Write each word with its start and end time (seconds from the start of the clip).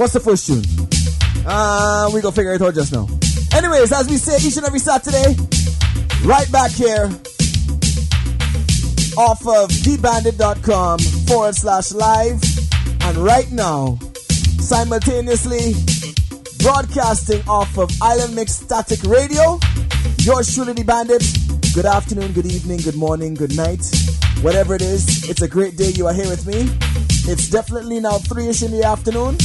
What's 0.00 0.14
the 0.14 0.20
first 0.20 0.46
tune? 0.46 0.64
Uh, 1.44 2.08
we 2.14 2.22
go 2.22 2.30
figure 2.30 2.54
it 2.54 2.62
out 2.62 2.72
just 2.72 2.90
now. 2.90 3.06
Anyways, 3.52 3.92
as 3.92 4.08
we 4.08 4.16
say 4.16 4.38
each 4.38 4.56
and 4.56 4.64
every 4.64 4.78
Saturday, 4.78 5.36
right 6.24 6.50
back 6.50 6.70
here 6.70 7.04
off 9.20 9.44
of 9.44 9.68
thebandit.com 9.68 11.00
forward 11.28 11.54
slash 11.54 11.92
live. 11.92 12.40
And 13.02 13.18
right 13.18 13.52
now, 13.52 13.98
simultaneously 14.58 15.74
broadcasting 16.60 17.46
off 17.46 17.76
of 17.76 17.90
Island 18.00 18.34
Mix 18.34 18.54
Static 18.54 19.02
Radio. 19.02 19.60
Yours 20.20 20.54
truly, 20.54 20.72
the 20.72 20.82
Bandit. 20.82 21.22
Good 21.74 21.84
afternoon, 21.84 22.32
good 22.32 22.46
evening, 22.46 22.78
good 22.78 22.96
morning, 22.96 23.34
good 23.34 23.54
night. 23.54 23.84
Whatever 24.40 24.74
it 24.74 24.80
is, 24.80 25.28
it's 25.28 25.42
a 25.42 25.48
great 25.48 25.76
day 25.76 25.90
you 25.90 26.06
are 26.06 26.14
here 26.14 26.30
with 26.30 26.46
me. 26.46 26.70
It's 27.30 27.50
definitely 27.50 28.00
now 28.00 28.16
3ish 28.16 28.64
in 28.64 28.72
the 28.72 28.82
afternoon, 28.82 29.36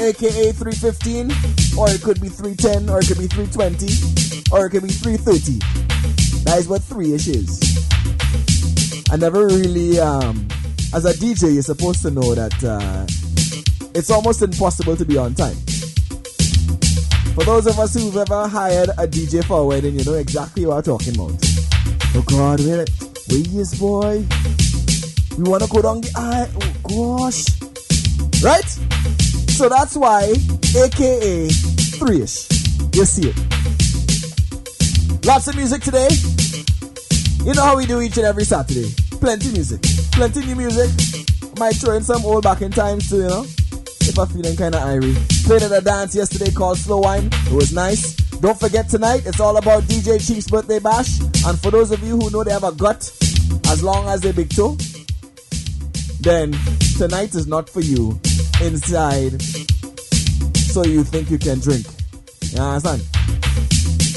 aka 0.00 0.52
315, 0.52 1.30
or 1.78 1.90
it 1.90 2.02
could 2.02 2.20
be 2.20 2.28
310, 2.28 2.88
or 2.88 3.00
it 3.00 3.06
could 3.06 3.18
be 3.18 3.26
320, 3.26 4.52
or 4.52 4.66
it 4.66 4.70
could 4.70 4.82
be 4.82 4.88
330. 4.88 5.58
That 6.44 6.58
is 6.58 6.68
what 6.68 6.82
3ish 6.82 7.28
is. 7.28 7.60
I 9.10 9.16
never 9.16 9.46
really, 9.46 9.98
um, 9.98 10.46
as 10.94 11.04
a 11.04 11.12
DJ, 11.12 11.54
you're 11.54 11.62
supposed 11.62 12.02
to 12.02 12.10
know 12.10 12.34
that 12.34 12.54
uh, 12.62 13.06
it's 13.94 14.10
almost 14.10 14.42
impossible 14.42 14.96
to 14.96 15.04
be 15.04 15.16
on 15.16 15.34
time. 15.34 15.56
For 17.34 17.44
those 17.44 17.66
of 17.66 17.78
us 17.78 17.94
who've 17.94 18.16
ever 18.16 18.48
hired 18.48 18.90
a 18.90 19.06
DJ 19.06 19.44
for 19.44 19.60
a 19.60 19.64
wedding, 19.64 19.98
you 19.98 20.04
know 20.04 20.14
exactly 20.14 20.66
what 20.66 20.78
I'm 20.78 20.82
talking 20.82 21.14
about. 21.14 21.38
Oh 22.14 22.24
God, 22.26 22.60
where, 22.60 22.84
where 23.28 23.38
he 23.38 23.60
is, 23.60 23.78
boy? 23.78 24.24
We 25.36 25.48
want 25.48 25.62
to 25.62 25.68
go 25.68 25.82
down 25.82 26.00
the 26.00 26.12
aisle. 26.16 26.50
Oh 26.90 27.18
gosh. 27.28 27.46
Right? 28.42 28.87
So 29.58 29.68
that's 29.68 29.96
why, 29.96 30.22
aka 30.22 31.48
3ish. 31.98 32.94
You 32.94 33.04
see 33.04 33.30
it. 33.30 33.36
Lots 35.26 35.48
of 35.48 35.56
music 35.56 35.82
today. 35.82 36.06
You 37.44 37.54
know 37.54 37.64
how 37.64 37.76
we 37.76 37.84
do 37.84 38.00
each 38.00 38.16
and 38.18 38.26
every 38.26 38.44
Saturday. 38.44 38.94
Plenty 39.18 39.50
music. 39.50 39.82
Plenty 40.12 40.46
new 40.46 40.54
music. 40.54 40.88
Might 41.58 41.74
throw 41.74 41.96
in 41.96 42.04
some 42.04 42.24
old 42.24 42.44
back 42.44 42.62
in 42.62 42.70
times 42.70 43.10
too, 43.10 43.16
you 43.16 43.26
know? 43.26 43.42
If 43.42 44.16
I'm 44.16 44.28
feeling 44.28 44.56
kinda 44.56 44.78
irie. 44.78 45.16
Played 45.44 45.64
at 45.64 45.72
a 45.72 45.80
dance 45.80 46.14
yesterday 46.14 46.52
called 46.52 46.78
Slow 46.78 46.98
Wine. 46.98 47.28
It 47.48 47.52
was 47.52 47.72
nice. 47.72 48.14
Don't 48.38 48.60
forget 48.60 48.88
tonight, 48.88 49.26
it's 49.26 49.40
all 49.40 49.56
about 49.56 49.82
DJ 49.88 50.24
Chief's 50.24 50.46
birthday 50.46 50.78
bash. 50.78 51.18
And 51.44 51.58
for 51.58 51.72
those 51.72 51.90
of 51.90 52.00
you 52.04 52.16
who 52.16 52.30
know 52.30 52.44
they 52.44 52.52
have 52.52 52.62
a 52.62 52.70
gut, 52.70 53.10
as 53.66 53.82
long 53.82 54.08
as 54.08 54.20
they 54.20 54.30
big 54.30 54.54
toe, 54.54 54.76
then 56.20 56.56
tonight 56.96 57.34
is 57.34 57.48
not 57.48 57.68
for 57.68 57.80
you 57.80 58.20
inside 58.62 59.40
so 59.42 60.84
you 60.84 61.04
think 61.04 61.30
you 61.30 61.38
can 61.38 61.58
drink. 61.60 61.86
You 62.52 62.60
understand? 62.62 63.02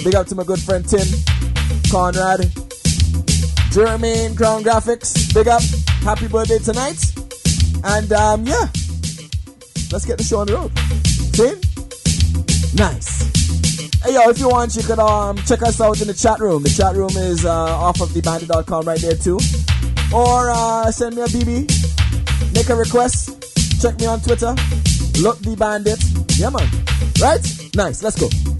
Big 0.03 0.16
up 0.16 0.28
to 0.28 0.36
my 0.36 0.44
good 0.44 0.59
friend 0.59 0.88
Tim, 0.88 1.06
Conrad, 1.92 2.39
Jermaine, 3.72 4.36
Crown 4.36 4.64
Graphics. 4.64 5.34
Big 5.34 5.47
up. 5.47 5.62
Happy 6.03 6.28
birthday 6.28 6.58
tonight. 6.59 7.00
And 7.84 8.12
um, 8.12 8.45
yeah, 8.45 8.67
let's 9.92 10.06
get 10.06 10.17
the 10.17 10.23
show 10.23 10.39
on 10.39 10.47
the 10.47 10.53
road. 10.56 10.72
See? 11.36 11.72
Nice. 12.75 13.22
Hey 14.03 14.16
yo, 14.16 14.30
if 14.30 14.39
you 14.39 14.50
want, 14.50 14.75
you 14.75 14.84
can 14.84 15.00
um 15.00 15.38
check 15.45 15.62
us 15.62 15.80
out 15.80 16.02
in 16.02 16.08
the 16.08 16.14
chat 16.14 16.39
room. 16.39 16.64
The 16.64 16.69
chat 16.69 16.95
room 16.95 17.12
is 17.16 17.45
uh, 17.45 17.52
off 17.52 18.02
of 18.02 18.09
thebandit.com 18.09 18.86
right 18.86 19.00
there 19.00 19.16
too. 19.16 19.39
Or 20.14 20.50
uh, 20.50 20.92
send 20.92 21.16
me 21.16 21.22
a 21.22 21.25
BB, 21.25 22.53
make 22.53 22.69
a 22.69 22.75
request, 22.75 23.41
check 23.82 24.00
me 24.00 24.06
on 24.06 24.20
Twitter, 24.22 24.54
look 25.22 25.40
the 25.40 25.56
bandit. 25.58 25.98
Yeah 26.38 26.52
man. 26.52 26.70
Right? 27.19 27.42
Nice, 27.75 28.03
let's 28.03 28.19
go. 28.19 28.50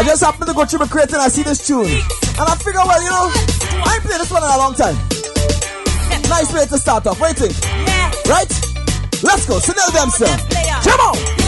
I 0.00 0.02
just 0.02 0.24
happened 0.24 0.46
to 0.46 0.54
go 0.54 0.64
through 0.64 0.78
my 0.78 0.86
crate 0.86 1.12
and 1.12 1.20
I 1.20 1.28
see 1.28 1.42
this 1.42 1.66
tune. 1.66 1.84
And 1.84 2.48
I 2.48 2.56
figure, 2.56 2.80
well, 2.80 3.02
you 3.02 3.10
know, 3.10 3.28
I 3.84 3.96
ain't 3.96 4.02
played 4.02 4.18
this 4.18 4.30
one 4.30 4.42
in 4.42 4.48
a 4.48 4.56
long 4.56 4.72
time. 4.72 4.96
Nice 6.26 6.54
way 6.54 6.64
to 6.64 6.78
start 6.78 7.06
off. 7.06 7.20
What 7.20 7.36
do 7.36 7.44
you 7.44 7.50
think? 7.50 8.26
Right? 8.26 8.48
Let's 9.22 9.44
go. 9.44 9.60
Chanel 9.60 9.90
Dempster. 9.92 10.24
Come 10.88 11.00
on. 11.00 11.16
Big 11.16 11.20
up 11.20 11.36
to 11.36 11.39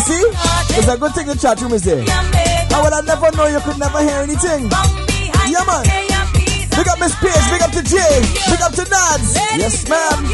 You 0.00 0.16
see? 0.16 0.24
It's 0.80 0.88
a 0.88 0.96
good 0.96 1.12
thing 1.12 1.26
the 1.26 1.36
chat 1.36 1.60
room 1.60 1.74
is 1.74 1.84
there. 1.84 2.00
I 2.00 2.80
would 2.80 2.94
have 2.94 3.04
never 3.04 3.30
know 3.36 3.44
you 3.52 3.60
could 3.60 3.76
never 3.76 4.00
hear 4.00 4.24
anything. 4.24 4.64
Yeah, 5.44 5.60
man. 5.68 5.84
Big 6.72 6.88
up 6.88 6.96
Miss 6.98 7.12
Pierce, 7.20 7.44
big 7.52 7.60
up 7.60 7.70
to 7.72 7.82
Jay, 7.84 8.24
big 8.48 8.62
up 8.64 8.72
to 8.72 8.80
Nads. 8.88 9.36
Yes, 9.60 9.86
ma'am. 9.90 10.24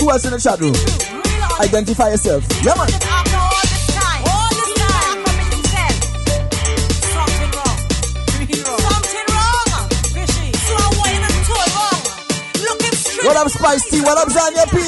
Who 0.00 0.10
else 0.10 0.24
in 0.24 0.32
the 0.32 0.40
chat 0.40 0.58
room? 0.58 0.72
Identify 1.60 2.08
yourself. 2.16 2.48
Yeah, 2.64 2.72
man. 2.80 2.88
What 13.22 13.36
up, 13.36 13.50
Spice 13.50 13.84
T? 13.90 14.00
What 14.00 14.16
up, 14.16 14.28
Zanya 14.28 14.64
P? 14.72 14.80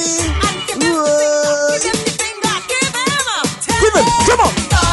Come 3.94 4.40
on. 4.40 4.83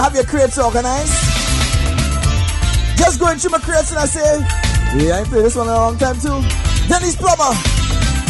Have 0.00 0.14
your 0.14 0.24
crates 0.24 0.58
organized. 0.58 1.12
Just 2.96 3.20
going 3.20 3.38
through 3.38 3.50
my 3.50 3.58
crates 3.58 3.90
and 3.90 4.00
I 4.00 4.06
say, 4.06 4.40
yeah, 4.96 5.16
I 5.16 5.18
ain't 5.20 5.28
played 5.28 5.44
this 5.44 5.56
one 5.56 5.66
in 5.66 5.72
a 5.72 5.76
long 5.76 5.98
time 5.98 6.18
too. 6.18 6.40
Dennis 6.88 7.16
Plummer, 7.16 7.52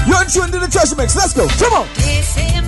you're 0.06 0.22
in 0.22 0.28
tune 0.28 0.50
to 0.50 0.58
the 0.58 0.69
treasure 0.70 0.96
mix. 0.96 1.14
Let's 1.14 1.32
go. 1.32 1.46
Come 1.46 1.72
on. 1.75 2.60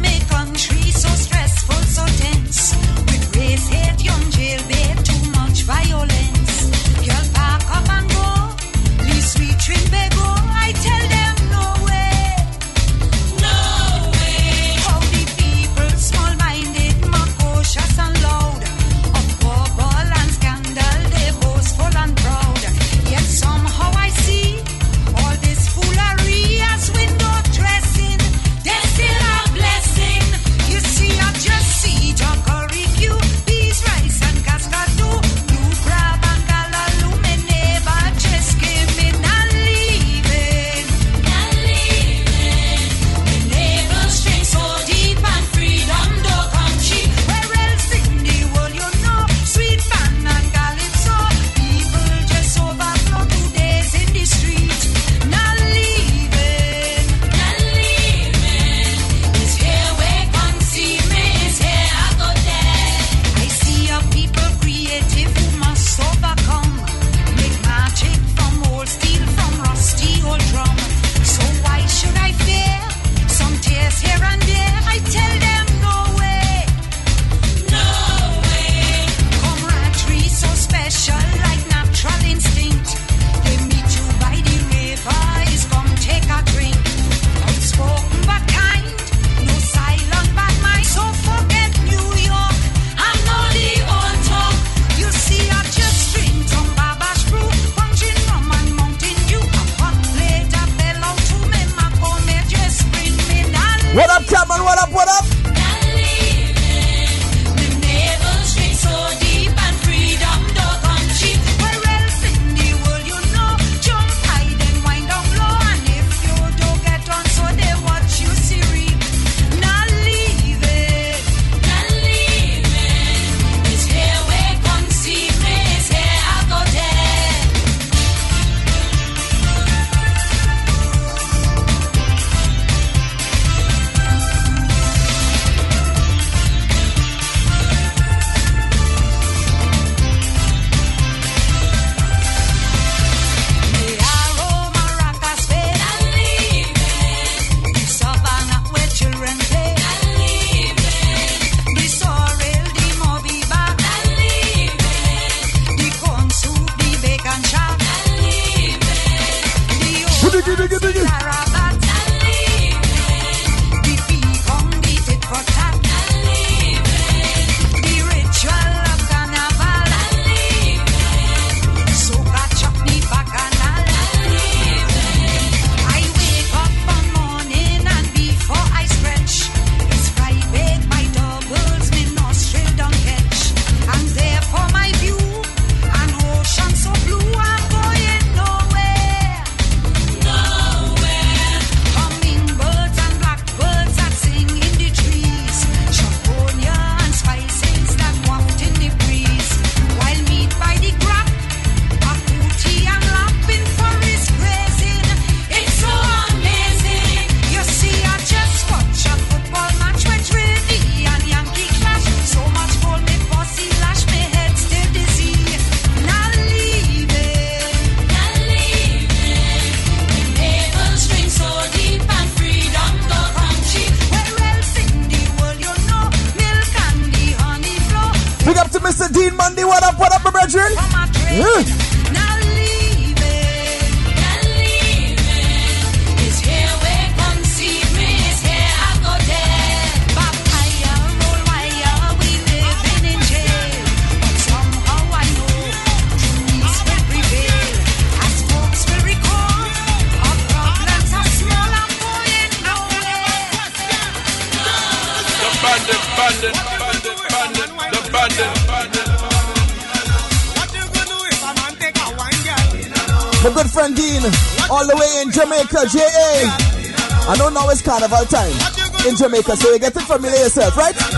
Carnival 268.09 268.27
time 268.27 269.09
in 269.09 269.17
Jamaica, 269.17 269.57
so 269.57 269.73
you 269.73 269.79
get 269.79 269.95
it 269.95 270.03
familiar 270.03 270.37
yourself, 270.37 270.77
right? 270.77 271.12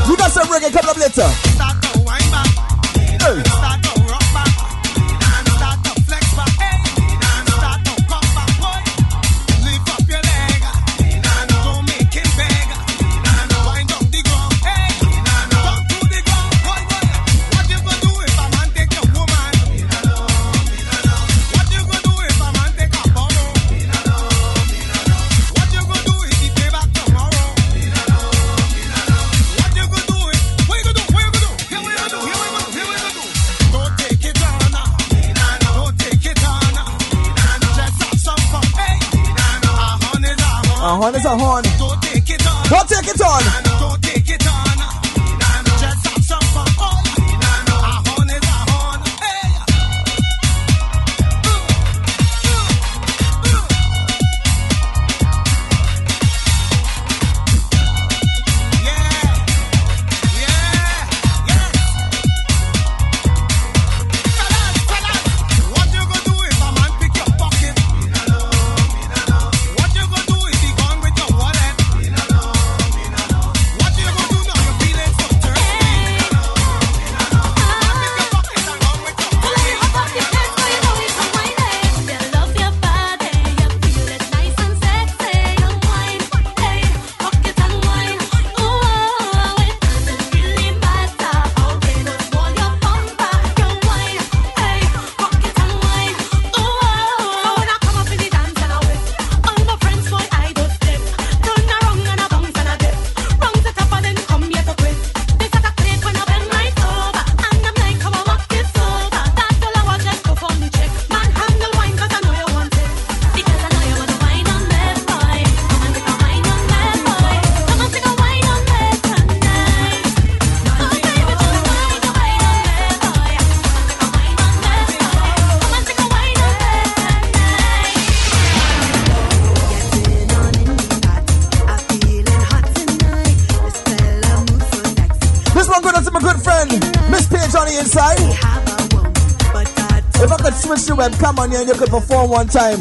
Here 141.51 141.61
and 141.61 141.69
you 141.69 141.75
could 141.75 141.91
perform 141.91 142.31
one 142.31 142.47
time. 142.47 142.81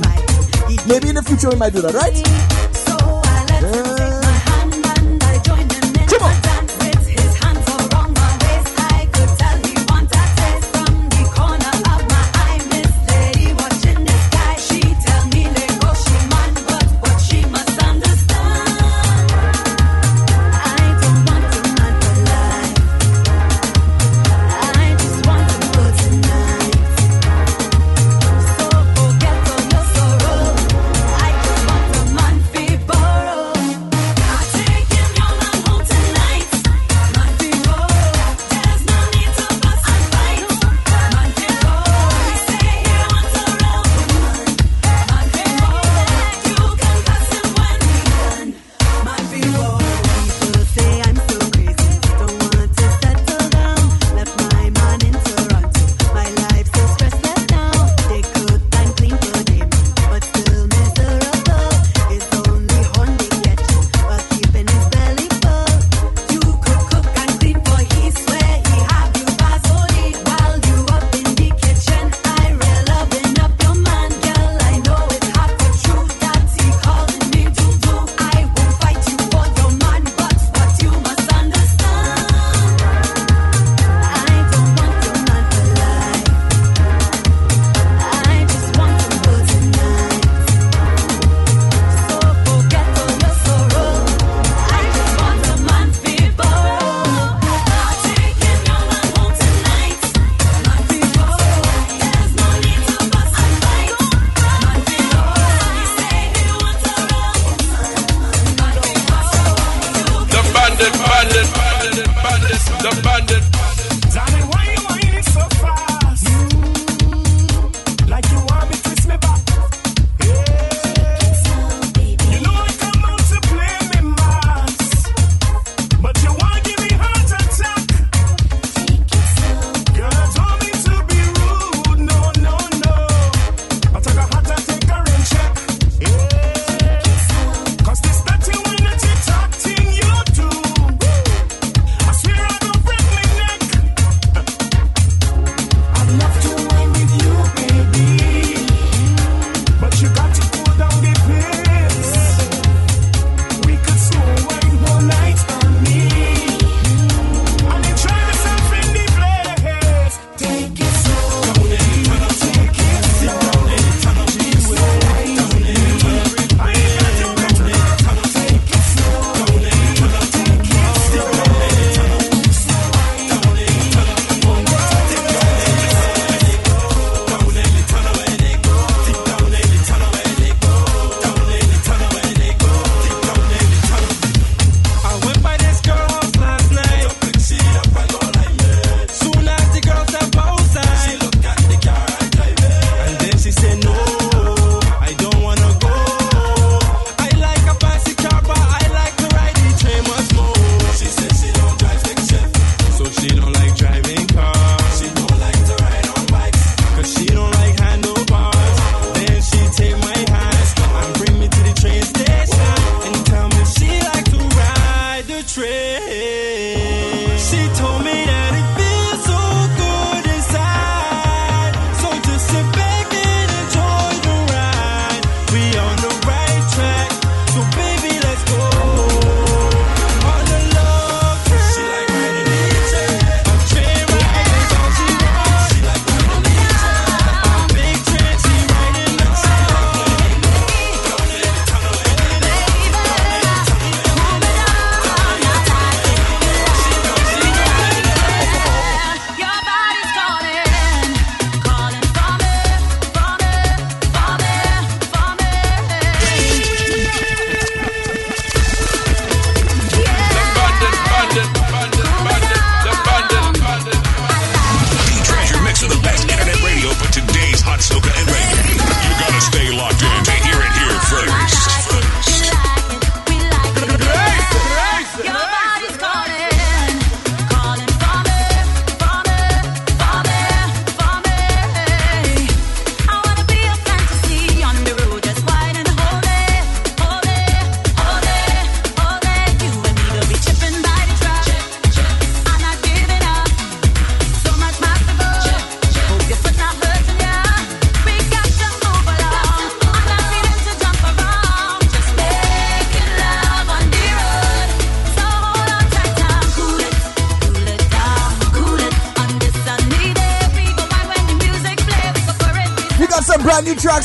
Maybe 0.87 1.09
in 1.09 1.15
the 1.15 1.23
future 1.25 1.49
we 1.49 1.55
might 1.55 1.73
do 1.73 1.81
that, 1.81 1.93
right? 1.93 2.52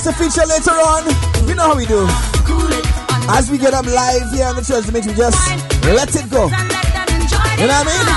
To 0.08 0.14
feature 0.14 0.48
later 0.48 0.72
on. 0.72 1.04
You 1.44 1.54
know 1.54 1.68
how 1.68 1.76
we 1.76 1.84
do. 1.84 2.08
As 3.28 3.50
we 3.50 3.58
get 3.58 3.74
up 3.74 3.84
live 3.84 4.24
here 4.32 4.46
on 4.46 4.56
the 4.56 4.64
Treasure 4.64 4.90
Mix, 4.90 5.06
we 5.06 5.12
just 5.12 5.36
let 5.84 6.08
it 6.16 6.30
go. 6.32 6.48
You 6.48 7.68
know 7.68 7.76
what 7.76 7.84
I 7.84 7.92
mean? 7.92 8.08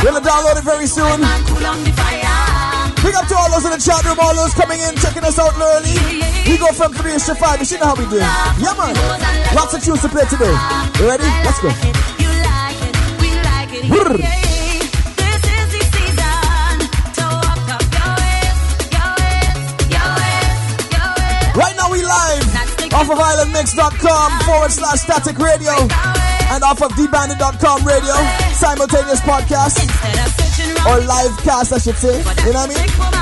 We're 0.00 0.16
gonna 0.16 0.24
download 0.24 0.56
it 0.56 0.64
very 0.64 0.86
soon. 0.88 1.20
Big 3.04 3.14
up 3.14 3.28
to 3.28 3.36
all 3.36 3.50
those 3.52 3.68
in 3.68 3.76
the 3.76 3.82
chat 3.84 4.00
room, 4.08 4.16
all 4.18 4.32
those 4.34 4.54
coming 4.54 4.80
in, 4.80 4.96
checking 4.96 5.24
us 5.24 5.38
out 5.38 5.52
early. 5.60 5.92
We 6.48 6.56
go 6.56 6.72
from 6.72 6.94
3 6.94 7.12
to 7.12 7.34
5. 7.34 7.58
You 7.60 7.66
should 7.66 7.80
know 7.80 7.92
how 7.92 7.94
we 7.94 8.08
do. 8.08 8.16
Yeah, 8.16 8.72
man. 8.80 8.96
Lots 9.54 9.74
of 9.74 9.84
tunes 9.84 10.00
to 10.00 10.08
play 10.08 10.24
today. 10.24 10.56
You 11.00 11.04
ready? 11.04 11.28
Let's 11.44 11.60
go. 11.60 11.68
Off 22.94 23.10
of 23.10 23.18
islandmix.com 23.18 24.40
forward 24.46 24.70
slash 24.70 25.00
static 25.00 25.38
radio 25.38 25.72
and 26.54 26.62
off 26.62 26.80
of 26.82 26.92
dbandit.com 26.92 27.84
radio 27.84 28.14
simultaneous 28.54 29.20
podcast 29.20 29.82
or 30.86 31.04
live 31.06 31.36
cast 31.42 31.72
I 31.72 31.78
should 31.78 31.96
say. 31.96 32.18
You 32.18 32.52
know 32.52 32.60
what 32.60 32.70
I 32.70 33.10
mean 33.10 33.13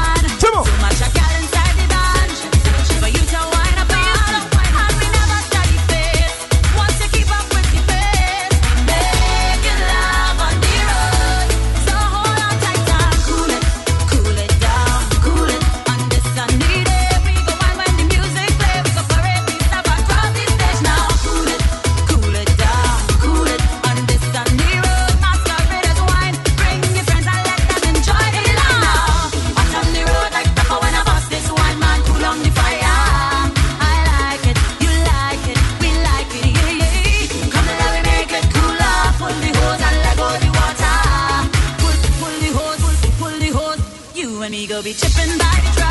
love 44.73 45.82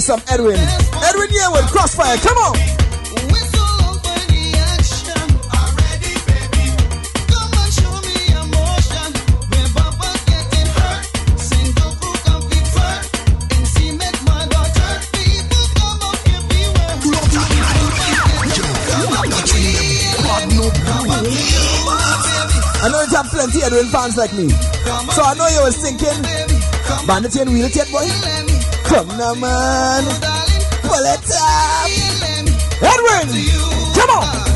me 0.00 0.06
some 0.06 0.22
Edwin. 0.28 0.56
Edwin 0.56 1.28
Yearwood, 1.28 1.66
Krosfyah, 1.68 2.16
come 2.22 2.38
on. 2.38 2.56
I 22.82 22.88
know 22.88 23.02
you 23.02 23.16
have 23.16 23.26
plenty 23.26 23.62
Edwin 23.62 23.86
fans 23.86 24.16
like 24.16 24.32
me. 24.32 24.48
So 24.48 25.22
I 25.22 25.34
know 25.36 25.46
you 25.48 25.62
was 25.62 25.76
thinking, 25.76 26.22
Bandit 27.06 27.36
and 27.36 27.50
Wheel 27.50 27.66
it 27.66 27.92
boy? 27.92 28.49
Come 28.90 29.06
now, 29.16 29.34
man. 29.34 30.02
Pull 30.82 31.06
it 31.06 31.30
up. 31.38 31.90
Edwin, 32.82 33.28
come 33.94 34.10
on. 34.10 34.49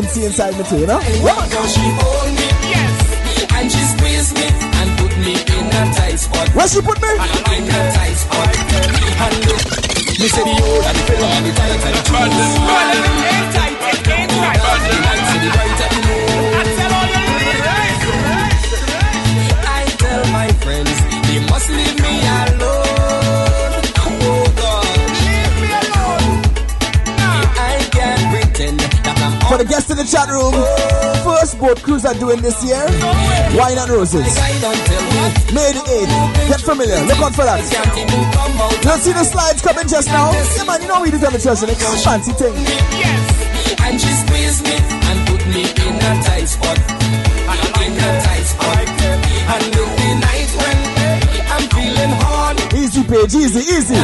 Some 0.00 0.08
Vincy 0.08 0.24
inside 0.24 0.56
me? 0.56 2.19
Boat 32.12 32.20
doing 32.20 32.42
this 32.42 32.62
year, 32.64 32.82
Wine 33.56 33.78
and 33.78 33.90
Roses. 33.90 34.26
I 34.38 34.58
don't 34.60 34.74
tell 34.74 35.02
me. 35.02 35.54
May 35.54 35.72
the 35.72 35.82
8th. 35.82 36.48
Get 36.48 36.60
familiar. 36.60 37.00
Look 37.06 37.18
out 37.18 37.34
for 37.34 37.44
that. 37.44 37.60
Can't 37.70 37.98
even 37.98 38.24
come 38.32 38.60
out. 38.60 38.72
You 38.84 39.02
see 39.02 39.12
the 39.12 39.24
slides 39.24 39.62
coming 39.62 39.86
just 39.86 40.08
now? 40.08 40.32
Yeah, 40.32 40.64
man, 40.64 40.82
you 40.82 40.88
know 40.88 41.00
we 41.02 41.10
do 41.10 41.18
tell 41.18 41.30
the 41.30 41.38
church, 41.38 41.62
and 41.62 41.70
it's 41.70 41.82
a 41.82 41.98
fancy 42.02 42.32
thing. 42.32 42.54
Yes. 42.98 43.78
And 43.82 44.00
she 44.00 44.10
squeezed 44.10 44.62
me 44.64 44.76
and 44.76 45.18
put 45.28 45.42
me 45.46 45.62
in 45.62 45.94
a 45.98 46.12
tight 46.22 46.46
spot. 46.46 46.78
In 47.80 47.94
a 47.94 48.10
tight 48.22 48.46
spot. 48.46 48.86
And 49.50 49.64
the 49.74 49.84
night 50.20 50.50
when 50.58 50.78
I'm 51.50 51.64
feeling 51.70 52.14
hard. 52.22 52.56
Easy, 52.74 53.02
page, 53.02 53.34
easy, 53.34 53.62
easy, 53.66 53.98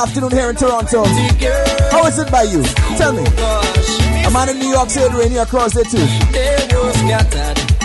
afternoon 0.00 0.30
here 0.32 0.48
in 0.48 0.56
Toronto. 0.56 1.04
girl. 1.36 1.66
How 1.92 2.06
is 2.08 2.18
it 2.18 2.30
by 2.32 2.44
you? 2.48 2.62
Tell 2.96 3.12
me. 3.12 3.24
Gosh, 3.36 4.24
A 4.24 4.30
man 4.32 4.48
in 4.48 4.58
New 4.58 4.72
York 4.72 4.88
said 4.88 5.12
rainy 5.12 5.36
across 5.36 5.74
there 5.74 5.84
too. 5.84 6.00
they 6.32 6.56
were. 6.72 6.88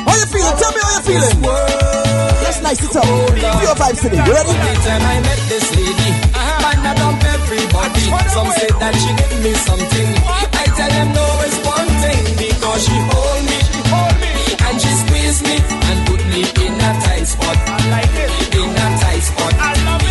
How 0.08 0.16
you 0.16 0.28
feeling? 0.32 0.56
Tell 0.56 0.72
me 0.72 0.80
how 0.80 0.96
you 0.96 1.04
feeling. 1.04 1.38
Let's 1.44 2.62
nice 2.64 2.80
it 2.80 2.96
up. 2.96 3.04
Pure 3.04 3.76
vibes 3.76 4.00
today. 4.00 4.24
You 4.24 4.32
ready? 4.32 4.54
The 4.56 4.74
time 4.88 5.04
I 5.04 5.18
met 5.28 5.42
this 5.52 5.68
lady, 5.76 6.10
I 6.32 6.96
dump 6.96 7.20
everybody. 7.36 8.00
Some 8.32 8.50
say 8.56 8.72
that 8.80 8.94
she 8.96 9.12
give 9.20 9.36
me 9.44 9.52
something. 9.68 10.10
I 10.56 10.66
tell 10.72 10.92
them 10.96 11.10
no, 11.12 11.26
it's 11.44 11.60
one 11.68 11.92
thing 12.00 12.24
because 12.40 12.82
she 12.88 12.96
hold 13.12 13.42
me, 13.44 13.58
she 13.60 13.80
hold 13.92 14.16
me, 14.24 14.32
and 14.72 14.76
she 14.80 14.92
squeeze 15.04 15.40
me 15.44 15.56
and 15.60 15.98
put 16.08 16.22
me 16.32 16.42
in 16.64 16.74
a 16.80 16.92
tight 17.04 17.28
spot. 17.28 17.58
I 17.60 17.78
like 17.92 18.16
it. 18.24 18.32
In 18.56 18.72
a 18.72 18.88
tight 19.04 19.20
spot. 19.20 19.54
I 19.60 19.74
love 19.84 20.02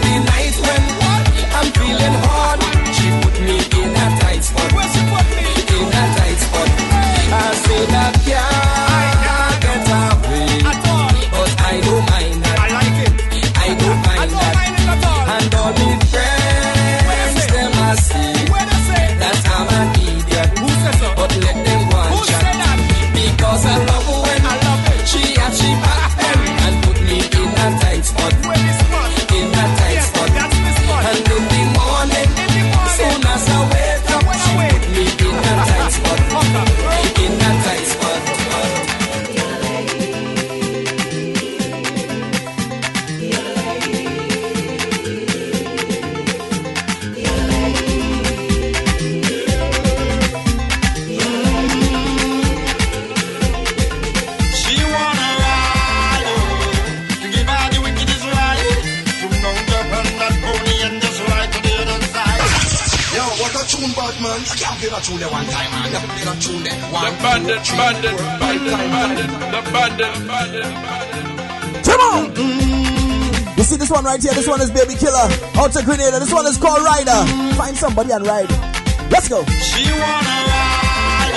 it. 0.00 0.03
Come 69.96 70.26
on. 72.00 72.34
Mm. 72.34 73.56
You 73.56 73.62
see 73.62 73.76
this 73.76 73.90
one 73.90 74.04
right 74.04 74.20
here? 74.20 74.34
This 74.34 74.48
one 74.48 74.60
is 74.60 74.70
Baby 74.70 74.94
Killer. 74.94 75.28
To 75.54 75.82
Grenada. 75.84 76.18
This 76.18 76.32
one 76.32 76.46
is 76.46 76.58
called 76.58 76.82
Rider. 76.82 77.24
Find 77.54 77.76
somebody 77.76 78.10
and 78.10 78.26
ride. 78.26 78.50
Let's 79.10 79.28
go. 79.28 79.44
She 79.46 79.86
wanna 79.90 80.36
ride, 80.50 81.34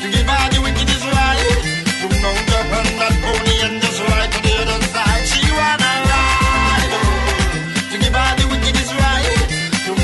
to 0.00 0.06
give 0.08 0.26
her 0.26 0.48
the 0.54 0.60
wickedest 0.62 1.04
ride. 1.10 1.58
Mount 2.22 2.50
up 2.54 2.70
on 2.70 2.86
that 3.02 3.14
pony 3.22 3.54
and 3.66 3.82
just 3.82 4.00
ride 4.00 4.30
to 4.30 4.38
the 4.46 4.54
other 4.62 4.80
side. 4.94 5.26
She 5.26 5.42
wanna 5.50 5.92
ride, 6.10 6.92
to 7.90 7.96
give 7.98 8.14
her 8.14 8.30
the 8.38 8.46
wickedest 8.46 8.92
ride. 8.94 9.42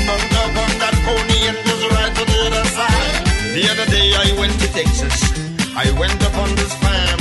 Mount 0.03 0.35
up 0.35 0.51
on 0.51 0.71
that 0.83 0.95
pony 1.07 1.39
and 1.47 1.57
just 1.63 1.83
ride 1.95 2.13
to 2.15 2.23
the 2.27 2.39
other 2.47 2.65
side. 2.75 3.23
The 3.55 3.63
other 3.71 3.87
day 3.89 4.07
I 4.13 4.35
went 4.37 4.53
to 4.59 4.67
Texas. 4.67 5.15
I 5.75 5.89
went 5.97 6.21
up 6.23 6.37
on 6.37 6.53
this 6.55 6.73
farm, 6.75 7.12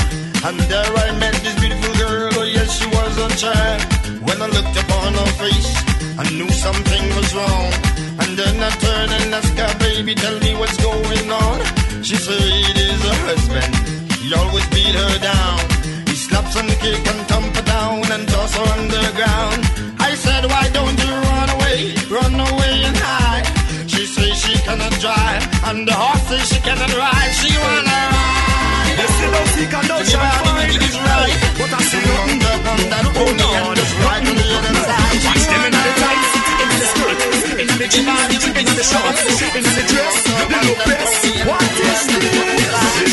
and 0.44 0.58
there 0.70 0.94
I 1.04 1.10
met 1.18 1.34
this 1.44 1.54
beautiful 1.60 1.94
girl. 1.94 2.30
Oh 2.34 2.42
yes, 2.42 2.78
she 2.78 2.86
was 2.86 3.14
a 3.18 3.28
child. 3.38 3.80
When 4.26 4.38
I 4.42 4.46
looked 4.46 4.76
upon 4.84 5.14
her 5.14 5.32
face, 5.38 5.70
I 6.18 6.24
knew 6.34 6.50
something 6.50 7.04
was 7.14 7.34
wrong. 7.34 7.70
And 8.22 8.30
then 8.36 8.56
I 8.58 8.70
turned 8.82 9.12
and 9.18 9.34
asked 9.34 9.58
her, 9.58 9.72
baby, 9.78 10.14
tell 10.14 10.38
me 10.40 10.54
what's 10.56 10.76
going 10.82 11.30
on. 11.30 11.58
She 12.02 12.16
said 12.16 12.42
it 12.42 12.76
is 12.76 13.02
her 13.08 13.18
husband. 13.30 13.72
He 14.18 14.34
always 14.34 14.66
beat 14.74 14.94
her 14.94 15.18
down. 15.18 15.58
He 16.10 16.14
slaps 16.14 16.56
and 16.56 16.70
kicks 16.82 17.06
and 17.12 17.22
thump 17.30 17.54
her 17.56 17.62
down 17.62 18.10
and 18.10 18.26
toss 18.28 18.54
her 18.56 18.66
underground. 18.78 19.62
I 20.00 20.14
said, 20.14 20.44
why 20.46 20.68
don't 20.74 20.98
you 21.06 21.14
run 21.30 21.48
away? 21.56 21.94
Run 22.10 22.34
away 22.34 22.74
and 22.88 22.98
hide. 22.98 23.46
She 23.88 24.06
says 24.06 24.34
she 24.42 24.54
cannot 24.66 24.92
drive, 24.98 25.44
and 25.68 25.86
the 25.86 25.94
horse 25.94 26.48
she 26.50 26.58
cannot 26.60 26.92
ride. 26.96 27.32
She 27.40 27.50
wanna 27.58 28.11
ride. 29.42 29.48
You 29.48 29.48
still 29.48 29.48
don't 29.48 29.48
seek 29.48 29.74
and 29.74 29.88
don't 29.88 30.06
shall 30.06 30.22
right. 31.02 31.34
But 31.58 31.72
I 31.72 31.82
see 31.82 32.02
nothing. 32.02 32.62
on 32.62 32.80
that 32.90 33.06
pony 33.14 33.46
and 33.52 33.76
just 33.76 33.94
ride 34.02 34.24
to 34.26 34.32
the 34.32 34.46
other 34.52 34.74
side. 34.82 35.18
Watch 35.26 35.44
them 35.50 35.62
in 35.66 35.72
the 35.72 35.92
wanna 36.02 36.42
in 36.62 36.68
the 36.72 36.86
skirt, 36.92 37.18
in 37.62 37.68
the 37.78 37.86
jeans, 37.90 38.44
in 38.46 38.66
the 38.66 38.84
shorts, 38.84 39.22
in 39.56 39.64
the 39.64 39.84
dress. 39.90 40.16
They 40.50 40.62
look 40.66 40.80
best. 40.86 41.22
What 41.46 41.62
is 41.62 42.02
this? 42.12 42.32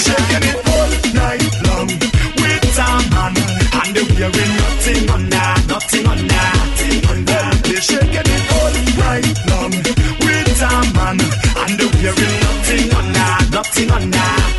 Shaking 0.05 0.45
it 0.49 0.59
all 0.69 0.91
night 1.17 1.45
long 1.65 1.89
with 1.89 2.79
a 2.79 2.91
man, 3.13 3.33
and 3.79 3.91
they 3.95 4.05
wearing 4.15 4.53
nothing 4.59 5.09
under, 5.09 5.49
nothing 5.67 6.05
under, 6.07 6.45
nothing 6.69 6.99
under. 7.09 7.43
They 7.67 7.81
shaking 7.81 8.29
it 8.35 8.43
all 8.57 8.73
night 9.01 9.27
long 9.49 9.73
with 10.23 10.61
a 10.61 10.73
man, 10.95 11.17
and 11.61 11.73
they 11.79 11.89
wearing 11.99 12.35
nothing 12.45 12.87
under, 12.99 13.31
nothing 13.51 13.91
under. 13.91 14.58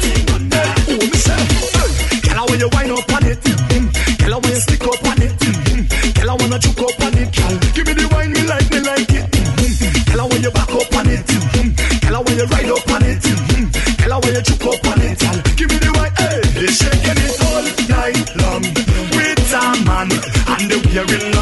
you 12.40 12.46
ride 12.46 12.70
up 12.70 12.90
on 12.90 13.02
it. 13.04 13.20
Mm-hmm. 13.20 13.70
Tell 14.00 14.12
her 14.12 14.20
why 14.20 14.30
you 14.36 14.42
choke 14.42 14.74
up 14.74 14.86
on 14.86 15.00
it. 15.02 15.22
and 15.22 15.56
give 15.56 15.68
me 15.68 15.76
the 15.76 15.92
white, 15.92 16.16
hey. 16.18 16.66
Shaking 16.66 17.20
it 17.26 17.40
all 17.48 17.64
night 17.92 18.28
long 18.40 18.62
with 19.16 19.52
a 19.52 19.84
man 19.84 20.08
and 20.48 20.70
the 20.70 20.78
wearing. 20.94 21.39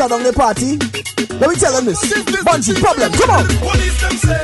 shut 0.00 0.08
down 0.08 0.22
the 0.22 0.32
party. 0.32 0.78
Let 1.40 1.50
me 1.50 1.56
tell 1.56 1.72
them 1.74 1.84
this. 1.84 2.00
Bungie 2.42 2.80
problem, 2.80 3.12
come 3.12 3.30
on. 3.30 4.39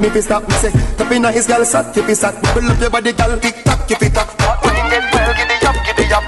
Me 0.00 0.08
fi 0.08 0.20
stop. 0.20 0.42
Me 0.48 0.54
say, 0.54 0.72
top 0.96 1.12
inna 1.12 1.30
his 1.30 1.46
girl 1.46 1.64
sat, 1.64 1.96
if 1.96 2.06
he 2.08 2.14
sat. 2.14 2.34
Bubble 2.42 2.70
up 2.70 2.80
your 2.80 2.90
body, 2.90 3.12
girl, 3.12 3.38
tick 3.38 3.62
tock, 3.64 3.86
keep 3.86 4.02
it 4.02 4.16
up. 4.16 4.28
When 4.64 4.74
it 4.74 4.86
get 4.90 5.04
well, 5.12 5.32
give 5.36 5.50
it 5.50 5.64
up, 5.64 5.76
give 5.84 6.00
it 6.00 6.12
up. 6.12 6.24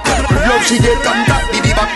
Love 0.46 0.64
she 0.66 0.76
get 0.78 0.98
contact, 1.02 1.52
did 1.52 1.64
the 1.64 1.72
back. 1.74 1.90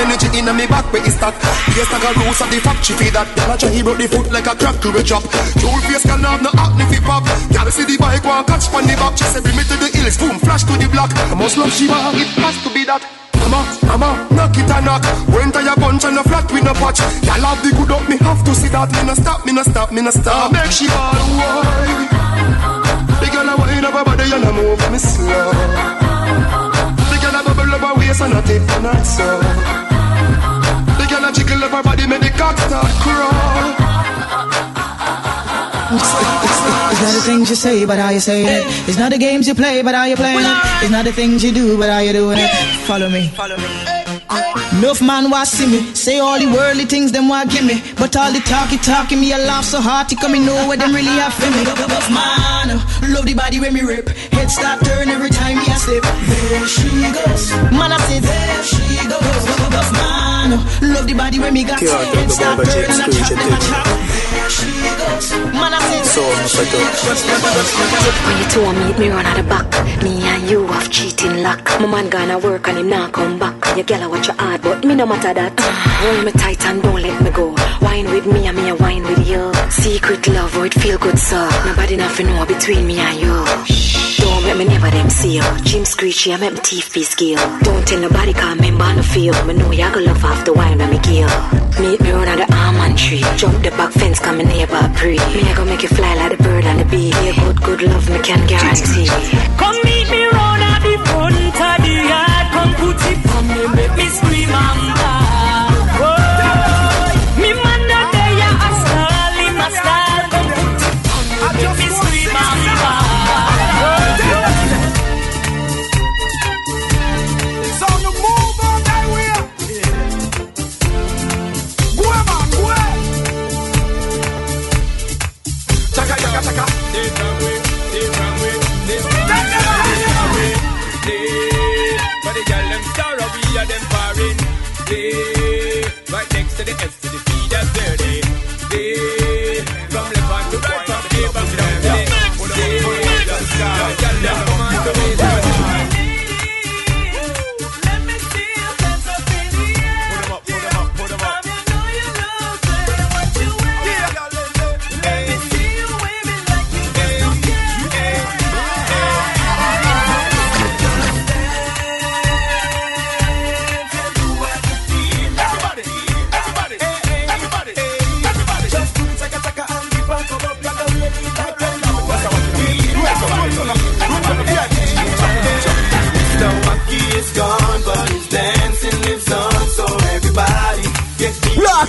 Energy 0.00 0.28
inna 0.38 0.52
me 0.52 0.66
back, 0.66 0.86
where 0.92 1.04
it 1.04 1.12
start. 1.12 1.34
Yes, 1.76 1.92
like 1.92 2.04
a 2.04 2.10
rules 2.18 2.40
of 2.40 2.48
the 2.50 2.58
fact, 2.60 2.84
she 2.84 2.92
feel 2.94 3.12
that. 3.12 3.28
Girl 3.36 3.52
a 3.52 3.56
try 3.58 3.68
he 3.68 3.82
broke 3.82 3.98
the 3.98 4.08
foot 4.08 4.32
like 4.32 4.48
a 4.48 4.54
crack 4.56 4.80
to 4.80 4.88
a 4.96 5.02
chop. 5.04 5.22
Two 5.60 5.70
face 5.84 6.04
can 6.08 6.24
have 6.24 6.40
no 6.42 6.50
acne 6.56 6.84
fi 6.88 6.98
pop. 7.04 7.24
Girl 7.52 7.68
see 7.70 7.84
the 7.84 7.96
bike 8.00 8.24
one 8.24 8.44
catch 8.48 8.66
pon 8.72 8.86
the 8.88 8.96
back. 8.96 9.14
She 9.18 9.24
say 9.28 9.40
bring 9.44 9.56
me 9.56 9.64
to 9.68 9.76
the 9.76 9.88
hills, 9.92 10.16
boom, 10.16 10.38
flash 10.40 10.64
to 10.64 10.74
the 10.80 10.88
block. 10.88 11.12
I 11.12 11.34
must 11.34 11.56
love 11.58 11.72
she 11.72 11.86
want, 11.88 12.16
it 12.16 12.28
has 12.40 12.56
to 12.64 12.70
be 12.72 12.84
that. 12.88 13.19
Mama, 13.90 14.28
knock 14.30 14.56
it 14.56 14.70
and 14.70 14.86
knock. 14.86 15.02
Went 15.34 15.52
to 15.54 15.62
your 15.62 15.74
bunch 15.74 16.04
and 16.04 16.18
a 16.18 16.22
flat 16.22 16.46
with 16.52 16.62
no 16.62 16.72
patch. 16.74 17.00
Y'all 17.26 17.42
have 17.42 17.58
the 17.58 17.74
good 17.74 17.90
up, 17.90 18.08
me 18.08 18.16
have 18.18 18.44
to 18.44 18.54
see 18.54 18.68
that. 18.68 18.86
Me 18.94 19.02
no 19.02 19.14
stop, 19.14 19.44
me 19.44 19.52
no 19.52 19.62
stop, 19.62 19.90
me 19.90 20.00
no 20.00 20.10
stop. 20.10 20.52
Make 20.52 20.70
she 20.70 20.86
ball 20.86 21.18
wide. 21.34 22.06
The 23.18 23.26
girl 23.34 23.50
a 23.50 23.54
wind 23.58 23.84
up 23.84 23.94
her 23.98 24.04
body 24.04 24.30
and 24.30 24.46
a 24.46 24.52
move 24.54 24.78
me 24.94 24.98
slow. 24.98 25.50
The 27.10 27.16
girl 27.18 27.34
a 27.34 27.42
bubble 27.42 27.74
up 27.74 27.82
her 27.82 27.94
waist 27.98 28.22
and 28.22 28.34
a 28.38 28.40
tip 28.46 28.62
and 28.78 28.86
a 28.86 28.94
toe. 28.94 29.42
The 30.94 31.04
girl 31.10 31.26
a 31.26 31.32
jiggle 31.34 31.64
up 31.64 31.74
her 31.74 31.82
body, 31.82 32.06
make 32.06 32.22
the 32.22 32.30
cock 32.38 32.56
start 32.58 32.94
crawl. 33.02 33.74
It's 35.92 37.00
not 37.02 37.12
the 37.14 37.22
things 37.24 37.50
you 37.50 37.56
say, 37.56 37.84
but 37.84 37.98
how 37.98 38.10
you 38.10 38.20
say 38.20 38.44
it. 38.44 38.88
It's 38.88 38.98
not 38.98 39.10
the 39.10 39.18
games 39.18 39.48
you 39.48 39.54
play, 39.54 39.82
but 39.82 39.94
how 39.94 40.04
you 40.04 40.16
playing 40.16 40.38
it. 40.38 40.58
It's 40.82 40.90
not 40.90 41.04
the 41.04 41.12
things 41.12 41.42
you 41.42 41.52
do, 41.52 41.78
but 41.78 41.90
how 41.90 41.98
you 41.98 42.12
doing 42.12 42.38
it. 42.38 42.50
Follow 42.86 43.08
me. 43.08 43.28
Follow 43.28 43.56
me. 43.56 44.00
Enough 44.72 45.02
man 45.02 45.30
want 45.30 45.48
see 45.48 45.66
me 45.66 45.94
Say 45.94 46.20
all 46.20 46.38
the 46.38 46.46
worldly 46.46 46.84
things 46.84 47.12
them 47.12 47.28
want 47.28 47.50
give 47.50 47.64
me 47.64 47.82
But 47.96 48.16
all 48.16 48.32
the 48.32 48.40
talky 48.40 48.78
talky 48.78 49.16
me 49.16 49.32
a 49.32 49.38
laugh 49.38 49.64
so 49.64 49.80
hard 49.80 50.08
To 50.08 50.16
come 50.16 50.32
me 50.32 50.38
know 50.38 50.66
what 50.66 50.78
them 50.78 50.94
really 50.94 51.16
have 51.18 51.34
for 51.34 51.50
me 51.50 51.62
Enough 51.62 52.08
man 52.10 52.78
Love 53.12 53.26
the 53.26 53.34
body 53.34 53.60
when 53.60 53.74
me 53.74 53.82
rip 53.82 54.08
Head 54.08 54.50
start 54.50 54.80
turn 54.84 55.08
every 55.08 55.30
time 55.30 55.58
me 55.58 55.66
a 55.66 55.76
slip 55.76 56.02
There 56.02 56.66
she 56.66 56.88
goes 56.88 57.50
Man 57.72 57.92
I 57.92 57.98
say 58.08 58.20
there 58.20 58.62
she 58.62 59.08
goes 59.08 59.44
Enough 59.68 59.92
man 59.92 60.29
Love 60.50 61.06
the 61.06 61.14
body 61.14 61.38
when 61.38 61.54
me 61.54 61.62
got 61.62 61.78
Can't 61.78 61.90
talk 61.90 62.14
Head 62.14 62.30
start 62.30 62.58
about 62.58 62.72
turn 62.72 62.90
and 62.90 63.02
I 63.02 63.06
James 63.06 63.28
chop 63.28 63.38
them 63.38 63.52
a 63.52 63.58
Cruise, 63.60 63.70
chop 63.70 63.86
There 64.34 64.50
she 64.50 64.70
goes. 64.98 65.26
Man 65.54 65.72
I 65.74 65.78
say 65.78 66.02
So 66.02 66.22
much 66.26 66.58
I 66.58 66.66
When 68.26 68.36
you 68.40 68.46
two 68.50 68.66
meet 68.82 68.98
me 68.98 69.08
run 69.10 69.26
at 69.26 69.36
the 69.36 69.44
back. 69.44 69.70
Me 70.02 70.22
and 70.26 70.50
you 70.50 70.66
have 70.66 70.90
cheating 70.90 71.42
luck. 71.42 71.62
My 71.78 71.86
man 71.86 72.10
gonna 72.10 72.38
work 72.38 72.66
and 72.68 72.78
him 72.78 72.88
not 72.88 73.12
come 73.12 73.38
back. 73.38 73.54
Your 73.76 73.84
girl 73.84 74.02
a 74.02 74.08
watch 74.08 74.26
your 74.26 74.36
hard 74.36 74.62
but 74.62 74.84
me 74.84 74.94
no 74.96 75.06
matter 75.06 75.34
that. 75.34 75.60
Hold 75.60 76.24
me 76.24 76.32
tight 76.32 76.66
and 76.66 76.82
don't 76.82 77.00
let 77.00 77.22
me 77.22 77.30
go. 77.30 77.54
Wine 77.80 78.10
with 78.10 78.26
me 78.26 78.46
and 78.48 78.56
me 78.56 78.70
a 78.70 78.74
wine 78.74 79.04
with 79.04 79.28
you. 79.28 79.52
Secret 79.70 80.26
love 80.28 80.56
oh 80.56 80.64
it 80.64 80.74
feel 80.74 80.98
good 80.98 81.18
so 81.18 81.48
Nobody 81.64 81.96
nothing 81.96 82.26
know 82.26 82.44
between 82.44 82.86
me 82.88 82.98
and 82.98 83.20
you. 83.20 83.44
Don't 83.44 83.99
make 84.50 84.66
me 84.66 84.74
never 84.74 84.90
them 84.90 85.08
you 85.24 85.42
Jim 85.62 85.84
screechy 85.84 86.32
I 86.32 86.36
make 86.36 86.54
me 86.54 86.60
teeth 86.60 86.90
skill 87.06 87.36
Don't 87.62 87.86
tell 87.86 88.00
nobody 88.00 88.32
cause 88.32 88.58
me 88.58 88.70
born 88.70 88.96
to 88.96 89.02
feel 89.02 89.34
Me 89.46 89.54
know 89.54 89.70
you 89.70 89.92
go 89.92 90.00
love 90.00 90.24
after 90.24 90.52
wine 90.52 90.78
when 90.78 90.90
me 90.90 90.98
kill 90.98 91.28
Meet 91.80 92.00
me 92.00 92.10
at 92.10 92.36
the 92.36 92.46
almond 92.54 92.98
tree. 92.98 93.24
Jump 93.36 93.62
the 93.62 93.70
back 93.70 93.92
fence 93.92 94.18
come 94.18 94.38
me 94.38 94.44
neighbor 94.44 94.90
pre 94.96 95.16
Me 95.34 95.42
I 95.48 95.54
go 95.56 95.64
make 95.64 95.82
you 95.82 95.88
fly 95.88 96.14
like 96.14 96.36
the 96.36 96.42
bird 96.42 96.64
and 96.64 96.80
the 96.80 96.84
bee 96.84 97.12
Be 97.12 97.32
good 97.40 97.62
good 97.62 97.82
love 97.82 98.08
me 98.10 98.18
can 98.20 98.46
guarantee. 98.46 99.06
Come 99.56 99.76
meet 99.84 100.10
me 100.10 100.24
at 100.26 100.82
the 100.82 100.94
front 101.06 101.60
of 101.68 101.76
the 101.84 101.94
yard. 102.10 102.46
Come 102.54 102.72
put 102.80 103.00
it 103.10 103.20
on 103.34 103.44
me, 103.48 103.62
make 103.76 103.96
me 103.96 104.06
scream 104.08 104.50
and 104.50 104.94
bawl. 104.98 105.19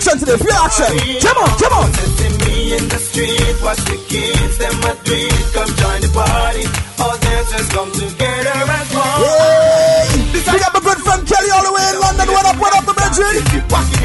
Action 0.02 0.18
today, 0.18 0.38
play 0.42 0.58
action. 0.58 0.92
Come 1.22 1.38
on, 1.38 1.52
come 1.62 1.74
on. 1.78 1.90
Me 2.42 2.74
in 2.74 2.86
the 2.90 2.98
street, 2.98 3.56
watch 3.62 3.82
the 3.86 3.98
kids, 4.10 4.58
them 4.58 4.74
a 4.82 4.94
dream. 5.06 5.30
Come 5.54 5.70
join 5.78 6.00
the 6.02 6.10
party. 6.10 6.66
All 6.98 7.18
dancers 7.22 7.70
come 7.70 7.92
together 7.94 8.50
as 8.50 8.90
one. 8.98 9.22
Hey! 9.22 10.32
Big 10.34 10.62
up 10.66 10.74
my 10.74 10.82
good 10.82 11.00
friend 11.06 11.22
Kelly 11.22 11.50
all 11.54 11.64
the 11.64 11.74
way 11.74 11.86
in 11.94 11.98
London. 12.02 12.28
What 12.34 12.46
up, 12.50 12.58
what 12.58 12.74
up, 12.74 12.86
the 12.90 12.96
bedroom? 12.98 13.46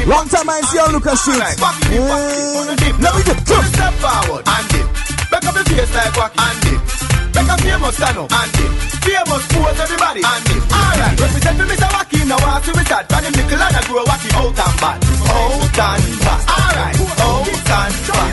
Long 0.07 0.27
time 0.29 0.49
I 0.49 0.61
see 0.61 0.77
you 0.77 0.83
on 0.85 0.93
Lucas 0.93 1.19
Street. 1.21 1.41
Alright, 1.41 1.59
walk 1.59 1.75
it, 1.81 1.99
walk 1.99 2.21
it, 2.21 2.57
on 2.61 2.65
the 2.69 2.75
dip. 2.77 2.95
Let 3.01 3.11
me 3.17 3.21
get 3.25 3.39
Two 3.47 3.61
step 3.73 3.93
forward 3.97 4.43
and 4.45 4.65
dip. 4.69 4.87
Back 5.33 5.43
up 5.49 5.55
your 5.55 5.65
face 5.65 5.93
like 5.97 6.13
wacky 6.13 6.45
and 6.45 6.57
dip. 6.61 7.06
Back 7.47 7.59
up 7.59 7.63
famous 7.63 8.01
up 8.01 8.17
and 8.27 8.51
dip. 8.59 8.71
Famous 9.07 9.47
pose 9.47 9.79
everybody 9.79 10.19
and 10.19 10.43
dip. 10.43 10.63
Alright, 10.67 11.15
represent 11.15 11.57
me 11.57 11.63
Mr. 11.63 11.87
Wacky 11.95 12.27
now 12.27 12.35
I 12.43 12.59
see 12.59 12.75
we 12.75 12.83
start. 12.83 13.07
The 13.07 13.31
nickel 13.31 13.61
and 13.63 13.75
I 13.75 13.81
grow 13.87 14.03
wacky 14.03 14.29
out 14.35 14.51
and 14.51 14.75
bad. 14.83 14.99
Out 15.31 15.63
and 15.63 16.19
bad. 16.27 16.43
Alright, 16.51 16.99
out 17.23 17.47
and 17.47 17.63
bad. 17.63 18.27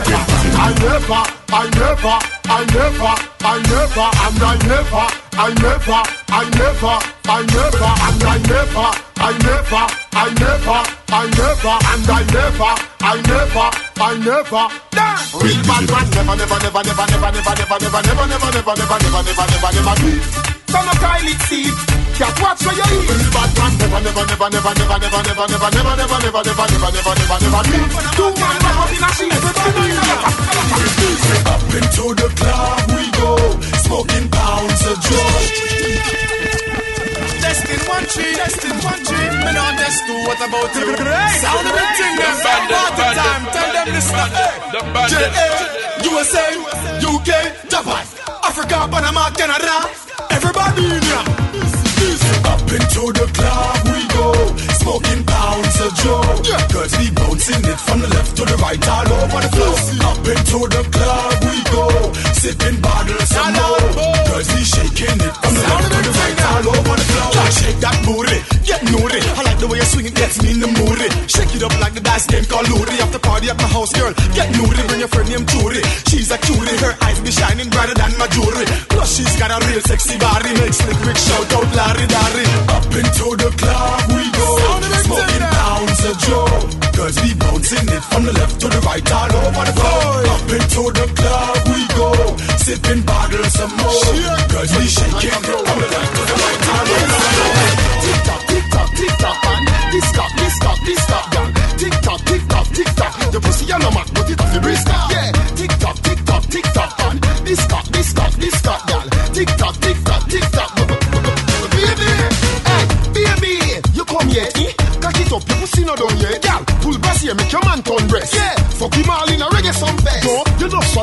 I 0.54 0.74
never, 0.82 1.22
I 1.46 1.70
never, 1.78 2.16
I 2.50 2.66
never, 2.74 3.14
I 3.38 3.62
never, 3.70 4.06
and 4.24 4.42
I 4.42 4.58
never, 4.66 5.06
I 5.34 5.54
never, 5.62 6.00
I 6.28 6.50
never, 6.58 6.94
I 7.24 7.42
never, 7.54 7.90
and 8.02 8.22
I 8.24 8.38
never, 8.50 8.88
I 9.14 9.38
never, 9.46 9.82
I 10.12 10.34
never, 10.42 10.78
I 11.08 11.30
never, 11.38 11.74
and 11.92 12.10
I 12.10 12.22
never, 12.34 12.70
I 13.00 13.22
never, 13.22 13.83
I 13.96 14.18
never. 14.18 14.66
Dance. 14.90 15.34
Real 15.38 15.62
bad 15.64 15.86
man 15.86 16.06
never, 16.10 16.34
never, 16.34 16.58
never, 16.58 16.82
never, 16.82 17.06
never, 17.06 17.30
never, 17.30 17.54
never, 17.54 17.78
never, 17.78 18.02
never, 18.02 18.26
never, 18.26 18.50
never, 18.50 18.74
never, 18.74 18.74
never, 18.74 19.22
never, 19.22 19.46
never, 19.54 19.70
never 19.74 19.94
be. 20.02 20.12
Some 20.66 20.88
of 20.88 20.98
Kylie 20.98 21.38
seed. 21.46 21.74
Just 22.18 22.36
watch 22.42 22.60
where 22.66 22.74
you 22.74 22.86
eat. 22.90 23.10
Real 23.10 23.30
bad 23.34 23.50
man 23.54 23.72
never, 23.78 24.00
never, 24.02 24.24
never, 24.26 24.48
never, 24.50 24.72
never, 24.74 24.98
never, 24.98 25.22
never, 25.22 25.46
never, 25.46 25.70
never, 25.70 25.94
never, 25.94 26.18
never, 26.24 26.42
never, 26.42 26.66
never, 26.74 26.90
never, 26.90 27.14
never, 27.14 27.38
never 27.38 27.62
be. 27.70 27.78
Two 28.18 28.30
man 28.34 28.56
wrap 28.64 28.82
up 28.82 28.90
in 28.90 29.04
a 29.04 29.10
sheet. 29.14 29.34
Up 31.44 31.62
into 31.74 32.04
the 32.18 32.28
club 32.34 32.82
we 32.94 33.04
go, 33.14 33.30
smoking 33.86 34.26
pounds 34.28 34.82
of 34.90 34.98
joy. 35.00 36.73
Testing 37.54 37.86
one 37.86 38.02
tree, 38.10 38.34
testing 38.34 38.78
one 38.82 38.98
tree. 39.06 39.30
Me 39.46 39.52
not 39.54 39.78
two. 39.78 40.18
What 40.26 40.42
about 40.42 40.74
you? 40.74 40.90
Sound 41.38 41.66
of 41.70 41.74
the 41.78 41.84
thing, 41.94 42.16
them 42.18 42.36
bandit, 42.42 42.74
party 42.74 43.06
time. 43.14 43.44
Tell 43.54 43.70
them 43.70 43.88
this 43.94 44.10
bandit. 44.10 44.50
JA, 45.14 45.46
USA, 46.02 46.46
UK, 46.98 47.30
Japan, 47.70 48.06
Africa, 48.42 48.88
Panama, 48.90 49.30
Canada. 49.38 49.86
Everybody 50.34 50.98
in 50.98 51.02
here. 51.02 51.53
Up 52.44 52.60
into 52.68 53.12
the 53.16 53.26
club 53.32 53.80
we 53.88 54.00
go, 54.12 54.28
smoking 54.80 55.24
pounds 55.24 55.76
of 55.80 55.92
joe. 55.96 56.22
Girls 56.72 56.94
be 57.00 57.08
bouncing 57.10 57.64
it 57.64 57.80
from 57.80 58.00
the 58.00 58.08
left 58.08 58.36
to 58.36 58.44
the 58.44 58.56
right, 58.60 58.82
all 58.88 59.08
over 59.08 59.40
the 59.40 59.50
floor. 59.56 59.76
Up 60.04 60.20
into 60.20 60.60
the 60.68 60.82
club 60.92 61.34
we 61.48 61.56
go, 61.72 61.88
sipping 62.36 62.80
bottles 62.80 63.32
of 63.32 63.96
more. 63.96 64.12
Be 64.44 64.60
shaking 64.60 65.16
it 65.24 65.34
from 65.40 65.54
the 65.56 65.64
left 65.64 65.88
to 65.88 65.98
the 66.04 66.12
right, 66.12 66.40
all 66.44 66.68
over 66.76 66.96
the 67.00 67.06
floor. 67.08 67.30
Yeah, 67.32 67.50
shake 67.50 67.80
that 67.80 67.96
booty, 68.04 68.38
get 68.68 68.82
naughty. 68.84 69.20
I 69.24 69.40
like 69.48 69.58
the 69.58 69.68
way 69.68 69.78
you 69.80 69.88
swing 69.88 70.06
it, 70.06 70.14
gets 70.14 70.42
me 70.42 70.52
in 70.52 70.60
the 70.60 70.68
mood. 70.68 71.00
Shake 71.30 71.56
it 71.56 71.62
up 71.64 71.72
like 71.80 71.94
the 71.96 72.04
dice 72.04 72.26
game 72.28 72.44
called 72.44 72.68
Luri. 72.68 73.00
After 73.00 73.18
party 73.18 73.48
at 73.48 73.56
my 73.56 73.68
house, 73.72 73.92
girl, 73.96 74.12
get 74.36 74.52
naughty. 74.52 74.82
Bring 74.86 75.00
your 75.00 75.08
friend 75.08 75.28
named 75.32 75.48
Judy. 75.48 75.80
She's 76.12 76.30
a 76.30 76.38
cutie, 76.38 76.76
her 76.84 76.92
eyes 77.00 77.20
be 77.24 77.32
shining 77.32 77.70
brighter 77.72 77.96
than 77.96 78.12
my 78.20 78.28
jewelry. 78.28 78.68
Plus 78.92 79.16
she's 79.16 79.34
got 79.40 79.48
a 79.50 79.58
real 79.64 79.80
sexy 79.80 80.18
body, 80.20 80.52
makes 80.60 80.78
Slick 80.84 81.00
Rick 81.08 81.16
shout 81.16 81.48
out 81.56 81.68
Larry 81.94 82.06
Darry. 82.08 82.46
Up 82.74 82.86
into 82.90 83.26
the 83.38 83.50
club 83.54 84.02
we 84.10 84.26
go, 84.34 84.48
smoking 85.06 85.46
pounds 85.46 86.02
of 86.04 86.18
Joe. 86.26 86.50
Girls 86.94 87.18
be 87.22 87.34
bouncing 87.34 87.86
it 87.88 88.02
from 88.10 88.24
the 88.26 88.32
left 88.32 88.60
to 88.60 88.68
the 88.68 88.80
right, 88.82 89.12
all 89.12 89.30
over 89.30 89.64
the 89.64 89.74
floor. 89.78 90.26
Up 90.34 90.50
into 90.50 90.82
the 90.90 91.06
club 91.14 91.56
we 91.70 91.80
go, 91.94 92.10
sipping 92.58 93.02
bottles 93.02 93.54
of 93.62 93.70
more. 93.78 94.10
Girls 94.50 94.72
be 94.74 94.86
shaking 94.90 95.38
from 95.38 95.78
the 95.78 95.88
left 95.94 96.12
to 96.18 96.22
the 96.26 96.36
right, 96.42 96.62
all 96.74 96.82
over 96.82 97.08
the 97.14 97.20
floor. 97.30 97.54
Tick 98.02 98.20
tock, 98.26 98.42
tick 98.50 98.66
tock, 98.74 98.90
tick 98.98 99.14
tock, 99.22 99.38
man. 99.44 99.62
This 99.92 100.08
tock, 100.12 100.32
this 100.34 100.58
tock, 100.58 100.78
this 100.84 101.06
tock, 101.06 101.43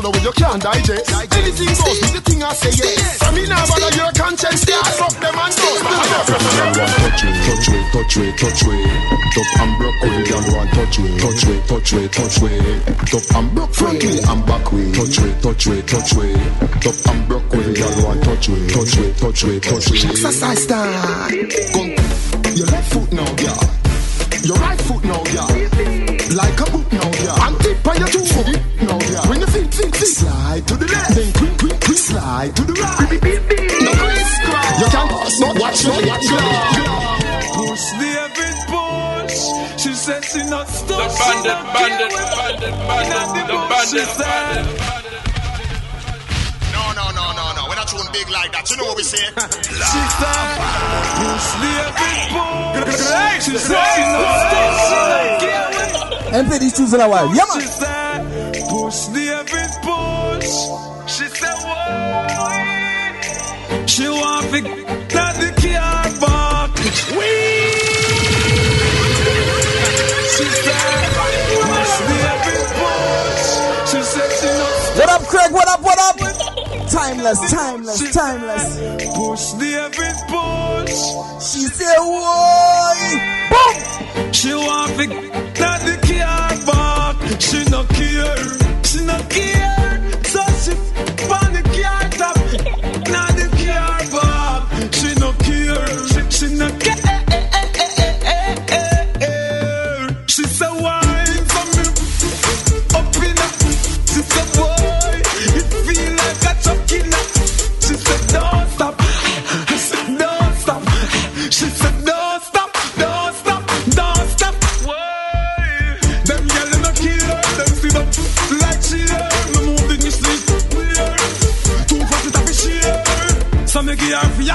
swallow 0.01 0.17
you 0.19 0.31
can't 0.31 0.61
digest. 0.61 1.11
Anything 1.33 1.67
goes, 1.67 1.99
do 1.99 2.07
the 2.17 2.21
thing 2.21 2.43
I 2.43 2.53
say 2.53 2.71
yes. 2.73 3.21
I 3.21 3.31
mean, 3.33 3.49
now 3.49 3.65
bother 3.67 3.93
your 3.95 4.11
conscience, 4.13 4.65
yeah. 4.67 4.81
Fuck 4.97 5.13
them 5.21 5.35
and 5.37 5.53
go. 5.53 5.69
touch 5.81 7.23
it, 7.23 7.35
touch 7.45 7.69
it, 7.69 7.85
touch 7.93 8.17
it, 8.17 8.33
touch 8.37 8.63
it. 8.65 8.89
Top 9.31 9.49
and 9.61 9.71
broke 9.77 10.01
way, 10.01 10.23
girl 10.25 10.43
want 10.53 10.69
touch 10.71 10.99
it, 10.99 11.19
touch 11.21 11.45
it, 11.47 11.61
touch 11.67 11.93
it, 11.93 12.11
touch 12.11 12.41
it. 12.41 12.85
Top 13.07 13.35
and 13.37 13.55
broke 13.55 13.73
front 13.73 14.03
way 14.03 14.19
and 14.19 14.45
back 14.45 14.71
way, 14.71 14.91
touch 14.91 15.19
it, 15.19 15.41
touch 15.41 15.67
it, 15.67 15.87
touch 15.87 16.13
it. 16.17 16.37
Top 16.81 16.97
and 17.13 17.27
broke 17.27 17.51
way, 17.53 17.73
girl 17.73 17.95
want 18.05 18.23
touch 18.23 18.49
it, 18.49 18.69
touch 18.69 18.97
it, 18.97 19.17
touch 19.17 19.43
it, 19.43 19.63
touch 19.63 19.91
it. 19.91 20.05
Exercise 20.05 20.65
time. 20.65 21.31
Your 22.55 22.67
left 22.67 22.93
foot 22.93 23.11
now, 23.13 23.29
girl. 23.35 23.81
Your 24.43 24.57
right 24.57 24.81
foot 24.81 25.03
now, 25.03 25.23
girl. 25.23 25.60
Slide 32.51 32.55
to 32.55 32.63
the 32.65 32.73
right. 32.73 33.21
No 33.81 33.91
crisscross. 33.91 34.79
You 34.79 34.87
can 34.91 35.07
not 35.07 35.55
watch 35.59 35.85
me, 35.85 35.91
watch 36.09 36.27
me. 36.31 36.37
Push 37.55 37.85
David 37.99 38.57
push. 38.67 39.39
She 39.81 39.91
said 39.93 40.23
she 40.23 40.43
not 40.49 40.67
stuck. 40.67 40.97
The 40.97 41.07
bandit, 41.19 41.59
bandit, 41.73 42.11
bandit, 42.11 42.73
bandit, 42.87 43.45
the 43.47 43.57
bandit, 43.69 44.09
bandit. 44.17 44.65
No, 46.71 46.83
no, 46.93 47.05
no, 47.11 47.25
no, 47.33 47.45
no. 47.55 47.61
We're 47.69 47.75
not 47.75 47.87
tune 47.87 48.07
big 48.13 48.29
like 48.29 48.51
that. 48.51 48.69
You 48.69 48.77
know 48.77 48.85
what 48.85 48.97
we 48.97 49.03
say? 49.03 49.17
She 49.91 50.01
said, 50.19 50.57
push 51.17 51.47
David 51.61 52.19
push. 52.31 53.45
She 53.45 53.57
said 53.57 53.85
she 53.95 54.01
not 54.01 54.37
stuck. 54.41 54.71
She 54.87 54.97
not 55.11 55.39
care. 55.41 55.69
And 56.33 56.47
play 56.47 56.59
these 56.59 56.73
tunes 56.73 56.93
in 56.93 57.01
a 57.01 57.09
while. 57.09 57.27
Yeah, 57.35 57.43
She 57.53 57.59
man. 57.59 57.67
said, 57.67 58.69
push 58.69 58.99
David 59.11 59.70
She 63.91 64.07
want 64.07 64.47
to 64.51 64.61
get 64.61 65.33
the 65.35 65.51
car 65.59 66.07
back. 66.23 66.71
She 66.77 66.91
said, 70.63 71.11
push 71.59 71.99
David 72.07 72.63
push. 72.79 73.43
She 73.91 73.99
said 74.01 74.31
she 74.39 74.47
not 74.47 74.95
What 74.95 75.09
up, 75.09 75.23
Craig? 75.27 75.51
What 75.51 75.67
up? 75.67 75.81
What 75.81 75.99
up? 75.99 76.15
Timeless, 76.89 77.39
timeless, 77.51 78.13
timeless. 78.13 78.79
Push 79.13 79.51
David 79.59 80.15
push. 80.31 80.95
She 81.43 81.67
said, 81.67 81.99
"Why?" 81.99 82.95
Boom. 83.51 83.75
She 84.31 84.53
want 84.53 84.95
to 84.99 85.05
get 85.05 85.81
the 85.83 85.97
car 86.07 86.55
back. 86.65 87.17
She 87.41 87.65
no 87.69 87.83
care. 87.83 88.57
She 88.85 89.03
no 89.03 89.19
care. 89.27 89.70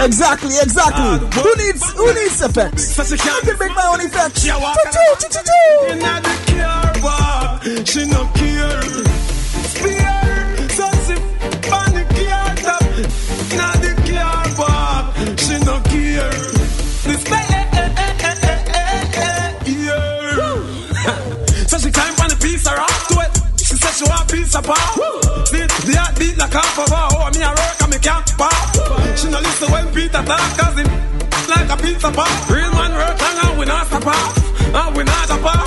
Exactly, 0.07 0.55
exactly. 0.63 1.19
Who 1.43 1.51
needs 1.57 1.83
who 1.91 2.07
needs 2.15 2.41
effects? 2.41 2.97
I 3.01 3.41
can 3.43 3.59
make 3.59 3.75
my 3.75 3.87
own 3.93 4.01
effects. 4.07 4.47
She 7.91 8.05
Peter 30.07 30.23
talk 30.23 30.57
cause 30.57 30.77
like 31.49 31.69
a 31.69 31.77
pizza 31.83 32.13
pop. 32.13 32.49
Real 32.49 32.71
man 32.71 32.93
work 32.93 33.21
and 33.21 33.59
we 33.59 33.65
not 33.65 33.87
stop 33.89 34.07
off. 34.07 34.73
And 34.73 34.97
we 34.97 35.03
not 35.03 35.27
stop 35.27 35.45
off. 35.45 35.66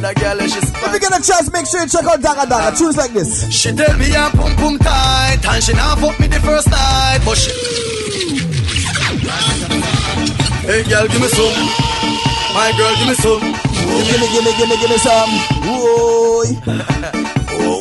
That 0.00 0.16
girl, 0.16 0.38
she's 0.46 0.70
If 0.70 0.92
you 0.92 1.00
get 1.00 1.12
a 1.12 1.22
chance, 1.22 1.52
make 1.52 1.66
sure 1.66 1.80
you 1.82 1.88
check 1.88 2.04
out 2.04 2.20
Daga 2.20 2.46
Daga. 2.46 2.76
Tunes 2.76 2.96
like 2.96 3.12
this. 3.12 3.50
She 3.52 3.72
tell 3.72 3.96
me 3.98 4.14
I'm 4.14 4.32
pum 4.32 4.56
pum 4.56 4.78
tight 4.78 5.38
And 5.46 5.62
she 5.62 5.72
not 5.74 5.98
fuck 5.98 6.18
me 6.18 6.26
the 6.26 6.40
first 6.40 6.68
night 6.70 7.20
But 7.24 7.36
she 7.38 7.50
Hey 10.66 10.82
girl 10.88 11.06
give 11.06 11.20
me 11.20 11.28
some 11.28 11.56
My 12.54 12.72
girl 12.76 12.94
give 12.98 13.08
me 13.08 13.14
some 13.14 13.74
Give 13.94 14.20
me, 14.20 14.26
give 14.32 14.44
me, 14.44 14.52
give 14.58 14.68
me, 14.68 14.76
give 14.80 14.90
me 14.90 14.98
some. 14.98 15.30
Whoa. 15.62 16.44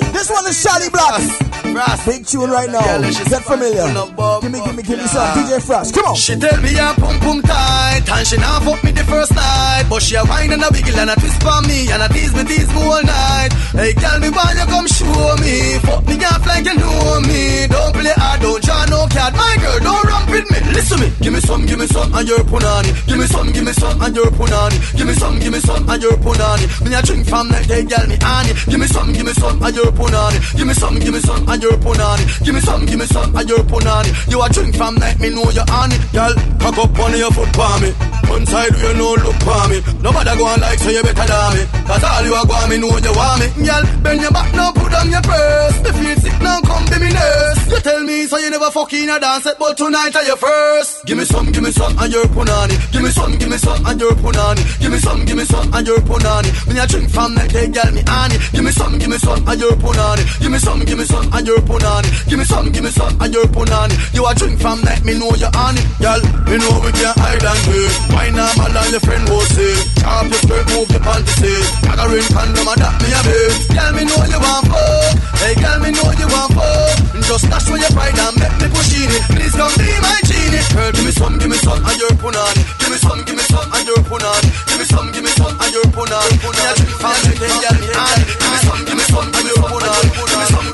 This 0.14 0.30
one 0.30 0.48
is 0.48 0.64
Charlie 0.64 0.90
Black. 0.90 1.43
Frost. 1.74 2.06
Big 2.06 2.26
tune 2.26 2.50
right 2.50 2.70
now. 2.70 2.82
Girl, 2.86 3.02
Get 3.02 3.44
familiar. 3.44 3.88
full 3.88 3.98
of 3.98 4.16
bum, 4.16 4.42
Give 4.42 4.52
me, 4.52 4.60
give 4.66 4.76
me, 4.76 4.84
give 4.84 5.00
me 5.00 5.08
some. 5.08 5.28
DJ 5.38 5.62
Frost. 5.62 5.94
Come 5.94 6.06
on. 6.06 6.16
She 6.16 6.36
tell 6.36 6.60
me 6.62 6.72
I'm 6.80 6.96
pum 6.96 7.20
pum 7.20 7.42
tight. 7.42 8.04
And 8.10 8.28
she 8.28 8.38
not 8.38 8.64
fuck 8.64 8.84
me 8.84 8.92
the 8.92 9.04
first 9.04 9.34
night. 9.36 9.86
But 9.90 10.02
she 10.02 10.16
a 10.16 10.24
whine 10.24 10.52
and 10.54 10.64
a 10.64 10.70
wiggle 10.72 11.00
and 11.00 11.10
a 11.10 11.16
twist 11.16 11.42
for 11.42 11.60
me. 11.68 11.90
And 11.92 12.02
a 12.04 12.08
tease 12.10 12.34
me, 12.36 12.44
tease 12.46 12.70
me 12.70 12.82
all 12.84 13.02
night. 13.04 13.52
Hey 13.74 13.94
girl, 13.94 14.20
me 14.22 14.30
want 14.30 14.54
you 14.54 14.66
come 14.70 14.88
show 14.88 15.36
me. 15.42 15.80
Fuck 15.82 16.06
me 16.06 16.16
off 16.30 16.46
like 16.46 16.66
you 16.66 16.76
know 16.78 17.20
me. 17.26 17.68
Don't 17.68 17.92
play 17.94 18.14
hard, 18.16 18.42
don't 18.42 18.62
draw 18.64 18.86
no 18.86 19.08
card. 19.10 19.34
My 19.34 19.56
girl, 19.58 19.80
don't 19.82 20.04
run 20.06 20.24
with 20.30 20.48
me. 20.52 20.60
Listen 20.74 21.00
me, 21.02 21.10
give 21.22 21.34
me 21.34 21.40
some, 21.42 21.66
give 21.66 21.80
me 21.80 21.88
some 21.88 22.14
And 22.14 22.28
you're 22.28 22.46
punani. 22.46 22.92
Give 23.08 23.18
me 23.18 23.26
some, 23.26 23.52
give 23.52 23.66
me 23.66 23.74
some 23.74 24.02
And 24.02 24.16
you're 24.16 24.30
punani. 24.30 24.78
Give 24.98 25.08
me 25.08 25.14
some, 25.14 25.40
give 25.40 25.54
me 25.54 25.60
some 25.60 25.90
And 25.90 26.02
you're 26.02 26.18
punani. 26.18 26.66
Me 26.86 26.94
a 26.94 27.02
drink 27.02 27.28
from 27.28 27.50
like 27.50 27.66
hey 27.66 27.84
girl, 27.84 28.06
me 28.08 28.18
honey. 28.22 28.54
Give 28.70 28.80
me 28.80 28.88
some, 28.88 29.12
give 29.14 29.26
me 29.26 29.34
some 29.34 29.62
And 29.64 29.76
you're 29.76 29.92
punani. 29.92 30.38
Give 30.58 30.68
me 30.68 30.74
some, 30.74 31.00
give 31.00 31.14
me 31.14 31.20
some 31.20 31.50
And 31.50 31.63
you're 31.64 31.80
punani 31.80 32.24
Give 32.44 32.54
me 32.54 32.62
some, 32.62 32.86
give 32.86 33.00
me 33.00 33.06
some 33.06 33.36
And 33.36 33.48
you're 33.50 33.64
punani 33.64 34.12
You 34.30 34.42
a 34.42 34.50
drink 34.50 34.76
from 34.76 34.96
like 34.96 35.20
me 35.20 35.30
know 35.30 35.50
you're 35.50 35.66
honey 35.68 35.98
Girl, 36.12 36.36
cock 36.60 36.78
up 36.78 37.00
on 37.00 37.18
your 37.18 37.32
foot 37.32 37.50
for 37.56 37.80
me 37.80 37.90
One 38.30 38.46
side 38.46 38.76
you 38.76 38.94
know 38.98 39.14
look 39.14 39.38
for 39.46 39.64
me. 39.70 39.78
Nobody 40.02 40.34
go 40.38 40.46
on 40.48 40.60
like 40.60 40.80
so 40.80 40.90
you 40.90 41.04
better 41.04 41.28
than 41.28 41.50
me. 41.54 41.64
Cause 41.86 42.04
all 42.04 42.24
you 42.26 42.34
are 42.34 42.46
going 42.48 42.70
me 42.72 42.78
know 42.82 42.98
you 42.98 43.14
want 43.14 43.38
me. 43.40 43.48
Girl, 43.62 43.84
bend 44.02 44.22
your 44.22 44.32
back 44.32 44.50
now, 44.56 44.72
put 44.72 44.94
on 44.94 45.12
your 45.12 45.22
purse. 45.22 45.78
Me 45.84 45.90
feel 45.94 46.18
sick 46.18 46.38
now, 46.42 46.58
come 46.66 46.86
be 46.90 46.98
me 47.04 47.10
nurse. 47.14 47.62
You 47.70 47.80
tell 47.80 48.02
me 48.02 48.26
so 48.26 48.38
you 48.38 48.50
never 48.50 48.72
fucking 48.72 49.10
a 49.10 49.20
dance 49.20 49.46
it, 49.46 49.56
but 49.60 49.78
tonight 49.78 50.16
are 50.16 50.24
your 50.24 50.38
first. 50.38 51.06
Give 51.06 51.18
me 51.18 51.26
some, 51.26 51.52
give 51.52 51.62
me 51.64 51.72
some, 51.72 51.94
and 52.00 52.12
you're 52.12 52.26
punani. 52.26 52.76
Give 52.92 53.04
me 53.04 53.10
some, 53.12 53.38
give 53.38 53.50
me 53.50 53.58
some, 53.58 53.86
and 53.86 54.00
you're 54.02 54.16
punani. 54.18 54.62
Give 54.82 54.92
me 54.92 54.98
some, 54.98 55.26
give 55.26 55.38
me 55.38 55.46
some, 55.46 55.74
and 55.74 55.86
you're 55.88 56.00
punani. 56.02 56.50
When 56.68 56.76
you 56.76 56.88
drink 56.88 57.10
from 57.12 57.36
that 57.36 57.50
day, 57.54 57.68
girl, 57.70 57.92
me 57.94 58.02
honey. 58.08 58.38
Give 58.52 58.64
me 58.64 58.72
some, 58.72 58.98
give 58.98 59.10
me 59.10 59.18
some, 59.18 59.48
and 59.48 59.60
you're 59.62 59.78
punani. 59.78 60.24
Give 60.42 60.52
me 60.52 60.58
some, 60.58 60.80
give 60.86 60.98
me 60.98 61.06
some, 61.06 61.28
and 61.34 61.46
you're. 61.62 62.10
Give 62.30 62.40
me 62.40 62.46
some, 62.46 62.72
give 62.72 62.84
me 62.84 62.90
some, 62.90 63.14
and 63.22 63.34
you're 63.34 63.46
punani. 63.46 63.94
You 64.14 64.26
a 64.26 64.34
drink 64.34 64.60
from 64.60 64.82
that, 64.82 65.04
me 65.06 65.14
know 65.20 65.30
you're 65.38 65.54
honey. 65.54 65.84
Girl, 66.02 66.22
me 66.50 66.58
know 66.58 66.82
we 66.82 66.90
can 66.96 67.14
hide 67.14 67.44
and 67.44 67.62
wait. 67.70 67.94
Why 68.10 68.30
not, 68.34 68.58
man, 68.58 68.74
and 68.74 68.92
your 68.92 69.04
friend 69.04 69.26
will 69.30 69.46
say. 69.54 69.76
Chop 70.02 70.26
your 70.30 70.42
skirt, 70.42 70.66
move 70.74 70.90
your 70.90 71.04
panties, 71.04 71.36
say. 71.38 71.60
I 71.90 71.94
got 71.96 72.10
ring 72.10 72.26
condom, 72.34 72.68
and 72.68 72.80
that 72.82 72.94
me 73.02 73.10
a 73.14 73.22
bit. 73.22 73.54
Girl, 73.70 73.92
me 73.94 74.04
know 74.08 74.24
you 74.26 74.40
want 74.42 74.66
fuck. 74.72 75.14
Hey, 75.44 75.54
girl, 75.60 75.78
me 75.84 75.90
know 75.94 76.10
you 76.18 76.28
want 76.32 76.50
fuck. 76.58 76.98
Just 77.24 77.46
dash 77.50 77.66
for 77.70 77.78
your 77.78 77.92
pride 77.96 78.18
and 78.20 78.36
make 78.36 78.56
me 78.60 78.68
push 78.74 78.94
in 78.98 79.10
it. 79.10 79.24
Please 79.32 79.56
come 79.56 79.72
be 79.80 79.88
my 80.04 80.18
genie. 80.28 80.64
Girl, 80.74 80.92
give 80.92 81.06
me 81.06 81.14
some, 81.14 81.36
give 81.40 81.50
me 81.50 81.58
some, 81.62 81.80
and 81.84 81.98
you're 82.00 82.16
punani. 82.20 82.62
Give 82.82 82.92
me 82.92 82.98
some, 83.00 83.22
give 83.24 83.38
me 83.38 83.44
some, 83.48 83.68
and 83.72 83.84
you're 83.88 84.04
punani. 84.04 84.50
Give 84.68 84.80
me 84.80 84.86
some, 84.90 85.08
give 85.14 85.24
me 85.24 85.32
some, 85.38 85.56
and 85.56 85.72
you're 85.72 85.88
punani. 85.94 86.34
Drink 86.44 86.94
from 87.00 87.18
the 87.24 87.32
day, 87.38 87.48
girl, 87.48 87.78
me 87.80 87.88
honey. 87.94 88.24
Give 88.28 88.52
me 88.52 88.58
some, 88.64 88.82
give 88.84 88.98
me 88.98 89.06
some, 89.08 89.28
and 89.34 89.46
you're 89.48 89.64
punani. 89.64 90.08
Give 90.14 90.40
me 90.42 90.46
some, 90.52 90.68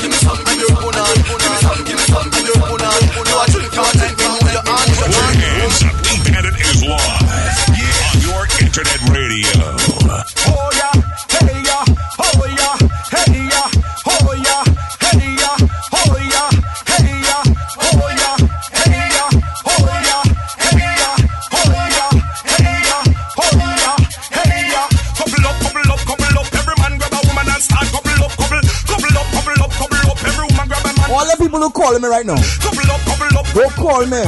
people 32.00 32.08
who 32.08 32.08
calling 32.08 32.08
me 32.08 32.08
right 32.08 32.26
now. 32.26 32.40
Couple 32.60 33.38
up. 33.38 33.48
Go 33.54 33.70
call 33.76 34.06
me. 34.06 34.24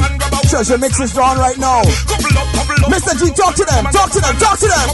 Treasure 0.48 0.78
Mix 0.78 1.00
is 1.00 1.16
on 1.16 1.38
right 1.38 1.58
now. 1.58 1.82
Couple 2.06 2.38
up, 2.38 2.48
couple 2.54 2.84
up. 2.84 2.92
Mr. 2.92 3.16
G, 3.18 3.32
talk 3.32 3.54
to 3.54 3.64
them. 3.64 3.84
Talk 3.92 4.10
to 4.12 4.20
them. 4.20 4.36
Talk 4.36 4.58
to 4.58 4.68
them. 4.68 4.88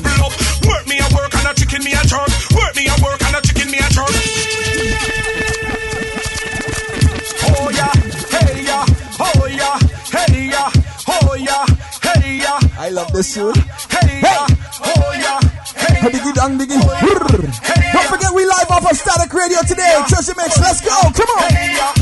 Work 0.68 0.86
me 0.86 0.98
a 0.98 1.08
work 1.14 1.34
and 1.34 1.48
a 1.48 1.54
chicken 1.54 1.82
me 1.84 1.92
a 1.92 2.02
jerk. 2.06 2.28
Work 2.54 2.76
me 2.76 2.86
a 2.86 2.94
work 3.02 3.22
and 3.22 3.36
a 3.36 3.40
chicken 3.42 3.70
me 3.70 3.78
a 3.78 3.88
jerk. 3.90 4.12
Oh 7.50 7.70
yeah, 7.70 7.92
hey 8.30 8.62
yeah, 8.62 8.84
oh 9.18 9.46
yeah, 9.46 9.78
hey 10.12 10.48
yeah, 10.48 10.70
oh 11.08 11.34
yeah, 11.34 11.66
hey 12.02 12.36
yeah. 12.38 12.58
I 12.78 12.90
love 12.90 13.12
this 13.12 13.34
tune. 13.34 13.54
Hey 13.90 14.20
yeah, 14.20 14.46
oh 14.84 15.12
yeah, 15.16 15.40
hey 15.74 15.96
oh, 15.96 16.08
Hey, 16.08 16.10
Biggie 16.12 16.34
Dong 16.34 16.58
Don't 16.58 18.08
forget 18.08 18.30
we 18.34 18.44
live 18.44 18.70
off 18.70 18.90
of 18.90 18.96
Static 18.96 19.32
Radio 19.32 19.58
today. 19.66 19.96
Treasure 20.08 20.34
Mix, 20.36 20.60
let's 20.60 20.80
go. 20.80 20.94
Come 21.16 21.30
on. 21.38 21.50
Hey 21.50 21.74
yeah, 21.74 21.92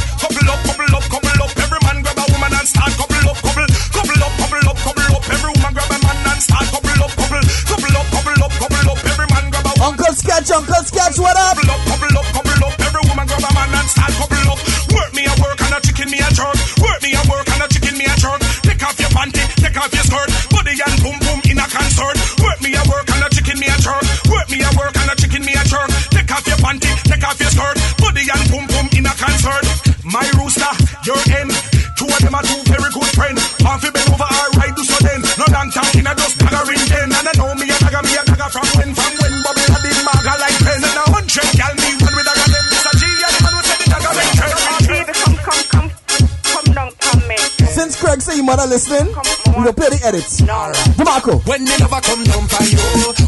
Craig 48.67 48.81
say 48.81 48.99
you 48.99 49.05
mother 49.05 49.15
listening, 49.15 49.15
we 49.47 49.53
gonna 49.53 49.73
play 49.73 49.89
the 49.91 50.01
edits. 50.05 50.41
DeMarco. 50.41 51.47
When 51.47 51.65
the 51.65 51.77
lover 51.81 52.01
come 52.03 52.25
down 52.25 52.49
for 52.49 52.65
you, 52.65 52.79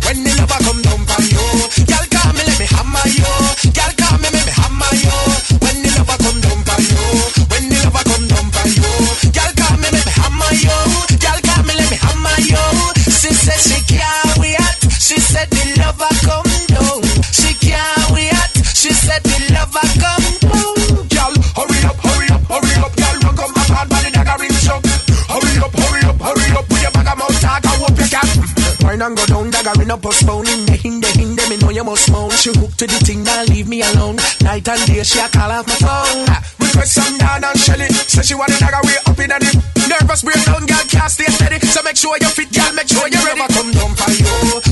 when 0.06 0.24
the 0.24 0.30
lover 0.38 0.60
come 0.64 0.82
down 0.82 1.06
for 1.06 1.22
you, 1.22 1.27
a 29.90 29.96
postponing. 29.96 30.66
The 30.66 30.76
hinde, 30.76 31.06
hinde, 31.16 31.42
me 31.48 31.56
know 31.56 31.70
you 31.70 31.84
must 31.84 32.10
moan. 32.10 32.30
She 32.30 32.50
hooked 32.50 32.78
to 32.80 32.86
the 32.86 32.98
thing, 33.04 33.24
now 33.24 33.44
leave 33.44 33.68
me 33.68 33.82
alone. 33.82 34.16
Night 34.42 34.68
and 34.68 34.82
day, 34.86 35.02
she 35.02 35.18
a 35.18 35.28
call 35.28 35.50
off 35.50 35.66
my 35.66 35.74
phone. 35.80 36.26
Request 36.60 36.94
some 36.94 37.18
down 37.18 37.44
and 37.44 37.58
Shelly. 37.58 37.88
Say 37.88 38.22
she 38.22 38.34
want 38.34 38.50
the 38.50 38.58
dagger 38.58 38.82
way 38.84 38.98
up 39.06 39.18
in 39.18 39.30
the 39.30 39.38
Nervous 39.88 40.22
breakdown, 40.22 40.66
girl, 40.66 40.84
can't 40.88 41.10
stay 41.10 41.24
steady. 41.32 41.58
So 41.66 41.82
make 41.82 41.96
sure 41.96 42.16
you 42.20 42.28
fit, 42.28 42.52
girl, 42.52 42.72
make 42.74 42.88
sure 42.88 43.08
you're 43.08 43.24
ready. 43.24 43.40
lover 43.40 43.52
come 43.54 43.70
down 43.72 43.94
for 43.96 44.10
you, 44.12 44.67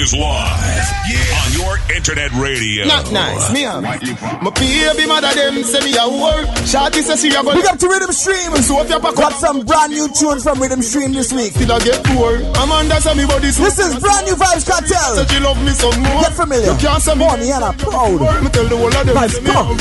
is 0.00 0.14
live. 0.16 0.88
On 1.44 1.52
your 1.52 1.76
internet 1.94 2.32
radio. 2.32 2.86
Not 2.88 3.12
nice, 3.12 3.52
me 3.52 3.64
am. 3.64 3.82
My 3.84 4.50
baby 4.56 5.06
mother 5.06 5.28
them 5.34 5.62
say 5.62 5.84
me 5.84 5.92
a 5.92 6.08
whore. 6.08 6.44
Shawty 6.64 7.04
say 7.04 7.16
she 7.16 7.28
a 7.36 7.42
go. 7.42 7.52
Big 7.52 7.66
up 7.66 7.78
to 7.78 7.88
Rhythm 7.88 8.12
Stream. 8.12 8.56
So 8.64 8.80
if 8.80 8.88
you 8.88 8.98
pack 8.98 9.14
Got 9.14 9.34
some 9.34 9.60
brand 9.60 9.92
new 9.92 10.08
tunes 10.08 10.42
from 10.42 10.58
Rhythm 10.60 10.80
Stream 10.80 11.12
this 11.12 11.32
week. 11.32 11.52
Still 11.52 11.72
I 11.72 11.78
get 11.80 12.02
poor. 12.04 12.36
Amanda 12.56 13.00
say 13.00 13.14
me 13.14 13.26
body 13.26 13.50
so. 13.50 13.64
This 13.64 13.78
is 13.78 14.00
brand 14.00 14.26
new 14.26 14.34
Vybz 14.34 14.64
Kartel. 14.64 15.12
Say 15.20 15.26
she 15.28 15.40
love 15.40 15.60
me 15.62 15.72
some 15.76 16.00
more. 16.00 16.22
Get 16.22 16.32
familiar. 16.32 16.72
You 16.72 16.78
can't 16.78 17.02
say 17.02 17.14
me. 17.14 17.20
Bonnie 17.20 17.50
and 17.52 17.64
I'm 17.64 17.76
proud. 17.76 18.20
Me 18.42 18.48
tell 18.48 18.68
the 18.68 18.76
whole 18.76 18.88
of 18.88 19.04
them. 19.06 19.16
Vibes, 19.16 19.36
say 19.36 19.40
me 19.44 19.50
come. 19.52 19.76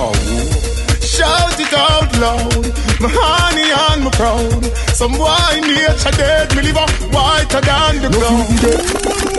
Oh. 0.00 0.60
Shout 1.00 1.60
it 1.60 1.74
out 1.74 2.12
loud, 2.18 2.64
my 3.00 3.08
honey 3.12 3.68
and 3.92 4.04
my 4.04 4.10
proud. 4.12 4.64
Some 4.94 5.12
boy 5.12 5.60
nature 5.60 6.16
dead, 6.16 6.54
me 6.56 6.62
live 6.62 6.76
a 6.76 6.86
whiter 7.12 7.60
than 7.60 8.00
the 8.00 8.08
ground. 8.08 9.29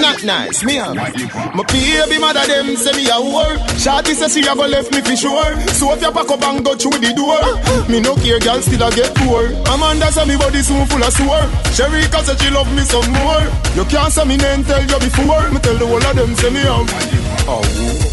Not 0.00 0.24
nice, 0.24 0.64
me 0.64 0.78
am. 0.78 0.96
My 0.96 1.64
baby 1.68 2.18
mother 2.18 2.46
them 2.46 2.76
say 2.76 2.92
me 2.96 3.06
a 3.08 3.14
whore. 3.18 3.56
Shawty 3.76 4.14
say 4.14 4.28
she 4.28 4.46
a 4.48 4.54
go 4.54 4.66
left 4.66 4.92
me 4.92 5.00
for 5.00 5.16
sure. 5.16 5.60
So 5.74 5.92
if 5.92 6.00
you 6.02 6.10
pack 6.12 6.30
up 6.30 6.42
and 6.42 6.64
go 6.64 6.74
through 6.74 6.98
the 6.98 7.12
door, 7.14 7.40
me 7.88 8.00
no 8.00 8.14
care, 8.16 8.38
girl 8.40 8.60
still 8.62 8.82
a 8.82 8.90
get 8.94 9.14
poor. 9.16 9.46
Amanda 9.72 10.10
say 10.12 10.24
me 10.26 10.36
body 10.36 10.62
soon 10.62 10.86
full 10.86 11.02
of 11.02 11.12
sore. 11.12 11.46
Sherika 11.74 12.22
say 12.24 12.36
she 12.36 12.50
love 12.50 12.70
me 12.74 12.82
some 12.82 13.10
more. 13.12 13.44
You 13.76 13.84
can't 13.84 14.12
say 14.12 14.24
me 14.24 14.36
name 14.36 14.64
tell 14.64 14.82
you 14.82 14.98
before. 14.98 15.50
Me 15.50 15.58
tell 15.60 15.76
the 15.76 15.86
whole 15.86 16.04
of 16.04 16.16
them 16.16 16.34
say 16.36 16.50
me 16.50 16.60
am. 16.60 16.86
Oh. 17.48 18.09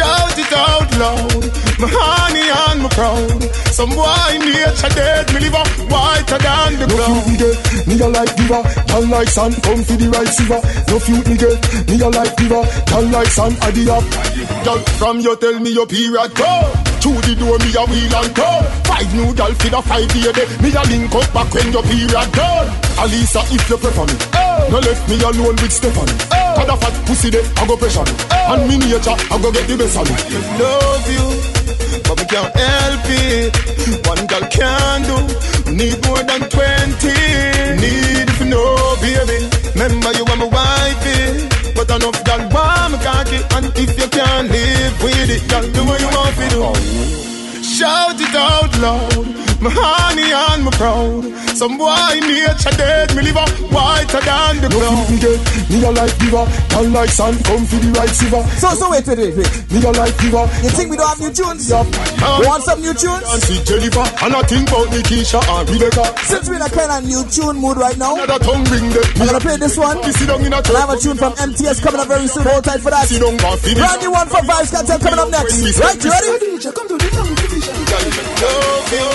Shout 0.00 0.38
it 0.38 0.52
out 0.54 0.90
loud, 0.96 1.44
my 1.78 1.86
honey 1.92 2.48
and 2.48 2.80
my 2.80 2.88
proud. 2.88 3.42
Some 3.68 3.90
boy 3.90 4.32
nature 4.40 4.88
dead, 4.96 5.28
me 5.34 5.40
live 5.40 5.56
up 5.60 5.68
whiter 5.92 6.38
than 6.40 6.78
the 6.80 6.86
ground. 6.88 7.20
No 7.20 7.28
few 7.28 7.36
get, 7.36 7.86
me 7.86 8.00
a 8.00 8.08
like 8.08 8.34
diva, 8.34 8.64
girl 8.88 9.06
like 9.08 9.28
sun, 9.28 9.52
come 9.60 9.84
for 9.84 9.96
the 10.00 10.08
right 10.08 10.32
silver. 10.32 10.60
No 10.88 10.98
few 11.04 11.20
me 11.28 11.36
get, 11.36 11.60
me 11.86 12.00
a 12.00 12.08
like 12.08 12.34
diva, 12.36 12.64
girl 12.88 13.06
like 13.12 13.28
sun, 13.28 13.52
I 13.60 13.70
the 13.72 13.92
up. 13.92 14.64
Girl, 14.64 14.78
from 14.96 15.20
you 15.20 15.36
tell 15.36 15.60
me 15.60 15.70
your 15.70 15.86
period 15.86 16.34
go. 16.34 16.89
Through 17.00 17.16
the 17.24 17.32
door, 17.32 17.56
me 17.64 17.72
a 17.72 17.82
wheel 17.88 18.12
and 18.12 18.30
go. 18.36 18.50
Five 18.84 19.08
new 19.16 19.32
girl 19.32 19.52
for 19.56 19.72
the 19.72 19.80
five 19.80 20.12
year 20.12 20.32
day. 20.36 20.44
Me 20.60 20.68
a 20.68 20.84
link 20.84 21.08
up 21.16 21.24
back 21.32 21.48
when 21.48 21.72
your 21.72 21.80
period 21.80 22.28
done. 22.36 22.68
Alisa, 23.00 23.40
if 23.48 23.64
you 23.72 23.80
prefer 23.80 24.04
me, 24.04 24.12
oh. 24.36 24.68
no 24.68 24.78
left 24.84 25.08
me 25.08 25.16
alone 25.24 25.56
with 25.56 25.72
Stephanie. 25.72 26.12
Oh. 26.28 26.60
Cause 26.60 26.76
fat 26.76 26.94
pussy 27.08 27.32
there, 27.32 27.40
I 27.56 27.64
go 27.64 27.76
pressure 27.80 28.04
me. 28.04 28.12
Oh. 28.12 28.52
And 28.52 28.68
me 28.68 28.76
nature, 28.76 29.16
I 29.16 29.34
go 29.40 29.48
get 29.48 29.64
the 29.64 29.80
best 29.80 29.96
of 29.96 30.04
me. 30.04 30.14
Love 30.60 31.08
you, 31.08 31.26
but 32.04 32.20
we 32.20 32.24
can't 32.28 32.52
help 32.52 33.08
it. 33.08 33.56
One 34.04 34.22
girl 34.28 34.44
can 34.52 35.00
do, 35.08 35.16
need 35.72 35.96
more 36.04 36.20
than 36.20 36.52
twenty. 36.52 37.16
Need 37.80 38.28
if 38.28 38.40
you 38.44 38.48
know, 38.52 38.76
baby. 39.00 39.48
Remember 39.72 40.12
you 40.20 40.24
are 40.28 40.36
my 40.36 40.48
wifey. 40.52 41.48
But 41.80 41.96
enough 41.96 42.20
girl 42.28 42.44
want 42.52 42.92
me 42.92 42.98
cocky 43.00 43.40
And 43.56 43.72
if 43.74 43.96
you 43.96 44.08
can't 44.10 44.50
live 44.50 45.02
with 45.02 45.30
it 45.30 45.48
Girl, 45.48 45.62
do 45.72 45.84
what 45.88 46.00
you 46.00 46.08
to 46.08 46.09
Shout 47.80 48.20
it 48.20 48.34
out 48.34 48.78
loud 48.78 49.49
my 49.60 49.70
honey 49.70 50.32
and 50.32 50.64
my 50.64 50.72
proud. 50.72 51.24
Some 51.56 51.76
boy 51.76 52.16
nature 52.24 52.72
dead, 52.80 53.12
me 53.14 53.28
live 53.28 53.36
up 53.36 53.52
whiter 53.68 54.20
than 54.24 54.64
the 54.64 54.68
ground. 54.72 55.04
Me 55.12 55.20
get, 55.20 55.40
me 55.68 55.84
a 55.84 55.90
like 55.92 56.16
giver, 56.16 56.44
girl 56.72 56.88
like 56.88 57.12
sun, 57.12 57.36
come 57.44 57.64
for 57.68 57.76
the 57.76 57.92
right 57.92 58.08
silver. 58.08 58.40
So, 58.56 58.72
so 58.72 58.90
wait, 58.90 59.04
wait, 59.04 59.18
wait, 59.20 59.36
wait. 59.36 59.50
Me 59.68 59.78
a 59.84 59.90
like 59.92 60.16
giver. 60.16 60.48
You 60.64 60.70
think 60.72 60.88
we 60.88 60.96
don't 60.96 61.08
have 61.08 61.20
new 61.20 61.32
tunes? 61.32 61.68
Yup. 61.68 61.84
You 62.40 62.48
want 62.48 62.64
some 62.64 62.80
new 62.80 62.96
tunes? 62.96 63.28
And 63.28 63.40
see 63.44 63.60
Jennifer, 63.68 64.06
and 64.24 64.32
I 64.32 64.42
think 64.48 64.72
about 64.72 64.88
Nikisha 64.88 65.40
and 65.44 65.68
Rebecca. 65.68 66.08
Since 66.24 66.48
we're 66.48 66.56
in 66.56 66.64
a 66.64 66.70
kind 66.72 66.90
of 66.96 67.00
new 67.04 67.22
tune 67.28 67.60
mood 67.60 67.76
right 67.76 67.96
now, 68.00 68.16
another 68.16 68.40
tongue 68.40 68.64
ring 68.72 68.88
the. 68.88 69.04
I'm 69.20 69.28
gonna 69.28 69.44
play 69.44 69.60
this 69.60 69.76
one. 69.76 70.00
You 70.00 70.12
sit 70.16 70.32
down 70.32 70.40
in 70.40 70.56
a 70.56 70.60
I 70.70 70.80
have 70.80 70.90
a 70.90 70.96
tune 70.96 71.16
from 71.16 71.34
MTS 71.36 71.80
coming 71.82 72.00
up 72.00 72.08
very 72.08 72.28
soon. 72.28 72.46
Hold 72.46 72.64
tight 72.64 72.80
for 72.80 72.90
that. 72.90 73.08
Sit 73.08 73.20
down, 73.20 73.36
Brand 73.36 74.00
new 74.00 74.12
one 74.12 74.28
from 74.28 74.46
Vybz 74.46 74.70
Kartel 74.72 74.98
coming 75.00 75.18
up 75.18 75.30
next. 75.30 75.60
Right, 75.76 75.98
you 76.04 76.10
ready? 76.10 76.62
Come 76.72 76.88
to 76.88 76.96
the 76.96 77.79
You, 77.90 77.98
you. 78.94 79.06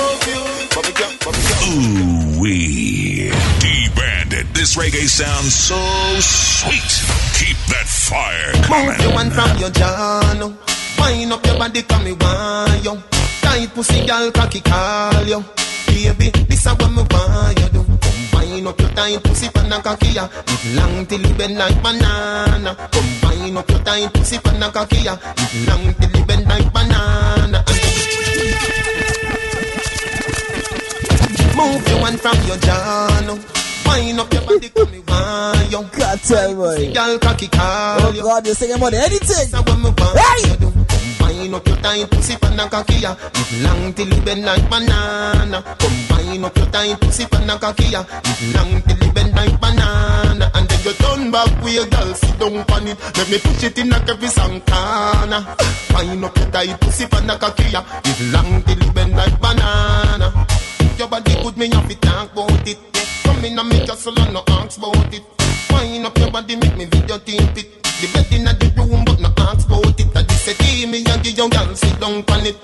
Ooh 1.66 2.42
wee. 2.42 3.32
D-Bandit. 3.60 4.54
This 4.54 4.76
reggae 4.76 5.08
sounds 5.08 5.56
so 5.56 5.80
sweet. 6.20 6.92
Keep 7.40 7.58
that 7.72 7.88
fire 7.88 8.52
coming. 8.64 8.88
Mount 8.88 9.02
your 9.02 9.14
one 9.14 9.32
from 9.32 9.58
your 9.60 9.70
journal. 9.70 10.54
Wind 11.00 11.32
up 11.32 11.46
your 11.46 11.58
body, 11.58 11.82
come 11.84 12.04
me 12.04 12.12
want 12.14 12.84
you. 12.84 13.02
Tight 13.42 13.74
pussy, 13.74 14.06
girl, 14.06 14.30
cocky 14.32 14.60
call 14.60 15.24
you. 15.24 15.44
Baby, 15.88 16.32
this 16.50 16.66
is 16.66 16.74
what 16.74 16.92
me 16.92 17.04
want 17.10 17.58
you 17.58 17.70
do. 17.70 17.86
Combine 18.04 18.68
up 18.68 18.80
your 18.80 18.90
tight 18.90 19.24
pussy, 19.24 19.48
pan 19.50 19.72
and 19.72 19.84
cocky 19.84 20.10
ya. 20.10 20.28
It 20.48 20.76
long 20.76 21.06
till 21.06 21.24
it 21.24 21.38
bend 21.38 21.58
like 21.58 21.82
banana. 21.82 22.76
Combine 22.92 23.56
up 23.56 23.70
your 23.70 23.80
tight 23.80 24.14
pussy, 24.14 24.38
pan 24.40 24.62
and 24.62 24.74
cocky 24.74 24.98
ya. 24.98 25.16
It 25.38 25.68
long 25.68 25.94
till 25.94 26.14
it 26.14 26.28
bend 26.28 26.48
like 26.48 26.74
banana. 26.74 27.64
Move 31.56 31.88
your 31.88 32.02
one 32.02 32.18
from 32.18 32.38
your 32.48 32.58
journal. 32.58 33.40
Wind 33.86 34.20
up 34.20 34.34
your 34.34 34.42
body, 34.44 34.70
come 34.70 34.92
me 34.92 35.00
want 35.08 35.72
you. 35.72 35.82
Cartel 35.98 36.56
boy. 36.56 36.94
Girl, 36.94 37.20
cocky 37.20 37.48
call 37.48 38.00
Oh 38.02 38.12
God, 38.22 38.46
you're 38.46 38.56
singing 38.56 38.76
about 38.76 38.94
anything. 38.94 39.50
That's 39.52 39.54
what 39.54 39.78
me 39.80 39.90
want 39.96 40.20
Hey! 40.20 40.50
you 40.50 40.58
do. 40.58 40.70
Combine 40.90 41.54
up 41.54 41.68
your 41.68 41.78
tight 41.78 42.10
pussy 42.12 42.36
pan 42.38 42.60
and 42.60 42.72
cocky 42.72 42.96
ya. 42.96 43.16
It 43.16 43.64
long 43.64 43.94
till 43.94 44.12
it 44.12 44.26
bend 44.26 44.44
like 44.46 44.70
banana. 44.70 45.62
Combine 45.80 46.44
up 46.44 46.58
your 46.58 46.66
tight 46.68 47.00
pussy 47.00 47.26
pan 47.26 47.50
and 47.50 47.62
cocky 47.62 47.86
ya. 47.86 48.04
It 48.04 48.56
long 48.56 48.82
till 48.82 49.02
it 49.08 49.14
bend 49.16 49.36
like 49.36 49.60
banana. 49.62 50.52
And 50.56 50.68
then 50.68 50.80
you 50.84 50.94
turn 50.94 51.32
back 51.32 51.64
with 51.64 51.74
your 51.74 51.86
girl, 51.88 52.14
sit 52.16 52.40
down 52.40 52.58
on 52.58 52.88
it. 52.88 52.98
Let 53.18 53.30
me 53.30 53.38
push 53.40 53.64
it 53.64 53.78
in 53.78 53.90
like 53.90 54.10
every 54.10 54.30
corner. 54.30 55.42
Wind 55.94 56.26
up 56.26 56.36
your 56.38 56.52
tight 56.52 56.80
pussy 56.82 57.06
pan 57.08 57.30
and 57.30 57.40
cocky 57.40 57.70
ya. 57.72 57.84
It 58.04 58.20
long 58.34 58.62
till 58.64 58.82
it 58.82 58.94
bend 58.94 59.16
like 59.16 59.40
banana. 59.40 60.34
Your 60.98 61.10
body 61.10 61.36
good, 61.44 61.58
me 61.58 61.68
have 61.70 61.90
to 61.90 61.96
talk 61.96 62.32
about 62.32 62.68
it. 62.68 62.78
Come 63.24 63.44
in 63.44 63.60
and 63.60 63.88
your 63.88 63.98
soul 63.98 64.18
and 64.18 64.34
no 64.34 64.44
ask 64.48 64.78
about 64.78 65.14
it. 65.14 65.24
Wind 65.70 66.06
up 66.06 66.18
your 66.18 66.32
body, 66.32 66.56
make 66.56 66.78
me 66.78 66.86
video 66.86 67.18
tape 67.20 67.58
it. 67.58 67.84
The 67.84 68.08
bed 68.14 68.32
in 68.32 68.46
the 68.46 68.74
room, 68.78 69.04
but 69.04 69.20
no 69.20 69.30
ask 69.38 69.68
about 69.68 70.00
it. 70.00 70.16
I 70.16 70.24
just 70.24 70.46
say, 70.46 70.54
give 70.54 70.90
me 70.90 71.04
and 71.06 71.22
give 71.22 71.38
your 71.38 71.50
girl 71.50 71.76
sit 71.76 72.00
down 72.00 72.24
on 72.30 72.46
it. 72.46 72.56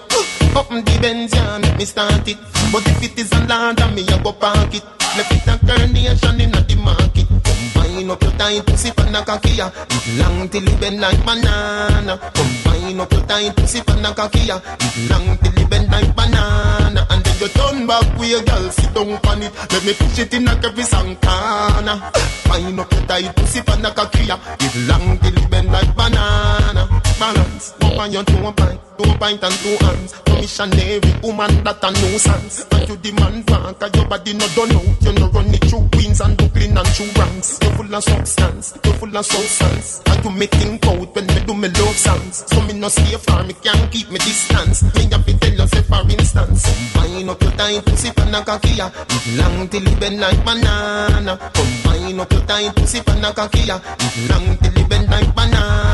Up 0.56 0.70
the 0.70 1.00
Benz, 1.02 1.34
yeah, 1.34 1.58
make 1.58 1.78
me 1.78 1.86
start 1.86 2.28
it. 2.28 2.38
But 2.72 2.88
if 2.88 3.04
it 3.04 3.20
is 3.20 3.32
a 3.34 3.46
land, 3.48 3.80
me 3.96 4.08
I 4.08 4.24
go 4.24 4.32
park 4.32 4.76
it. 4.76 5.01
Left 5.18 5.32
it 5.34 5.48
a 5.48 5.58
carnation 5.66 6.40
in 6.40 6.52
the 6.52 6.76
market. 6.80 7.28
Combine 7.28 8.10
up 8.10 8.24
your 8.24 8.32
tight 8.40 8.66
pussy 8.66 8.92
pan 8.92 9.14
a 9.14 9.24
ya. 9.52 9.68
It 9.68 10.06
long 10.18 10.48
till 10.48 10.68
it 10.68 10.80
bend 10.80 11.02
like 11.02 11.26
banana. 11.26 12.18
Combine 12.34 13.00
up 13.00 13.12
your 13.12 13.22
tight 13.28 13.56
pussy 13.56 13.82
pan 13.82 14.06
a 14.06 14.12
ya. 14.40 14.58
It 14.80 15.12
long 15.12 15.38
till 15.38 15.58
it 15.60 15.70
bend 15.70 15.92
like 15.92 16.16
banana. 16.16 17.06
And 17.10 17.24
then 17.26 17.40
you 17.42 17.48
turn 17.50 17.88
back 17.88 18.08
with 18.18 18.30
your 18.30 18.44
girl, 18.44 18.70
sit 18.72 18.94
down 18.94 19.20
on 19.28 19.44
it. 19.44 19.52
Let 19.72 19.84
me 19.84 19.94
push 19.94 20.20
it 20.20 20.34
in 20.34 20.46
like 20.46 20.64
every 20.64 20.86
corner. 20.86 21.98
Find 22.48 22.80
up 22.80 22.92
your 22.92 23.02
tight 23.04 23.36
pussy 23.36 23.62
pan 23.64 23.86
a 23.86 23.92
ya. 24.24 24.38
It 24.60 24.76
long 24.88 25.20
till 25.20 25.38
it 25.38 25.50
bend 25.52 25.72
like 25.74 25.94
banana. 25.94 26.88
Balance, 27.20 27.74
up 27.82 28.00
on 28.00 28.12
your 28.14 28.24
pint, 28.24 28.80
two 29.02 29.18
pint 29.18 29.44
and 29.44 29.54
two 29.64 29.78
hands. 29.86 30.14
Missionary 30.28 31.00
woman 31.22 31.64
that 31.64 31.84
a 31.84 31.90
nuisance. 31.92 32.66
And 32.72 32.90
you 32.90 32.98
demand 32.98 33.46
back, 33.46 33.82
and 33.82 33.96
your 33.96 34.08
body 34.08 34.34
no 34.34 34.48
done 34.56 34.72
out. 34.72 35.02
You 35.02 35.14
no 35.14 35.28
run 35.30 35.54
it 35.54 35.64
through 35.66 35.88
Queens 35.94 36.22
and 36.22 36.38
Brooklyn 36.38 36.78
and 36.78 36.88
through 36.88 37.12
ranks. 37.18 37.60
You 37.62 37.70
full 37.72 37.96
of 37.96 38.04
substance, 38.04 38.78
you 38.84 38.94
full 38.94 39.16
of 39.16 39.26
substance. 39.26 40.02
And 40.06 40.26
you 40.26 40.32
make 40.32 40.52
think 40.52 40.86
out 40.88 41.16
when 41.16 41.28
me 41.28 41.40
do 41.46 41.54
me 41.54 41.70
love 41.70 41.98
songs. 41.98 42.44
So 42.48 42.62
me 42.62 42.74
no 42.74 42.90
stay 42.90 43.18
far, 43.18 43.44
me 43.44 43.54
can't 43.54 43.92
keep 43.92 44.10
me 44.10 44.18
distance. 44.18 44.84
Me 44.96 45.04
have 45.12 45.26
to 45.26 45.38
tell 45.38 45.54
you 45.54 45.68
say 45.68 45.84
for 45.84 46.02
instance. 46.10 46.62
Combine 46.94 47.30
up 47.30 47.42
your 47.42 47.52
tight 47.52 47.86
pussy 47.86 48.12
pan 48.12 48.36
a 48.36 48.44
cocky 48.44 48.70
ya. 48.76 48.90
It 48.90 49.38
long 49.38 49.68
till 49.70 49.88
it 49.88 50.00
bend 50.00 50.20
like 50.20 50.44
banana. 50.46 51.38
Combine 51.54 52.20
up 52.20 52.32
your 52.32 52.42
tight 52.46 52.76
pussy 52.76 53.02
pan 53.02 53.24
a 53.26 53.34
cocky 53.34 53.62
ya. 53.62 53.78
It 53.78 54.30
long 54.30 54.58
till 54.58 54.78
it 54.78 54.90
bend 54.90 55.10
like 55.10 55.36
banana. 55.36 55.91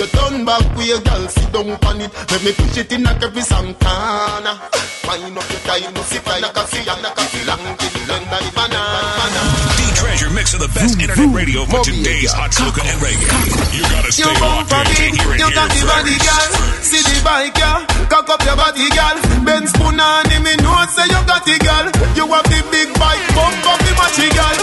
You 0.00 0.08
turn 0.16 0.48
back 0.48 0.64
with 0.80 0.88
your 0.88 0.96
girl, 1.04 1.28
sit 1.28 1.52
down 1.52 1.76
on 1.76 2.00
it. 2.00 2.08
Let 2.32 2.40
me 2.40 2.56
push 2.56 2.72
it 2.80 2.88
in 2.88 3.04
like 3.04 3.20
every 3.20 3.44
corner. 3.44 4.56
Find 5.04 5.36
up 5.36 5.44
your 5.44 5.60
tight 5.68 5.92
pussy 5.92 6.16
pan 6.24 6.40
a 6.40 6.48
cocky 6.56 6.80
ya. 6.88 6.96
It 6.96 7.44
long 7.44 7.60
till 7.76 8.00
bend 8.08 8.24
like 8.32 8.48
banana. 8.56 9.42
D-Treasure 9.76 10.32
mix 10.32 10.56
of 10.56 10.64
the 10.64 10.72
best 10.72 10.96
internet 10.96 11.36
radio 11.36 11.68
for 11.68 11.84
today's 11.84 12.32
hot 12.32 12.48
soca 12.48 12.80
and 12.80 12.96
reggae. 13.04 13.28
You 13.76 13.84
gotta 13.92 14.08
stay 14.08 14.24
You 14.24 14.40
locked 14.40 14.72
in 14.72 14.88
to 14.88 14.96
me, 15.04 15.20
hear 15.20 15.36
it 15.36 15.40
you 15.44 15.48
got 15.52 15.68
the 15.68 15.84
body, 15.84 16.16
girl. 16.16 16.48
See 16.80 17.04
the 17.04 17.20
bike, 17.20 17.52
girl. 17.60 17.84
Cock 18.08 18.32
up 18.32 18.40
your 18.40 18.56
body, 18.56 18.88
girl. 18.96 19.16
Ben 19.44 19.68
spoon 19.68 20.00
on 20.00 20.24
him, 20.32 20.48
me 20.48 20.56
know 20.64 20.80
say 20.96 21.12
you 21.12 21.20
got 21.28 21.44
it, 21.44 21.60
girl. 21.60 21.86
You 22.16 22.24
have 22.24 22.48
the 22.48 22.60
big 22.72 22.88
bike, 22.96 23.20
bump 23.36 23.68
up 23.68 23.76
the 23.84 23.92
matchy, 24.00 24.32
girl. 24.32 24.56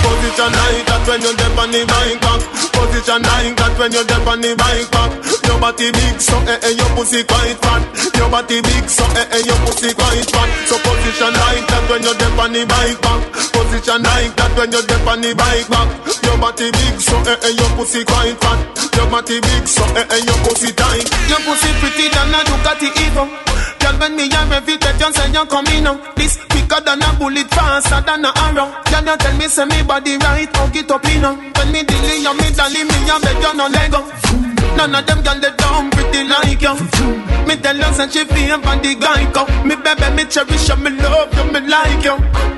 Position 0.00 0.48
like 0.48 0.80
that 0.88 1.04
when 1.04 1.20
you 1.20 1.32
dip 1.36 1.60
on 1.60 1.68
the 1.76 1.84
bike. 1.84 2.67
Position 2.88 3.20
like 3.20 3.52
that 3.60 3.72
when 3.78 3.92
you 3.92 4.00
dip 4.08 4.24
on 4.26 4.40
the 4.40 4.56
bike 4.56 4.88
back. 4.88 5.12
Your 5.44 5.60
body 5.60 5.92
big, 5.92 6.16
so 6.20 6.34
eh 6.48 6.56
eh, 6.64 6.72
your 6.72 6.88
pussy 6.96 7.20
quite 7.20 7.56
fat. 7.60 7.84
Your 8.16 8.32
body 8.32 8.64
big, 8.64 8.88
so 8.88 9.04
eh 9.12 9.28
eh, 9.28 9.44
your 9.44 9.60
pussy 9.68 9.92
quite 9.92 10.24
fat. 10.24 10.48
So 10.64 10.80
position 10.80 11.32
like 11.36 11.64
that 11.68 11.84
when 11.92 12.00
you 12.02 12.14
dip 12.16 12.38
on 12.40 12.50
the 12.56 12.64
bike 12.64 12.96
back. 13.04 13.20
Position 13.52 14.00
like 14.02 14.32
that 14.40 14.52
when 14.56 14.72
you 14.72 14.80
dip 14.88 15.04
on 15.04 15.20
the 15.20 15.36
bike 15.36 15.68
back. 15.68 15.88
Your 16.24 16.36
body 16.40 16.68
big, 16.72 16.96
so 16.96 17.16
eh 17.28 17.36
eh, 17.44 17.52
your 17.60 17.70
pussy 17.76 18.02
quite 18.08 18.36
fat. 18.40 18.58
Your 18.96 19.06
body 19.12 19.36
big, 19.36 19.64
so 19.68 19.84
eh 19.92 20.08
eh, 20.08 20.20
your 20.24 20.38
pussy 20.48 20.72
tight. 20.72 21.04
Your 21.28 21.40
pussy 21.44 21.70
pretty 21.84 22.08
than 22.08 22.32
a 22.34 22.40
Ducati 22.48 22.88
Evo. 23.04 23.57
Girl, 23.88 24.00
when 24.00 24.16
me 24.16 24.24
a 24.28 24.44
rev 24.52 24.68
it, 24.68 24.84
you 24.84 25.12
say 25.14 25.32
you 25.32 25.46
coming 25.46 25.84
now. 25.84 25.96
This 26.14 26.36
quicker 26.36 26.80
than 26.84 27.00
a 27.00 27.08
bullet, 27.18 27.48
faster 27.48 28.04
than 28.04 28.24
a 28.24 28.32
arrow. 28.36 28.68
Girl, 28.84 29.04
you 29.08 29.16
tell 29.16 29.36
me 29.38 29.48
say 29.48 29.64
me 29.64 29.82
body 29.82 30.18
right, 30.18 30.54
hug 30.54 30.76
it 30.76 30.90
up 30.90 31.04
in 31.06 31.22
now. 31.22 31.34
When 31.56 31.72
me 31.72 31.82
dilly, 31.84 32.20
you 32.20 32.34
me 32.36 32.50
dolly, 32.52 32.84
me 32.84 33.08
a 33.08 33.16
beg 33.16 33.40
you 33.40 33.54
no 33.56 33.66
lego. 33.66 34.04
None 34.76 34.94
of 34.94 35.06
them 35.06 35.22
girl 35.22 35.40
they 35.40 35.56
down 35.56 35.90
pretty 35.90 36.24
like 36.28 36.60
you. 36.60 36.74
Me 37.48 37.56
tell 37.56 37.76
you 37.76 37.92
say 37.96 38.08
she 38.10 38.24
favor 38.28 38.76
the 38.76 38.94
guy 39.00 39.24
go. 39.32 39.46
Me 39.64 39.74
baby, 39.74 40.14
me 40.14 40.24
cherish 40.28 40.68
you, 40.68 40.76
me 40.76 40.90
love 40.90 41.32
you, 41.32 41.44
me 41.50 41.60
like 41.66 42.04
you. 42.04 42.57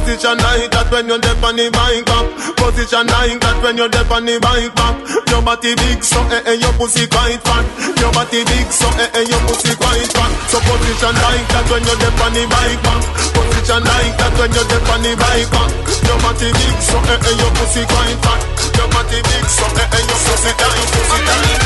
Position 0.00 0.38
like 0.40 0.72
that 0.72 0.88
when 0.88 1.06
you're 1.12 1.20
deep 1.20 1.44
on 1.44 1.60
the 1.60 1.68
bike 1.76 2.08
back. 2.08 2.24
Position 2.56 3.04
like 3.04 3.36
that 3.36 3.56
when 3.60 3.76
you're 3.76 3.92
deep 3.92 4.08
on 4.08 4.24
the 4.24 4.40
bike 4.40 4.72
back. 4.72 4.96
Your 5.28 5.44
body 5.44 5.76
big, 5.76 6.00
so 6.00 6.16
eh 6.32 6.40
eh, 6.48 6.56
your 6.56 6.72
pussy 6.80 7.04
quite 7.04 7.36
fat. 7.44 7.68
Your 8.00 8.08
body 8.16 8.40
big, 8.48 8.64
so 8.72 8.88
eh 8.96 9.12
eh, 9.12 9.28
your 9.28 9.42
pussy 9.44 9.76
quite 9.76 10.08
fat. 10.08 10.32
So 10.48 10.56
position 10.64 11.14
like 11.20 11.44
that 11.52 11.68
when 11.68 11.84
you're 11.84 12.00
deep 12.00 12.16
on 12.16 12.32
the 12.32 12.48
bike 12.48 12.80
back. 12.80 13.02
Position 13.36 13.82
like 13.84 14.14
that 14.16 14.32
when 14.40 14.50
you're 14.56 14.68
deep 14.72 14.88
on 14.88 15.00
the 15.04 15.12
bike 15.20 15.48
back. 15.52 15.68
Your 16.08 16.18
body 16.24 16.48
big, 16.48 16.76
so 16.80 16.96
eh 16.96 17.20
eh, 17.20 17.36
your 17.36 17.52
pussy 17.60 17.82
quite 17.84 18.18
fat. 18.24 18.40
Your 18.80 18.88
body 18.88 19.20
big, 19.20 19.46
so 19.52 19.66
eh 19.68 19.84
eh, 19.84 20.00
your 20.00 20.20
pussy 20.24 20.48
pussy 20.48 20.52
tight. 20.56 21.60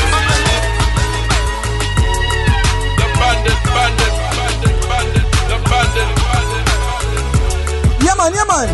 The 2.99 3.07
bandit, 3.15 4.14
bandit, 8.13 8.45
man. 8.45 8.69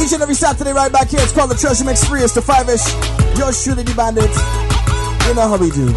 Each 0.00 0.12
and 0.12 0.22
every 0.22 0.34
Saturday, 0.34 0.72
right 0.72 0.92
back 0.92 1.08
here. 1.08 1.20
It's 1.20 1.32
called 1.32 1.50
the 1.50 1.56
Treasure 1.56 1.84
Mix 1.84 2.04
Free. 2.04 2.22
It's 2.22 2.34
the 2.34 2.42
five-ish. 2.42 2.84
Yours 3.38 3.62
truly, 3.64 3.82
the. 3.82 4.30
You 5.26 5.34
know 5.34 5.48
how 5.48 5.58
we 5.58 5.70
do. 5.70 5.90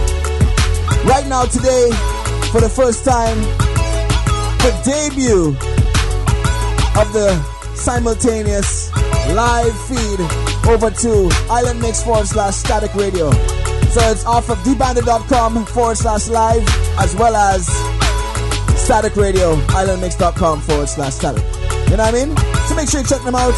Right 1.05 1.26
now, 1.28 1.45
today, 1.45 1.91
for 2.51 2.62
the 2.62 2.70
first 2.70 3.05
time, 3.05 3.38
the 4.66 4.72
debut 4.84 5.49
of 6.99 7.14
the 7.14 7.36
simultaneous 7.76 8.91
live 9.36 9.76
feed 9.88 10.20
over 10.68 10.89
to 10.89 11.30
Island 11.49 11.82
Mix 11.82 12.03
forward 12.03 12.28
slash 12.28 12.55
static 12.55 12.93
radio. 12.95 13.32
So 13.91 14.01
it's 14.12 14.26
off 14.26 14.49
of 14.49 14.58
dbandit.com 14.60 15.66
forward 15.68 15.97
slash 15.97 16.28
live 16.28 16.64
as 16.99 17.16
well 17.16 17.36
as 17.36 17.68
static 18.88 19.17
radio, 19.17 19.53
islandmix.com 19.75 20.61
forward 20.61 20.88
slash 20.88 21.15
static. 21.15 21.43
You 21.91 21.97
know 21.97 22.07
what 22.07 22.15
I 22.15 22.23
mean? 22.23 22.31
So 22.71 22.75
make 22.75 22.88
sure 22.88 23.01
you 23.01 23.05
check 23.05 23.21
them 23.21 23.35
out. 23.35 23.51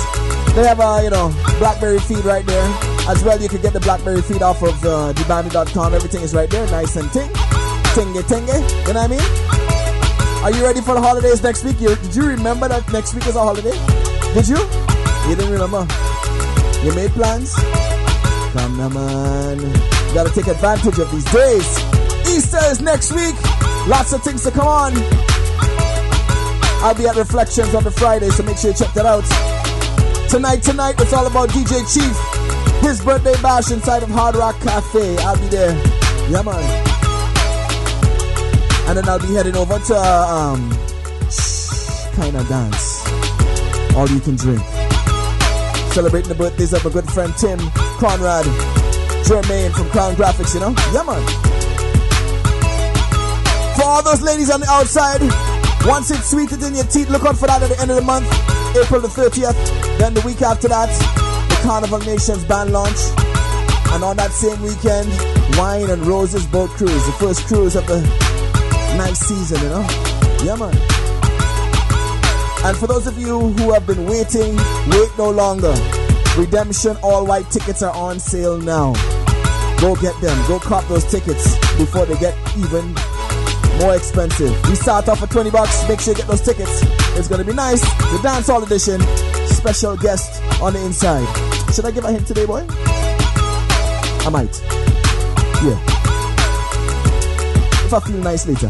They 0.55 0.65
have 0.65 0.79
a, 0.79 1.03
you 1.03 1.11
know, 1.11 1.29
Blackberry 1.59 1.99
feed 1.99 2.25
right 2.25 2.43
there. 2.47 2.65
As 3.07 3.23
well, 3.23 3.39
you 3.39 3.47
can 3.47 3.61
get 3.61 3.73
the 3.73 3.79
Blackberry 3.79 4.23
feed 4.23 4.41
off 4.41 4.63
of 4.63 4.73
uh, 4.83 5.13
dbandit.com. 5.13 5.93
Everything 5.93 6.23
is 6.23 6.33
right 6.33 6.49
there, 6.49 6.65
nice 6.71 6.95
and 6.95 7.13
ting. 7.13 7.29
Tingy 7.93 8.25
tingy. 8.25 8.57
You 8.87 8.93
know 8.93 9.05
what 9.05 9.05
I 9.05 9.13
mean? 9.13 10.43
Are 10.45 10.51
you 10.51 10.65
ready 10.65 10.81
for 10.81 10.95
the 10.95 11.01
holidays 11.01 11.43
next 11.43 11.63
week? 11.63 11.79
You, 11.79 11.93
did 11.93 12.15
you 12.15 12.25
remember 12.25 12.67
that 12.67 12.91
next 12.91 13.13
week 13.13 13.27
is 13.27 13.35
a 13.35 13.39
holiday? 13.39 13.77
Did 14.33 14.49
you? 14.49 14.57
You 15.29 15.35
didn't 15.37 15.53
remember? 15.53 15.85
You 16.81 16.89
made 16.95 17.11
plans? 17.11 17.53
Come 18.57 18.81
on, 18.81 18.93
man. 18.95 19.59
You 19.61 20.13
gotta 20.15 20.33
take 20.33 20.47
advantage 20.47 20.97
of 20.97 21.11
these 21.11 21.25
days. 21.25 21.69
Easter 22.25 22.65
is 22.71 22.81
next 22.81 23.11
week. 23.13 23.35
Lots 23.87 24.13
of 24.13 24.23
things 24.23 24.43
to 24.43 24.51
come 24.51 24.67
on. 24.67 24.93
I'll 26.81 26.95
be 26.95 27.07
at 27.07 27.15
Reflections 27.15 27.75
on 27.75 27.83
the 27.83 27.91
Friday, 27.91 28.29
so 28.29 28.43
make 28.43 28.57
sure 28.57 28.71
you 28.71 28.77
check 28.77 28.93
that 28.93 29.05
out. 29.05 29.23
Tonight, 30.29 30.63
tonight, 30.63 30.95
it's 30.99 31.13
all 31.13 31.27
about 31.27 31.49
DJ 31.49 31.83
Chief. 31.91 32.15
His 32.81 33.03
birthday 33.03 33.33
bash 33.41 33.71
inside 33.71 34.03
of 34.03 34.09
Hard 34.09 34.35
Rock 34.35 34.59
Cafe. 34.61 35.17
I'll 35.17 35.37
be 35.37 35.47
there. 35.47 35.73
Yeah, 36.29 36.41
man. 36.43 36.85
And 38.87 38.97
then 38.97 39.09
I'll 39.09 39.19
be 39.19 39.33
heading 39.33 39.55
over 39.55 39.77
to 39.77 39.95
um, 39.95 40.69
kind 42.15 42.35
of 42.35 42.47
dance. 42.47 43.05
All 43.95 44.07
you 44.07 44.19
can 44.19 44.35
drink. 44.35 44.61
Celebrating 45.91 46.29
the 46.29 46.35
birthdays 46.37 46.73
of 46.73 46.85
my 46.85 46.91
good 46.91 47.09
friend 47.11 47.33
Tim 47.37 47.59
Conrad 47.99 48.45
Jermaine 49.25 49.71
from 49.73 49.89
Crown 49.89 50.15
Graphics, 50.15 50.53
you 50.53 50.59
know? 50.59 50.73
Yeah, 50.93 51.03
man. 51.03 51.48
For 53.79 53.85
all 53.85 54.03
those 54.03 54.21
ladies 54.21 54.51
on 54.51 54.59
the 54.59 54.67
outside, 54.67 55.21
once 55.87 56.11
it's 56.11 56.31
sweetened 56.31 56.61
in 56.63 56.75
your 56.75 56.83
teeth, 56.83 57.09
look 57.09 57.23
out 57.23 57.37
for 57.37 57.47
that 57.47 57.63
at 57.63 57.69
the 57.69 57.79
end 57.79 57.89
of 57.89 57.95
the 57.95 58.03
month, 58.03 58.27
April 58.75 58.99
the 58.99 59.07
30th. 59.07 59.55
Then 59.97 60.13
the 60.13 60.19
week 60.27 60.41
after 60.41 60.67
that, 60.67 60.91
the 61.47 61.55
Carnival 61.63 61.99
Nations 61.99 62.43
band 62.43 62.73
launch. 62.73 62.99
And 63.95 64.03
on 64.03 64.17
that 64.17 64.31
same 64.35 64.59
weekend, 64.61 65.07
Wine 65.55 65.89
and 65.89 66.05
Roses 66.05 66.45
boat 66.45 66.69
cruise, 66.71 67.05
the 67.05 67.15
first 67.23 67.47
cruise 67.47 67.77
of 67.77 67.87
the 67.87 68.01
nice 68.99 69.19
season, 69.19 69.63
you 69.63 69.69
know? 69.69 69.87
Yeah, 70.43 70.59
man. 70.59 70.75
And 72.67 72.75
for 72.75 72.87
those 72.87 73.07
of 73.07 73.17
you 73.17 73.39
who 73.39 73.71
have 73.71 73.87
been 73.87 74.05
waiting, 74.05 74.59
wait 74.91 75.11
no 75.17 75.31
longer. 75.31 75.73
Redemption 76.35 76.97
All 77.01 77.25
White 77.25 77.49
tickets 77.49 77.81
are 77.81 77.95
on 77.95 78.19
sale 78.19 78.57
now. 78.59 78.91
Go 79.79 79.95
get 79.95 80.19
them. 80.19 80.35
Go 80.49 80.59
cop 80.59 80.83
those 80.89 81.09
tickets 81.09 81.55
before 81.77 82.05
they 82.05 82.19
get 82.19 82.35
even 82.57 82.93
more 83.79 83.95
expensive. 83.95 84.51
We 84.67 84.75
start 84.75 85.07
off 85.07 85.23
at 85.23 85.29
20 85.29 85.49
bucks. 85.51 85.87
Make 85.87 85.99
sure 86.01 86.13
you 86.13 86.17
get 86.17 86.27
those 86.27 86.41
tickets. 86.41 86.83
It's 87.17 87.27
gonna 87.27 87.43
be 87.43 87.53
nice. 87.53 87.81
The 87.81 88.19
dance 88.21 88.47
hall 88.47 88.63
edition. 88.63 89.01
Special 89.47 89.95
guest 89.97 90.43
on 90.61 90.73
the 90.73 90.85
inside. 90.85 91.25
Should 91.73 91.85
I 91.85 91.91
give 91.91 92.03
a 92.03 92.11
hint 92.11 92.27
today, 92.27 92.45
boy? 92.45 92.65
I 92.69 94.29
might. 94.31 94.61
Yeah. 95.63 95.79
If 97.85 97.93
I 97.93 97.99
feel 98.01 98.17
nice 98.17 98.45
later. 98.47 98.69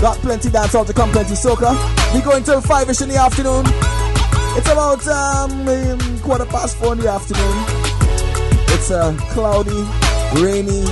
Got 0.00 0.18
plenty 0.18 0.50
dance 0.50 0.72
hall 0.72 0.84
to 0.84 0.92
come, 0.92 1.10
plenty 1.12 1.34
soca. 1.34 1.72
We 2.12 2.20
go 2.22 2.36
until 2.36 2.60
5 2.60 2.90
ish 2.90 3.00
in 3.02 3.08
the 3.08 3.16
afternoon. 3.16 3.64
It's 4.58 4.68
about 4.68 5.06
um, 5.06 6.20
quarter 6.20 6.44
past 6.46 6.76
4 6.76 6.94
in 6.94 6.98
the 6.98 7.08
afternoon. 7.08 7.54
It's 8.74 8.90
a 8.90 9.16
cloudy, 9.30 9.86
rainy, 10.42 10.84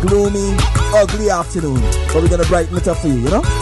gloomy, 0.00 0.56
ugly 0.94 1.30
afternoon. 1.30 1.80
But 2.08 2.16
we're 2.16 2.28
gonna 2.28 2.44
brighten 2.44 2.76
it 2.76 2.88
up 2.88 2.98
for 2.98 3.08
you, 3.08 3.14
you 3.14 3.30
know? 3.30 3.59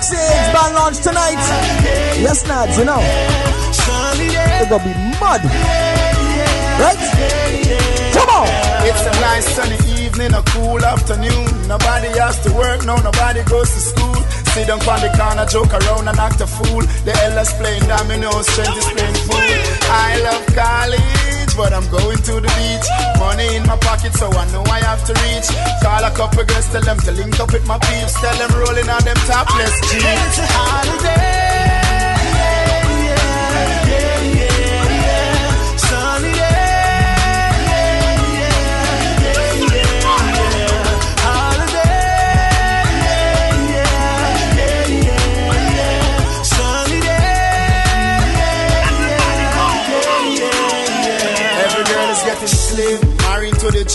Black 0.00 0.54
band 0.54 0.74
launch 0.74 0.98
tonight. 1.00 1.36
Yes, 2.16 2.44
Nads, 2.44 2.78
you 2.78 2.84
know. 2.84 3.00
It's 3.68 4.68
gonna 4.70 4.84
be 4.84 4.94
mud. 5.20 5.44
Right? 6.80 6.96
Come 8.16 8.30
on. 8.32 8.48
It's 8.88 9.04
a 9.04 9.12
nice 9.20 9.46
sunny 9.54 9.76
evening, 10.00 10.32
a 10.32 10.42
cool 10.56 10.82
afternoon. 10.82 11.68
Nobody 11.68 12.08
has 12.18 12.40
to 12.44 12.52
work, 12.54 12.86
no, 12.86 12.96
nobody 12.96 13.42
goes 13.44 13.70
to 13.74 13.80
school. 13.80 14.16
Sit 14.54 14.68
down 14.68 14.80
on 14.80 15.00
the 15.00 15.12
corner, 15.18 15.44
joke 15.44 15.72
around 15.74 16.08
and 16.08 16.18
act 16.18 16.40
a 16.40 16.46
fool. 16.46 16.80
The 17.04 17.12
elders 17.24 17.52
playing 17.54 17.84
dominoes, 17.84 18.46
strength 18.48 18.78
is 18.78 18.88
playing 18.88 19.14
fool. 19.28 19.36
I 19.36 20.18
love 20.24 20.46
college, 21.50 21.56
but 21.56 21.72
I'm 21.72 21.88
going 21.90 22.16
to 22.18 22.32
the 22.40 22.48
beach. 22.48 22.88
Money 23.18 23.56
in 23.56 23.62
my 23.66 23.76
pocket, 23.76 24.12
so 24.14 24.30
I 24.30 24.50
know 24.52 24.62
I 24.64 24.80
have 24.80 25.04
to 25.04 25.12
reach. 25.12 25.48
Call 25.82 26.04
a 26.04 26.10
couple 26.10 26.44
girls, 26.44 26.68
tell 26.70 26.82
them 26.82 26.98
to 26.98 27.12
link 27.12 27.38
up 27.40 27.52
with 27.52 27.66
my 27.66 27.78
peeps. 27.78 28.20
Tell 28.20 28.36
them 28.36 28.50
rolling 28.58 28.88
on 28.88 29.02
them 29.04 29.16
topless 29.26 29.74
jeans. 29.90 30.04
It's 30.04 30.38
a 30.38 30.46
holiday. 30.46 31.50
yeah, 32.36 32.90
yeah, 33.06 33.24
yeah, 33.86 34.39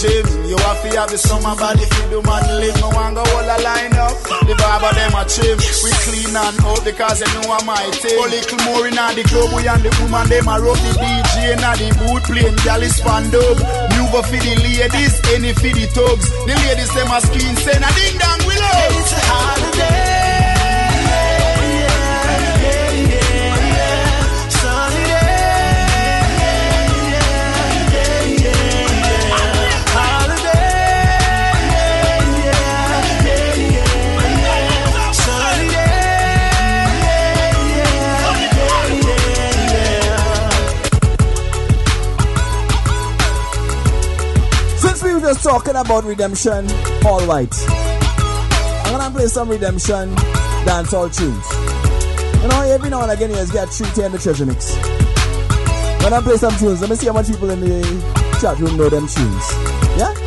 gym. 0.01 0.25
You 0.49 0.57
have 0.59 0.81
to 0.83 0.89
have 0.99 1.09
the 1.09 1.17
summer 1.17 1.55
body 1.55 1.85
for 1.87 2.07
the 2.11 2.19
man 2.21 2.43
live. 2.59 2.75
No 2.81 2.89
one 2.91 3.13
go 3.15 3.23
all 3.23 3.47
a 3.47 3.57
line 3.63 3.95
up. 3.95 4.15
The 4.43 4.53
barber 4.59 4.91
them 4.91 5.15
a 5.15 5.23
trim. 5.23 5.57
We 5.83 5.91
clean 6.03 6.35
and 6.35 6.57
out 6.63 6.83
because 6.83 7.19
they 7.19 7.29
know 7.35 7.55
I'm 7.55 7.65
my 7.65 7.79
thing. 7.95 8.19
A 8.19 8.27
little 8.27 8.59
more 8.67 8.83
in 8.87 8.95
the 8.95 9.23
club, 9.25 9.49
we 9.55 9.63
and 9.67 9.83
the 9.83 9.91
woman 10.03 10.27
them 10.27 10.47
a 10.51 10.55
rub 10.59 10.79
the 10.79 10.91
DJ 10.99 11.55
in 11.55 11.63
the 11.63 11.89
boot 11.99 12.23
playing 12.27 12.59
galley 12.67 12.91
span 12.91 13.23
dub. 13.31 13.57
New 13.95 14.05
for 14.11 14.23
the 14.23 14.53
ladies, 14.63 15.15
any 15.31 15.51
for 15.53 15.71
the 15.71 15.85
thugs. 15.91 16.27
The 16.47 16.53
ladies 16.55 16.91
them 16.93 17.11
a 17.11 17.17
screen 17.23 17.55
saying 17.55 17.83
a 17.83 17.89
ding 17.95 18.17
dong 18.19 18.41
we 18.47 18.55
love. 18.55 18.99
It's 18.99 19.13
a 19.15 19.21
holiday. 19.23 20.14
Just 45.25 45.43
talking 45.43 45.75
about 45.75 46.03
redemption, 46.03 46.67
all 47.03 47.25
right. 47.25 47.51
I'm 48.85 48.91
gonna 48.95 49.09
play 49.09 49.25
some 49.25 49.49
redemption 49.49 50.13
dancehall 50.65 51.09
tunes. 51.15 52.43
You 52.43 52.47
know, 52.47 52.61
every 52.61 52.91
now 52.91 53.01
and 53.01 53.11
again 53.11 53.31
you 53.31 53.35
just 53.37 53.51
get 53.51 53.71
treated 53.71 54.05
in 54.05 54.11
the 54.11 54.19
treasure 54.19 54.45
mix. 54.45 54.75
When 56.03 56.13
I 56.13 56.21
play 56.21 56.37
some 56.37 56.55
tunes, 56.57 56.81
let 56.81 56.91
me 56.91 56.95
see 56.95 57.07
how 57.07 57.13
much 57.13 57.27
people 57.27 57.49
in 57.49 57.59
the 57.59 57.81
chat 58.39 58.59
room 58.59 58.77
know 58.77 58.87
them 58.87 59.07
tunes. 59.07 59.51
Yeah? 59.97 60.24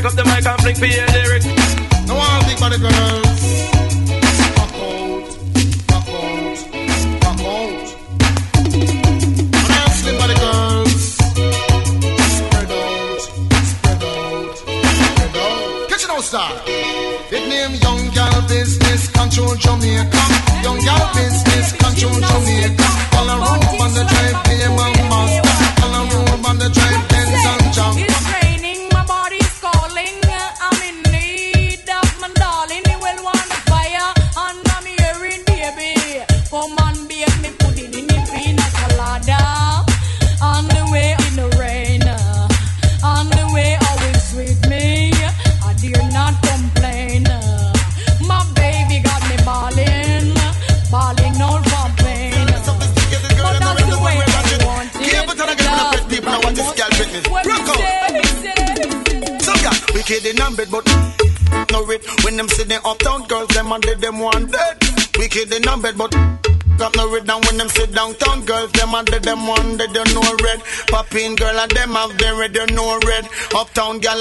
Take 0.00 0.10
up 0.10 0.16
the 0.16 0.24
mic 0.24 0.46
and 0.46 0.60
fling 0.62 0.74
for 0.76 0.86
your 0.86 1.19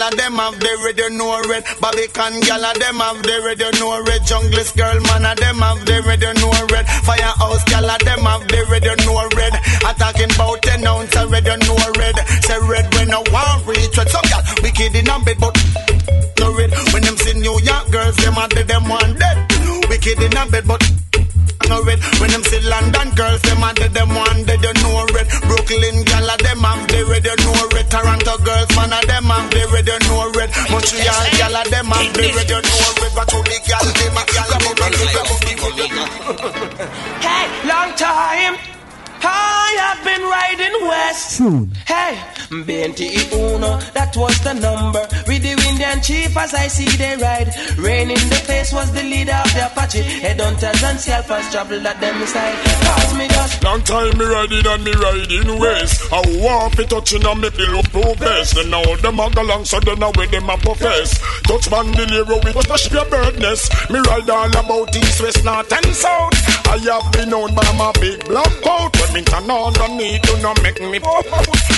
Girl 0.10 0.18
them 0.18 0.36
have 0.38 0.60
their 0.60 0.78
red. 0.84 0.97
You 0.97 1.10
know 1.12 1.41
red. 1.49 1.64
Barbican 1.80 2.39
girl 2.41 2.66
and 2.66 2.82
them 2.82 2.95
have 2.97 3.22
their 3.22 3.41
red. 3.45 3.60
You 3.60 3.72
know 3.80 4.01
red. 4.01 4.22
Junglist 4.22 4.76
girl 4.76 4.99
man 5.05 5.26
and 5.26 5.38
them 5.38 5.57
have 5.60 5.86
their 5.86 6.01
red. 6.01 6.22
You 6.22 6.34
know 6.34 6.51
red. 6.72 6.86
Firehouse 7.05 7.64
girl 7.66 7.89
and 7.89 8.01
them 8.01 8.20
have 8.26 8.47
their 8.47 8.66
red. 8.66 8.84
You 8.84 8.95
know 9.05 9.28
red. 9.38 9.53
Attacking 9.86 10.34
bout 10.38 10.62
ten 10.64 10.86
ounce 10.88 11.16
of 11.16 11.30
red. 11.30 11.45
You 11.45 11.57
know 11.57 11.78
red. 11.97 12.18
Say 12.41 12.57
red 12.66 12.93
when 12.95 13.14
I 13.14 13.22
want 13.30 13.68
reach. 13.68 13.97
Red. 13.97 14.10
Some 14.10 14.26
girl 14.26 14.41
wicked 14.64 14.95
in 14.95 15.10
a 15.10 15.20
bed, 15.22 15.38
but 15.39 15.53
no 16.39 16.57
red. 16.57 16.72
When 16.93 17.03
them 17.03 17.18
see 17.18 17.34
New 17.38 17.60
York 17.62 17.91
girls, 17.91 18.16
them 18.18 18.38
and 18.38 18.51
them 18.51 18.89
one 18.89 19.14
dead. 19.14 19.38
Wicked 19.89 20.22
in 20.22 20.38
a 20.38 20.45
bed, 20.49 20.66
but 20.66 20.82
no 21.68 21.84
red. 21.84 21.99
When 22.20 22.30
them 22.32 22.43
see 22.43 22.62
London 22.64 23.10
girls, 23.16 23.41
them 23.41 23.64
and 23.64 23.78
them 23.78 24.10
one 24.16 24.43
dead. 24.45 24.64
You 24.64 24.74
know 24.84 25.05
red. 25.12 25.28
Brooklyn 25.49 26.03
girl, 26.05 26.30
and 26.30 26.41
them 26.41 26.64
have 26.64 26.88
the 26.88 27.03
red. 27.05 27.26
You 27.26 27.36
know 27.43 27.68
red. 27.74 27.88
Toronto 27.91 28.38
girls, 28.45 28.70
man, 28.76 28.93
and 28.93 29.07
them 29.10 29.26
have 29.26 29.49
the 29.51 29.62
red. 29.74 29.88
You 29.88 29.99
know 30.07 30.32
red. 30.32 30.49
Montreal 30.72 31.26
girl, 31.36 31.55
and 31.60 31.70
them 31.70 31.91
have 31.91 32.14
the 32.16 32.26
red. 32.32 32.49
You 32.49 32.62
know 32.64 32.89
red. 33.01 33.12
But 33.16 33.28
to 33.34 33.38
the 33.43 33.57
girl, 33.68 33.88
them 33.99 34.16
a 34.16 34.24
girl, 34.30 34.49
them 34.53 34.64
a 34.64 34.80
Hey, 37.20 37.45
long 37.68 37.91
time. 37.95 38.79
I 39.22 39.76
have 39.84 40.04
been 40.04 40.22
riding 40.22 40.88
west. 40.88 41.38
Tune. 41.38 41.72
Hey, 41.86 42.16
BNT 42.50 43.32
Uno, 43.34 43.78
that 43.94 44.16
was 44.16 44.38
the 44.44 44.54
number. 44.54 45.06
With 45.28 45.44
the 45.44 45.54
Indian 45.70 46.02
chief 46.02 46.36
as 46.38 46.54
I 46.54 46.68
see 46.68 46.90
they 46.98 47.16
ride. 47.18 47.54
Rain 47.78 48.10
in 48.10 48.24
the 48.30 48.42
face 48.48 48.72
was 48.74 48.92
the 48.92 49.04
leader 49.04 49.34
of 49.34 49.52
the 49.54 49.66
Apache. 49.72 50.02
Headhunters 50.02 50.84
and 50.84 51.00
scalpers 51.00 51.52
traveled 51.52 51.86
at 51.86 52.00
them 52.02 52.26
side. 52.26 52.58
Cause 52.84 53.14
me 53.18 53.28
just 53.28 53.64
Long 53.64 53.82
time 53.84 54.18
me 54.18 54.26
riding 54.26 54.66
and 54.66 54.84
me 54.84 54.92
riding 54.92 55.60
west. 55.60 56.12
I 56.12 56.22
want 56.42 56.76
fi 56.76 56.84
touching 56.86 57.26
and 57.26 57.42
me 57.42 57.50
feel 57.50 57.84
progress. 57.94 58.54
Then 58.56 58.70
now 58.70 58.84
them 58.98 59.20
a 59.20 59.30
go 59.30 59.44
long 59.44 59.66
so 59.66 59.80
then 59.80 60.00
now 60.00 60.12
with 60.16 60.32
them 60.32 60.50
a 60.50 60.58
profess. 60.58 61.20
Touch 61.44 61.70
bandolero 61.70 62.40
with 62.44 62.56
touch 62.68 62.92
your 62.92 63.06
birdness. 63.10 63.70
Me 63.90 64.00
ride 64.00 64.30
all 64.30 64.50
about 64.50 64.96
east, 64.96 65.22
west, 65.22 65.44
north 65.46 65.72
and 65.72 65.94
south. 65.96 66.34
I 66.68 66.78
have 66.90 67.12
been 67.14 67.30
known 67.30 67.54
by 67.54 67.66
my 67.78 67.92
big 68.00 68.26
black 68.26 68.52
coat. 68.64 68.94
When 69.10 69.26
me 69.26 69.26
turn 69.26 69.49
on 69.49 69.74
the 69.74 69.88
need 69.97 70.22
make 70.62 70.82
me 70.86 70.99
pop. 70.99 71.26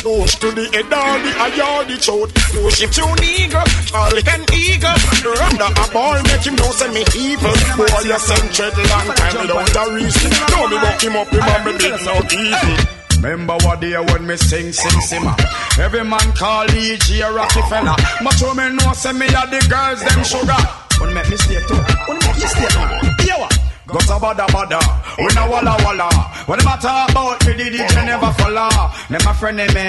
Nose 0.03 0.35
to 0.35 0.51
the 0.51 0.67
head 0.75 0.91
all 0.91 1.15
the 1.15 1.31
eye 1.39 1.87
the 1.87 1.95
throat. 1.95 2.27
No 2.51 2.67
ship 2.67 2.91
to 2.91 3.07
eagle, 3.23 3.63
Charlie 3.87 4.19
can 4.19 4.43
eagle. 4.51 4.91
Randa 5.39 5.71
a 5.71 5.85
boy 5.95 6.19
make 6.27 6.43
him 6.43 6.59
know 6.59 6.71
say 6.75 6.91
me 6.91 7.07
evil. 7.15 7.55
Boy 7.79 8.03
you 8.03 8.19
send 8.19 8.51
tread 8.51 8.75
long 8.75 9.07
time 9.15 9.47
without 9.47 9.79
a 9.79 9.95
reason. 9.95 10.31
Know 10.51 10.67
me 10.67 10.75
buck 10.83 10.99
him 10.99 11.15
up 11.15 11.31
him 11.31 11.47
and 11.47 11.63
me 11.63 11.71
big 11.79 11.95
no 12.03 12.19
evil. 12.35 12.77
Remember 13.23 13.55
what 13.63 13.79
day 13.79 13.95
when 13.95 14.27
me 14.27 14.35
sing, 14.35 14.73
sing, 14.73 14.99
simmer. 14.99 15.35
Every 15.79 16.03
man 16.03 16.35
call 16.35 16.67
E.G. 16.67 17.21
a 17.21 17.31
rocky 17.31 17.61
fella. 17.71 17.95
But 18.19 18.35
you 18.41 18.51
me 18.59 18.75
know, 18.75 18.91
say 18.91 19.13
me 19.13 19.27
a 19.31 19.47
the 19.47 19.63
girls, 19.71 20.03
them 20.03 20.19
sugar. 20.27 20.61
Wanna 20.99 21.15
make 21.15 21.29
me 21.29 21.37
stay 21.37 21.63
too? 21.63 21.79
Wanna 22.11 22.19
make 22.27 22.35
me 22.35 22.47
stay 22.51 22.67
too? 22.67 23.23
Yeah, 23.23 23.39
what? 23.39 23.60
Got 23.91 24.07
a 24.07 24.15
bada 24.23 24.47
bada, 24.55 24.79
we 25.19 25.27
no 25.35 25.51
walla 25.51 25.75
walla. 25.83 26.07
When 26.47 26.59
them 26.59 26.71
a 26.71 26.79
talk 26.79 27.11
about 27.11 27.43
me, 27.45 27.53
the 27.59 27.75
DJ 27.75 28.07
never 28.07 28.31
follow. 28.39 28.71
Them 29.11 29.27
a 29.27 29.33
friend 29.35 29.59
me, 29.59 29.87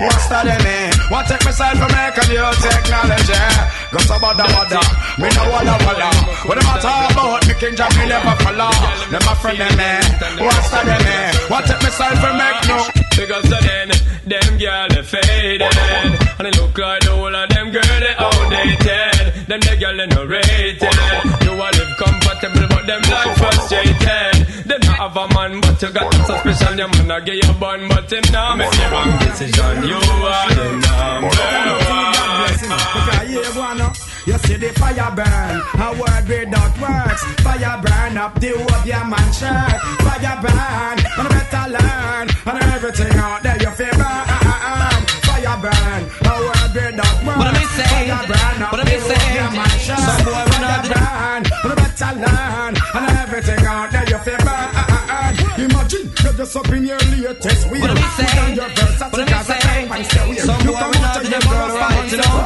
what's 0.00 0.24
that 0.32 0.48
of 0.48 0.56
me? 0.64 0.88
Want 1.12 1.28
take 1.28 1.44
me 1.44 1.52
side 1.52 1.76
for 1.76 1.84
me, 1.84 2.02
cause 2.16 2.32
you 2.32 2.40
technology. 2.64 3.44
Got 3.92 4.08
a 4.08 4.16
bada 4.24 4.46
bada, 4.56 4.80
me 5.20 5.28
no 5.36 5.42
walla 5.52 5.76
walla. 5.84 6.08
When 6.48 6.56
them 6.56 6.72
a 6.72 6.80
talk 6.80 7.12
about 7.12 7.44
me, 7.44 7.52
King 7.60 7.76
me 7.76 8.04
never 8.08 8.34
follow. 8.40 8.72
Them 9.12 9.20
a 9.20 9.34
friend 9.36 9.60
me, 9.60 9.90
what's 10.40 10.72
that 10.72 10.88
of 10.88 11.00
me? 11.04 11.16
Want 11.52 11.66
take 11.68 11.82
me 11.84 11.90
side 11.92 12.18
for 12.24 12.32
me, 12.32 12.48
no. 12.72 13.02
Because 13.12 13.44
then, 13.52 13.92
them 14.24 14.56
girl 14.56 14.88
they 14.88 15.02
faded 15.02 15.62
And 16.38 16.46
they 16.46 16.50
look 16.58 16.78
like 16.78 17.02
the 17.02 17.10
whole 17.10 17.34
of 17.34 17.48
them 17.50 17.70
girl 17.70 17.82
they 17.82 18.14
outdated 18.16 19.46
Them 19.48 19.60
the 19.60 19.76
girl 19.80 19.96
they 19.96 20.06
no 20.06 20.24
rated 20.24 20.94
You 21.42 21.58
want 21.58 21.76
live 21.76 21.96
comfortable 22.42 22.74
but 22.74 22.86
them 22.86 23.02
life 23.02 23.38
frustrated 23.38 24.66
Them 24.66 24.80
not 24.82 24.98
have 24.98 25.16
a 25.16 25.28
man 25.34 25.60
but 25.60 25.80
you 25.80 25.90
got 25.92 26.10
them 26.10 26.24
suspicion 26.26 26.78
Your 26.78 26.88
man 26.88 27.10
a 27.10 27.20
give 27.24 27.36
you 27.36 27.52
bun 27.54 27.88
but 27.88 28.12
him 28.12 28.24
now 28.32 28.56
make 28.56 28.70
the 28.70 28.86
wrong 28.90 29.18
decision 29.22 29.84
You 29.86 29.94
are 29.94 30.50
the 30.50 30.66
number 30.82 31.30
Because 32.58 34.12
you 34.24 34.38
see 34.38 34.54
the 34.54 34.68
fire 34.78 35.10
burn. 35.16 35.56
A 35.82 35.90
word 35.98 36.28
without 36.28 36.74
words. 36.78 37.22
Fire 37.42 37.82
burn 37.82 38.16
up 38.16 38.38
the 38.38 38.50
whole 38.54 38.86
your 38.86 39.04
man 39.04 39.28
shirt. 39.34 39.82
Fire 40.06 40.38
burn, 40.38 40.98
and 41.18 41.28
better 41.28 41.64
learn. 41.74 42.26
And 42.46 42.62
everything 42.70 43.18
out 43.18 43.42
there 43.42 43.61
to 52.02 52.10
learn, 52.18 52.74
and 52.94 53.06
everything 53.22 53.64
out 53.66 53.90
there 53.92 54.08
you 54.08 54.18
feel 54.18 54.38
bad. 54.38 55.38
Imagine 55.58 56.10
you're 56.22 56.32
just 56.32 56.56
up 56.56 56.68
in 56.70 56.84
your 56.84 56.98
latest 56.98 57.70
wheel. 57.70 57.80
What 57.82 57.94
do 57.94 57.94
we 57.94 58.08
say? 58.18 58.26
What 58.98 59.18
do 59.18 59.24
we 59.24 59.38
say? 59.46 59.60
Some 60.42 60.62
boy 60.66 60.82
we 60.90 60.98
not 60.98 61.22
to 61.22 61.28
them 61.30 61.42
girl 61.42 61.70
fight, 61.78 62.10
you 62.10 62.18
know. 62.18 62.38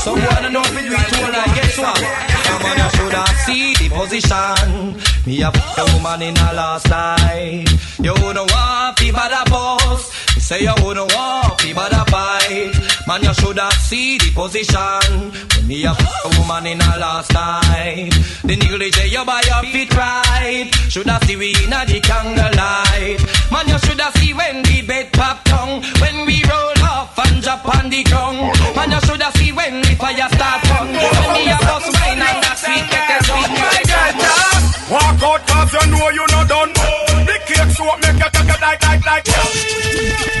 Some 0.00 0.18
boy 0.20 0.36
don't 0.40 0.52
know 0.52 0.62
if 0.64 0.74
we 0.74 0.82
told 0.88 1.34
her, 1.34 1.48
guess 1.56 1.78
what? 1.78 1.98
Someone 2.46 2.78
you 2.80 2.88
should 2.96 3.12
have 3.12 3.36
see 3.44 3.74
the 3.76 3.86
position. 3.92 5.00
Me 5.26 5.42
a 5.42 5.48
f***ing 5.48 5.88
woman 5.94 6.22
in 6.22 6.36
a 6.36 6.52
last 6.54 6.88
life. 6.88 7.98
You 7.98 8.14
don't 8.14 8.50
want 8.50 8.96
to 8.96 9.04
be 9.04 9.10
by 9.12 9.28
the 9.28 9.50
boss. 9.50 10.11
Say 10.52 10.64
you 10.64 10.74
wouldn't 10.84 11.10
fi 11.10 11.72
bad 11.72 11.96
a 11.96 12.04
fight. 12.12 12.76
Man 13.08 13.22
you 13.24 13.32
shoulda 13.32 13.70
see 13.88 14.18
the 14.18 14.28
position. 14.36 15.32
When 15.48 15.66
me 15.66 15.86
a 15.88 15.96
woman 16.36 16.66
in 16.66 16.76
a 16.76 16.92
last 17.00 17.32
night. 17.32 18.12
The 18.44 18.56
negligee 18.60 19.08
you 19.08 19.24
buy 19.24 19.40
your 19.48 19.64
feet 19.72 19.88
right. 19.96 20.68
Shoulda 20.92 21.16
see 21.24 21.36
we 21.36 21.56
inna 21.64 21.88
the 21.88 22.00
candlelight. 22.04 23.24
Man 23.48 23.64
you 23.64 23.78
shoulda 23.80 24.12
see 24.20 24.34
when 24.34 24.60
the 24.60 24.84
bed 24.84 25.08
pop 25.14 25.42
down. 25.44 25.80
When 26.04 26.26
we 26.28 26.44
roll 26.44 26.84
off 26.84 27.16
and 27.16 27.40
drop 27.40 27.64
on 27.72 27.88
the 27.88 28.04
ground. 28.04 28.52
Man 28.76 28.92
you 28.92 29.00
shoulda 29.08 29.32
see 29.40 29.52
when 29.56 29.80
the 29.80 29.96
fire 29.96 30.28
start 30.36 30.68
on. 30.76 30.92
When 30.92 31.32
me 31.32 31.48
a 31.48 31.56
bust 31.64 31.88
wine 31.96 32.20
and 32.28 32.40
that 32.44 32.60
sweet 32.60 32.84
get 32.92 33.24
sweet. 33.24 33.48
Walk 34.92 35.16
out 35.16 35.40
cause 35.48 35.72
you 35.72 35.84
know 35.96 36.10
you 36.12 36.26
not 36.28 36.44
done. 36.44 36.72
The 37.24 37.40
cake 37.48 37.72
soap 37.72 37.96
make 38.04 38.20
you 38.20 38.30
take 38.36 38.52
it 38.52 38.60
like, 38.60 38.82
like, 38.84 39.06
like. 39.08 40.31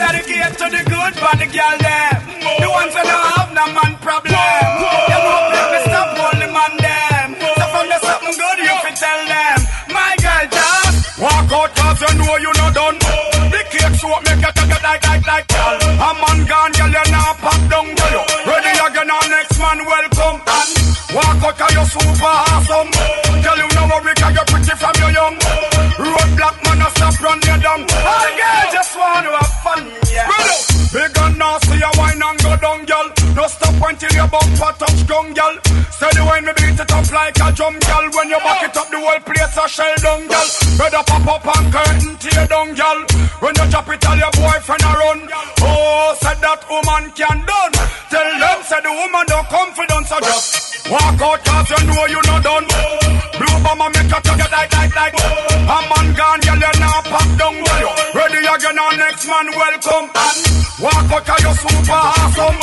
It's 0.00 0.08
dedicated 0.08 0.56
to 0.56 0.66
the 0.72 0.80
good 0.88 1.12
body 1.20 1.44
girl 1.52 1.76
them. 1.76 2.20
The 2.40 2.68
ones 2.72 2.92
that 2.96 3.04
don't 3.04 3.20
have 3.36 3.52
no 3.52 3.64
man 3.68 3.92
problem. 4.00 4.64
You 5.12 5.18
know 5.20 5.40
make 5.52 5.68
me 5.76 5.80
stop 5.84 6.08
only 6.24 6.48
man 6.48 6.72
them. 6.80 7.28
So 7.36 7.64
from 7.68 7.84
the 7.84 7.98
something 8.00 8.32
good 8.32 8.58
you 8.64 8.76
fi 8.80 8.90
tell 8.96 9.20
them. 9.28 9.58
My 9.92 10.16
girl 10.24 10.44
just 10.56 11.20
walk 11.20 11.52
out 11.52 11.70
cause 11.76 12.00
you 12.00 12.12
know 12.16 12.32
you 12.32 12.48
not 12.48 12.72
done. 12.72 12.96
The 13.52 13.60
cake 13.68 13.92
soap 14.00 14.24
make 14.24 14.40
you 14.40 14.52
take 14.56 14.72
like, 14.80 15.04
like, 15.04 15.24
like. 15.28 15.46
girl. 15.52 15.76
A 15.76 16.08
man 16.16 16.38
gone 16.48 16.72
girl 16.80 16.92
you 16.96 17.04
not 17.12 17.36
pop 17.44 17.60
down 17.68 17.88
girl. 17.92 18.24
Ready 18.48 18.72
again 18.80 19.04
our 19.12 19.26
next 19.28 19.56
man 19.60 19.84
welcome 19.84 20.38
and 20.40 20.70
walk 21.12 21.44
out 21.44 21.54
cause 21.60 21.76
you 21.76 21.84
super 21.92 22.32
awesome. 22.48 22.88
Tell 23.44 23.58
you 23.60 23.68
no 23.76 23.84
worry 23.84 24.16
cause 24.16 24.32
you 24.32 24.44
pretty 24.48 24.74
from 24.80 24.96
your 24.96 25.12
young. 25.12 25.36
Roadblock 26.00 26.56
man 26.64 26.88
a 26.88 26.88
stop 26.88 27.20
run 27.20 27.36
you 27.44 27.56
down. 27.60 27.84
All 27.84 28.30
No 33.34 33.46
stop 33.46 33.78
until 33.88 34.12
your 34.12 34.28
bumper 34.28 34.72
touch 34.78 35.06
down 35.06 35.32
girl. 35.34 35.54
Steady 35.90 36.22
when 36.26 36.44
me 36.44 36.52
beat 36.58 36.80
it 36.80 36.92
up 36.92 37.06
like 37.12 37.38
a 37.38 37.48
drum 37.52 37.76
girl. 37.78 38.04
When 38.14 38.28
you 38.28 38.40
back 38.42 38.62
it 38.66 38.76
up 38.76 38.88
the 38.90 38.98
whole 38.98 39.20
place 39.22 39.56
a 39.56 39.64
shell 39.68 39.94
down 40.02 40.26
girl. 40.26 40.48
Better 40.78 41.02
pop 41.06 41.26
up 41.26 41.46
and 41.46 41.72
curtain 41.72 42.16
tear 42.18 42.46
down 42.46 42.74
girl. 42.74 42.98
When 43.40 43.54
you 43.54 43.66
drop 43.70 43.88
it 43.88 44.06
all 44.06 44.18
your 44.18 44.32
boyfriend 44.34 44.82
a 44.82 44.92
run. 44.98 45.20
Oh, 45.62 46.16
said 46.20 46.38
that 46.42 46.60
woman 46.68 47.04
can 47.14 47.38
done. 47.46 47.74
Tell 48.10 48.30
them 48.42 48.58
said 48.66 48.82
the 48.82 48.92
woman 48.92 49.24
don't 49.30 49.46
confidence 49.46 50.10
so 50.10 50.18
just 50.18 50.90
walk 50.90 51.22
out 51.22 51.40
cause 51.46 51.70
you 51.70 51.80
know 51.86 52.06
you 52.10 52.20
not 52.26 52.42
done. 52.42 52.66
Blue 53.38 53.58
bomber 53.62 53.90
make 53.94 54.10
you 54.10 54.18
it 54.18 54.50
like 54.50 54.72
like 54.74 54.94
like. 54.98 55.14
A 55.14 55.78
man 55.86 56.06
gone 56.18 56.40
girl 56.42 56.58
you 56.58 56.74
now 56.82 57.00
pop 57.06 57.30
down 57.38 57.54
girl. 57.62 58.09
Again 58.50 58.78
our 58.80 58.96
next 58.96 59.26
man 59.28 59.46
welcome 59.54 60.10
and 60.10 60.38
walk 60.82 61.06
out 61.06 61.22
cause 61.24 61.38
you 61.38 61.54
super 61.54 61.92
awesome. 61.94 62.58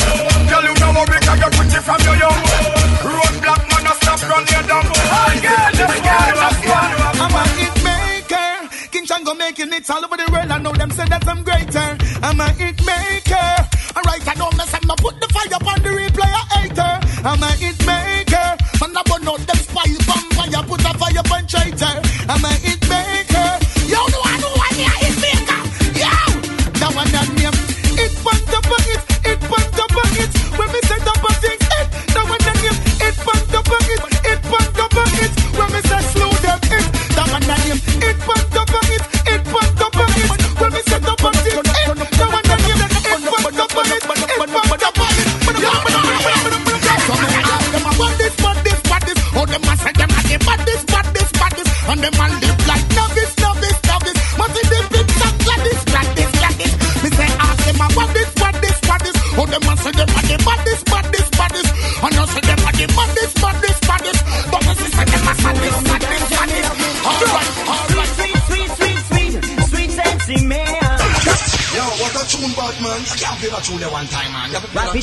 Girl 0.52 0.64
you 0.68 0.76
know 0.84 0.92
worry 1.00 1.20
cause 1.24 1.40
you 1.40 1.50
pretty 1.56 1.80
from 1.80 2.02
your 2.04 2.18
young. 2.20 2.42
Roadblock 3.08 3.64
man 3.72 3.88
a 3.88 3.94
stop 3.96 4.22
run 4.28 4.44
you 4.52 4.62
down. 4.68 4.84
All 4.84 5.36
girl 5.40 5.70
just 5.80 5.98
girl 6.04 6.32
just 6.44 6.60
fun. 6.68 6.92
I'm 7.24 7.36
a 7.40 7.44
hit 7.56 7.76
maker. 7.88 8.68
King 8.92 9.06
Shango 9.06 9.34
making 9.36 9.72
it 9.72 9.90
all 9.90 10.04
over 10.04 10.18
the 10.18 10.28
world. 10.30 10.52
I 10.52 10.58
know 10.60 10.74
them 10.74 10.92
say 10.92 11.08
that 11.08 11.26
I'm 11.26 11.44
greater. 11.44 11.90
I'm 12.22 12.40
a 12.42 12.50
hit 12.60 12.84
maker. 12.84 13.48
Alright, 13.96 14.28
I 14.28 14.36
don't 14.36 14.58
mess 14.58 14.74
up. 14.74 14.84
Now 14.84 14.96
put 15.00 15.16
the 15.22 15.28
fire 15.32 15.56
upon 15.56 15.82
the 15.84 15.90
replay, 15.96 16.28
a 16.28 16.44
hater. 16.52 16.94
I'm 17.24 17.42
a 17.42 17.52
hit 17.56 17.80
maker. 17.88 18.48
Man, 18.84 18.92
I 18.92 19.02
burn 19.08 19.28
out 19.28 19.40
them 19.40 19.60
spy 19.64 19.88
vampire. 20.04 20.64
Put 20.68 20.84
a 20.84 20.92
fire 21.00 21.20
upon 21.24 21.48
traitor. 21.48 22.07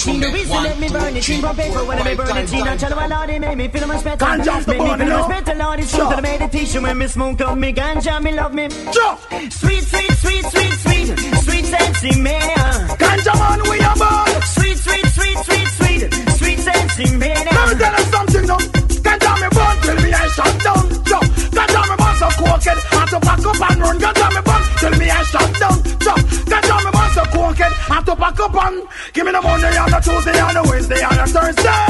It 0.08 0.20
the 0.20 0.28
reason, 0.32 0.62
let 0.62 0.78
me 0.78 0.88
burn 0.88 1.16
it 1.16 1.28
in 1.28 1.40
from 1.40 1.56
paper 1.56 1.84
when 1.84 1.98
I 1.98 2.14
burn 2.14 2.36
it 2.36 2.52
in. 2.52 2.62
I 2.62 2.76
tell 2.76 2.90
you, 3.02 3.08
Lord, 3.08 3.30
it 3.30 3.40
made 3.40 3.56
me 3.58 3.68
feel 3.68 3.86
much 3.86 4.04
better. 4.04 4.24
Ganja 4.24 4.48
off 4.52 4.64
the 4.66 4.72
Made 4.72 4.80
me 4.80 4.86
bone, 4.86 4.98
feel 4.98 5.06
you 5.06 5.12
much 5.12 5.22
know. 5.22 5.28
better, 5.28 5.54
Lord, 5.58 5.80
it's 5.80 5.90
true 5.94 6.08
to 6.10 6.16
the 6.16 6.22
meditation 6.22 6.82
when 6.82 6.98
me 6.98 7.06
smoke 7.06 7.40
up 7.40 7.58
me 7.58 7.72
ganja, 7.72 8.22
me 8.22 8.32
love 8.32 8.54
me. 8.54 8.68
Sweet, 8.70 9.82
sweet, 9.82 10.12
sweet, 10.12 10.44
sweet, 10.44 10.72
sweet, 10.72 11.18
sweet, 11.44 11.64
sexy 11.64 12.20
man. 12.20 12.88
Ganja 12.98 13.34
man, 13.38 13.60
we 13.70 13.80
are 13.80 13.96
born. 13.96 14.42
Sweet, 14.42 14.78
sweet, 14.78 15.06
sweet, 15.06 15.38
sweet, 15.38 15.68
sweet, 15.68 16.14
sweet, 16.38 16.58
sexy 16.58 17.16
man. 17.16 17.44
Let 17.44 17.68
me 17.68 17.74
tell 17.78 17.98
you 17.98 18.04
something 18.12 18.46
now. 18.46 18.58
Ganja 19.04 19.32
me 19.40 19.48
born 19.56 19.76
till 19.82 19.96
me 20.04 20.12
I 20.12 20.26
shut 20.28 20.54
down. 20.62 20.84
Yo, 21.10 21.18
ganja 21.56 21.80
me 21.90 21.96
born 21.96 22.16
so 22.16 22.28
crooked. 22.38 22.78
Had 22.92 23.06
to 23.10 23.20
pack 23.20 23.46
up 23.46 23.70
and 23.70 23.80
run. 23.80 23.98
Ganja 23.98 24.28
me 24.34 24.40
born 24.44 24.62
till 24.78 24.94
me 24.98 25.10
I 25.10 25.22
shut 25.24 25.50
down. 25.60 25.76
Yo, 26.04 26.14
ganja 26.50 26.76
me 26.84 26.90
born 26.92 27.10
so 27.14 27.22
crooked. 27.32 27.72
Had 27.88 28.06
to 28.06 28.16
pack 28.16 28.40
up 28.40 28.54
and 28.64 28.82
give 29.14 29.24
me 29.24 29.32
the 29.32 29.40
Monday 29.40 29.70
and 29.70 29.92
the 29.94 30.00
Tuesday 30.02 30.34
and 30.34 30.56
the 30.58 30.62
Wednesday 30.66 30.98
and 30.98 31.18
the 31.22 31.26
Thursday. 31.30 31.86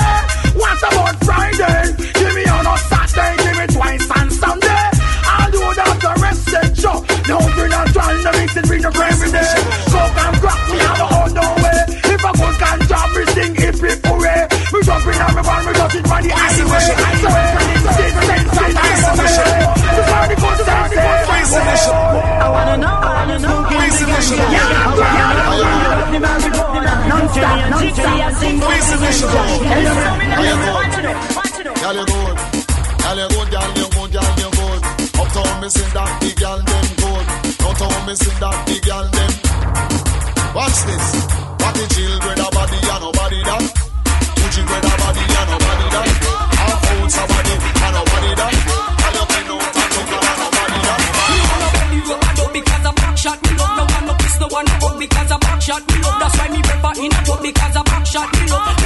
What 0.61 0.79
about 0.85 1.17
Friday? 1.25 1.97
Give 2.21 2.35
me 2.37 2.45
on 2.53 2.69
a 2.69 2.77
Saturday. 2.85 3.33
Give 3.41 3.57
me 3.57 3.67
twice 3.73 4.07
on 4.13 4.29
Sunday. 4.31 4.85
I'll 5.25 5.51
do 5.51 5.65
that 5.65 5.97
the 6.05 6.13
rest 6.21 6.53
of 6.53 6.69
the 6.69 6.77
show. 6.77 7.01
No, 7.25 7.41
we're 7.57 7.73
not 7.73 7.89
trying 7.97 8.21
to 8.21 8.31
mix 8.37 8.57
it 8.61 8.69
with 8.69 8.85
the 8.85 8.93
every 8.93 9.31
day. 9.33 9.53
Coke 9.89 10.21
and 10.21 10.37
crack 10.37 10.61
me 10.69 10.77
have 10.85 11.01
a 11.01 11.07
hold 11.09 11.33
no 11.33 11.47
way. 11.65 11.81
If 12.13 12.23
a 12.23 12.31
good 12.37 12.57
can 12.61 12.79
job, 12.93 13.09
me 13.17 13.23
sing 13.33 13.55
hip 13.57 13.77
hip 13.81 14.01
hooray. 14.05 14.45
Me 14.69 14.79
jump 14.85 15.07
in 15.09 15.17
and 15.17 15.35
me 15.35 15.43
van, 15.43 15.61
me 15.65 15.73
just 15.73 15.97
it 15.97 16.05
from 16.05 16.21
the 16.21 16.31
highway. 16.31 17.14
Non-stop. 28.91 30.45
Girl, 31.81 31.97
you 31.97 32.05
good. 32.07 32.37
Girl, 33.05 33.19
you 33.19 33.29
good, 33.29 33.49
girl, 33.51 33.71
you 33.77 33.89
good, 33.89 34.11
girl, 34.13 34.31
you 34.41 34.51
good. 34.57 34.81
Uptown, 35.21 35.61
me 35.61 35.69
sing 35.69 35.93
that 35.95 36.11
girl, 36.37 36.59
them 36.59 36.87
good. 37.01 37.27
Downtown, 37.59 38.07
me 38.07 38.15
sing 38.15 38.39
that 38.41 38.57
girl, 38.85 39.07
them. 39.15 39.33
Watch 40.55 40.79
this. 40.89 41.07
What 41.61 41.75
the 41.75 41.85
children 41.95 42.41
a 42.41 42.49
body 42.53 42.79
and 42.79 43.01
nobody 43.03 43.41
that. 43.45 43.65
Two 44.37 44.49
children 44.55 44.85
a 44.85 44.93
body 45.01 45.23
and 45.25 45.49
nobody 45.51 45.87
that. 45.95 46.09
Half 46.55 46.85
ounce 46.95 47.17
a 47.19 47.25
body 47.27 47.55
and 47.57 47.95
nobody 47.95 48.31
that. 48.39 48.55
Girl, 48.55 49.15
you 49.15 49.25
bend 49.29 49.51
out 49.51 49.75
and 49.75 49.93
look 49.97 50.13
and 50.15 50.39
nobody 50.41 50.79
that. 50.85 51.01
because 52.55 52.85
a 52.87 52.93
back 52.95 53.17
shot 53.19 53.39
me 53.43 53.51
love 53.59 53.77
no 53.77 53.85
one 53.85 54.07
no 54.07 54.15
piss 54.15 54.37
no 54.41 54.47
one 54.49 54.69
up 54.69 54.99
because 54.99 55.33
back 55.41 55.61
shot 55.63 55.83
me 55.89 55.97
love 56.05 56.19
that's 56.21 56.37
why 56.39 56.49
me 56.49 56.61
prefer 56.63 56.95
in 57.03 57.13
a 57.13 57.43
because 57.43 57.84
shot 58.15 58.31
me 58.33 58.84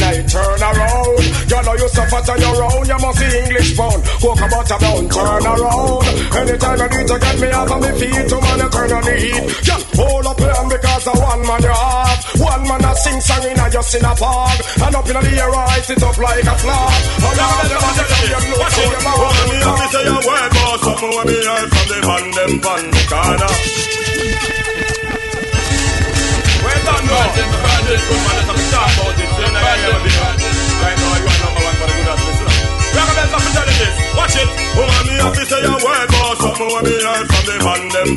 night. 0.00 0.24
Turn 0.28 0.60
around. 0.62 1.18
You 1.50 1.60
know 1.62 1.74
you 1.76 1.88
suffer 1.88 2.20
to 2.26 2.34
your 2.40 2.56
own. 2.64 2.84
You 2.86 2.98
must 2.98 3.18
see 3.18 3.32
English 3.38 3.70
pound. 3.76 4.00
Walk 4.22 4.40
about 4.40 4.70
a 4.70 4.76
down. 4.80 5.04
Turn 5.08 5.44
around. 5.46 6.04
Anytime 6.36 6.78
you 6.80 6.88
need 6.96 7.08
to 7.08 7.16
get 7.18 7.36
me 7.40 7.48
off 7.52 7.70
of 7.70 7.80
my 7.80 7.90
feet, 7.96 8.24
to 8.28 8.36
man, 8.40 8.58
you 8.60 8.68
turn 8.70 8.92
on 8.92 9.02
the 9.04 9.14
heat. 9.16 9.44
Just 9.62 9.86
hold 9.96 10.26
up 10.26 10.38
hand 10.40 10.68
because 10.70 11.06
I 11.08 11.12
one 11.16 11.42
man 11.46 11.62
you 11.62 11.74
have. 11.74 12.20
One 12.40 12.62
man 12.68 12.84
a 12.84 12.92
sing 12.96 13.20
song 13.20 13.44
in 13.48 13.58
a 13.58 13.66
just 13.70 13.94
in 13.94 14.04
a 14.04 14.12
park. 14.14 14.58
And 14.84 14.94
up 14.94 15.06
in 15.08 15.16
the 15.16 15.32
air, 15.40 15.54
I 15.54 15.80
sit 15.80 16.02
up 16.02 16.16
like 16.18 16.44
a 16.44 16.54
flag. 16.60 17.00
Oh, 17.22 17.30
and 17.30 17.40
all 17.40 17.64
the 17.66 17.76
man 17.80 17.94
you 17.96 18.40
know 18.50 18.58
Watch 18.60 18.76
how 18.76 18.82
it. 18.82 18.92
you 18.92 19.00
Woman, 19.16 19.46
me 19.50 19.58
have 19.64 19.78
to 19.80 19.86
say 19.92 20.04
a 20.06 20.10
mouth. 20.12 20.26
word, 20.26 20.50
boss. 20.52 20.80
Something 20.86 21.10
when 21.16 21.26
me 21.26 21.38
heard 21.46 21.68
from 21.72 21.86
the 21.88 21.98
man 22.06 22.24
them 22.36 22.52
van 22.60 22.84
the 22.90 23.02
corner. 23.08 23.52
Done, 26.86 27.04
no. 27.06 27.65
Talk 27.86 28.90
about 28.98 29.14
it. 29.14 29.30
You 29.30 29.46
never 29.46 29.74
now. 29.78 29.86
You 29.86 30.42
for 31.76 31.86
the 35.46 36.82
me 36.82 36.98
heard 36.98 37.26
from 37.30 37.44
the 37.46 37.54
them. 37.94 38.10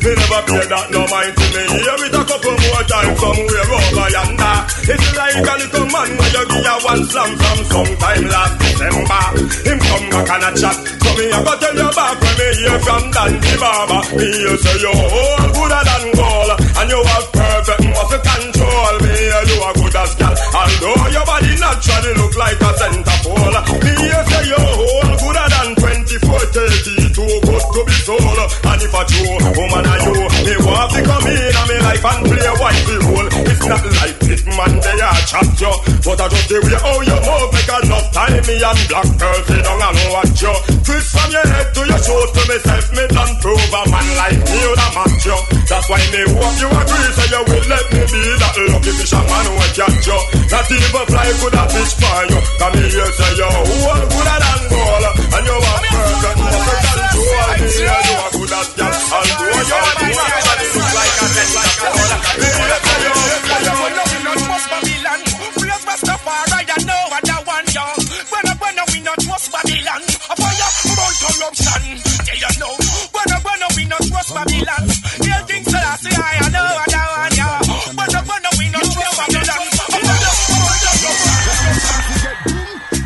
Me 0.00 0.10
never 0.16 0.40
that 0.64 0.86
no 0.90 1.04
mind 1.12 1.34
to 1.36 1.46
me. 1.52 1.62
Hear 1.76 2.00
it 2.08 2.16
a 2.16 2.22
couple 2.24 2.56
more 2.56 2.84
times 2.88 3.20
somewhere 3.20 3.68
over 3.68 4.08
yonder. 4.16 4.56
It's 4.88 5.08
like 5.12 5.44
a 5.44 5.54
little 5.60 5.86
man 5.92 6.10
when 6.16 6.30
you 6.32 6.44
give 6.48 6.72
a 6.72 6.74
one 6.88 7.04
slam 7.12 7.30
from 7.36 7.58
sometime 7.68 8.24
last 8.32 8.54
December. 8.64 9.24
Him 9.60 9.78
come 9.78 10.06
back 10.08 10.30
and 10.32 10.44
a 10.48 10.50
chat. 10.56 10.76
So 11.04 11.10
me 11.20 11.24
a 11.28 11.38
go 11.44 11.52
tell 11.60 11.76
you 11.76 11.90
back 11.92 12.16
when 12.16 12.34
me 12.40 12.48
hear 12.56 12.78
from 12.80 13.04
Dandy 13.12 13.54
Baba. 13.60 13.98
Me 14.16 14.24
you 14.24 14.56
say 14.56 14.76
you 14.80 14.92
all 14.96 15.48
gooder 15.52 15.82
than 15.84 16.04
gold. 16.16 16.50
And 16.80 16.88
you 16.88 17.00
have 17.04 17.26
perfect 17.62 17.94
muscle 17.94 18.18
control. 18.18 18.94
Me 19.02 19.14
you 19.46 19.58
a 19.62 19.70
good 19.78 19.96
as 19.96 20.14
gal. 20.18 20.34
Although 20.34 21.06
your 21.14 21.26
body 21.26 21.54
naturally 21.62 22.12
look 22.18 22.34
like 22.36 22.58
a 22.58 22.70
center 22.74 23.18
pole. 23.22 23.56
Me 23.82 23.92
you 24.02 24.20
say 24.26 24.44
you 24.50 24.58
all 24.58 25.10
gooder 25.22 25.46
than 25.46 25.68
24, 25.78 26.38
30. 26.50 27.14
Too 27.14 27.34
good 27.46 27.64
to 27.74 27.80
be 27.86 27.96
sold. 28.02 28.38
And 28.66 28.82
if 28.82 28.94
a 28.94 29.02
true 29.06 29.38
woman 29.54 29.86
are 29.86 30.00
you, 30.02 30.26
me 30.42 30.54
want 30.66 30.90
to 30.90 31.00
come 31.06 31.26
in 31.30 31.54
and 31.54 31.68
me 31.70 31.76
life 31.86 32.04
and 32.04 32.20
play 32.26 32.46
a 32.46 32.54
wifey 32.58 32.98
role. 33.06 33.28
It's 33.46 33.62
not 33.66 33.84
like 34.02 34.18
it 34.26 34.42
man 34.58 34.72
they 34.82 34.98
are 34.98 35.22
chat 35.22 35.48
you. 35.60 35.72
But 36.02 36.18
I 36.18 36.26
just 36.28 36.48
the 36.50 36.58
way 36.66 36.76
how 36.82 36.98
you 36.98 37.18
move 37.22 37.50
make 37.54 37.70
enough 37.70 38.08
time 38.10 38.42
me 38.42 38.58
and 38.58 38.80
black 38.90 39.08
girl 39.20 39.38
sit 39.46 39.62
down 39.62 39.82
and 39.86 40.00
watch 40.10 40.42
you. 40.42 40.54
Twist 40.82 41.08
from 41.14 41.30
your 41.30 41.46
head 41.46 41.68
to 41.74 41.82
your 41.86 42.00
toes 42.02 42.30
to 42.34 42.42
myself 42.50 42.86
me 42.96 43.04
done 43.06 43.32
prove 43.38 43.70
a 43.70 43.82
man 43.86 44.08
like 44.18 44.40
me 44.50 44.58
would 44.66 44.82
a 44.82 44.88
match 44.98 45.26
you. 45.26 45.61
That's 45.72 45.88
why 45.88 46.04
me 46.12 46.20
hope 46.36 46.52
you 46.60 46.68
agree 46.68 47.10
so 47.16 47.24
you 47.32 47.40
will 47.48 47.64
let 47.64 47.86
me 47.96 48.04
be 48.04 48.20
that 48.44 48.56
lucky 48.76 48.92
fisherman 48.92 49.44
who 49.48 49.56
catch 49.72 50.04
you. 50.04 50.20
Not 50.52 50.68
even 50.68 51.04
fly 51.08 51.32
could 51.40 51.56
a 51.56 51.64
fish 51.72 51.96
for 51.96 52.20
you. 52.28 52.40
Come 52.60 52.76
here 52.76 53.08
say 53.16 53.32
you 53.40 53.48
all 53.48 54.04
gooder 54.04 54.36
than 54.36 54.60
gold. 54.68 55.06
And 55.32 55.44
you 55.48 55.56
are 55.56 55.80
perfect 55.88 56.38
muscle 56.44 56.76
control. 56.76 57.56
Me 57.56 57.68
hear 57.72 57.88
you 57.88 58.16
are 58.20 58.32
good 58.36 58.52
as 58.52 58.68
gal. 58.76 58.92
Although 59.16 59.64
your 59.64 59.80
body 59.80 60.12
naturally 60.12 60.68
look 60.76 60.92
like 60.92 61.16
a 61.16 61.26
dead 61.32 61.50
like 61.56 61.80
a 61.80 61.88
hole. 61.88 62.20
Me 62.36 62.48
hear 62.52 62.76
say 62.84 63.00
you 63.00 63.22
Corruption, 71.22 71.82
yeah, 72.26 72.34
you 72.34 72.58
know. 72.58 72.74
When 72.74 72.74
I 72.74 72.78
when 72.78 72.81
trust 74.22 74.34
Babylon. 74.34 74.82
Yeah, 75.26 75.42
things 75.46 75.66
that 75.72 75.82
I 75.82 76.48
know, 76.50 76.62
I 76.62 76.86
know, 76.92 77.08
I 77.16 77.28
know. 77.38 77.58
When 77.96 78.08
when 78.22 78.42
Babylon. 79.18 79.62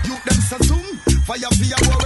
You 0.05 0.15
them 0.25 0.41
say 0.41 0.61
zoom, 0.67 0.87
fire 1.25 1.51
for 1.57 1.65
your 1.65 1.81
boy. 1.85 2.05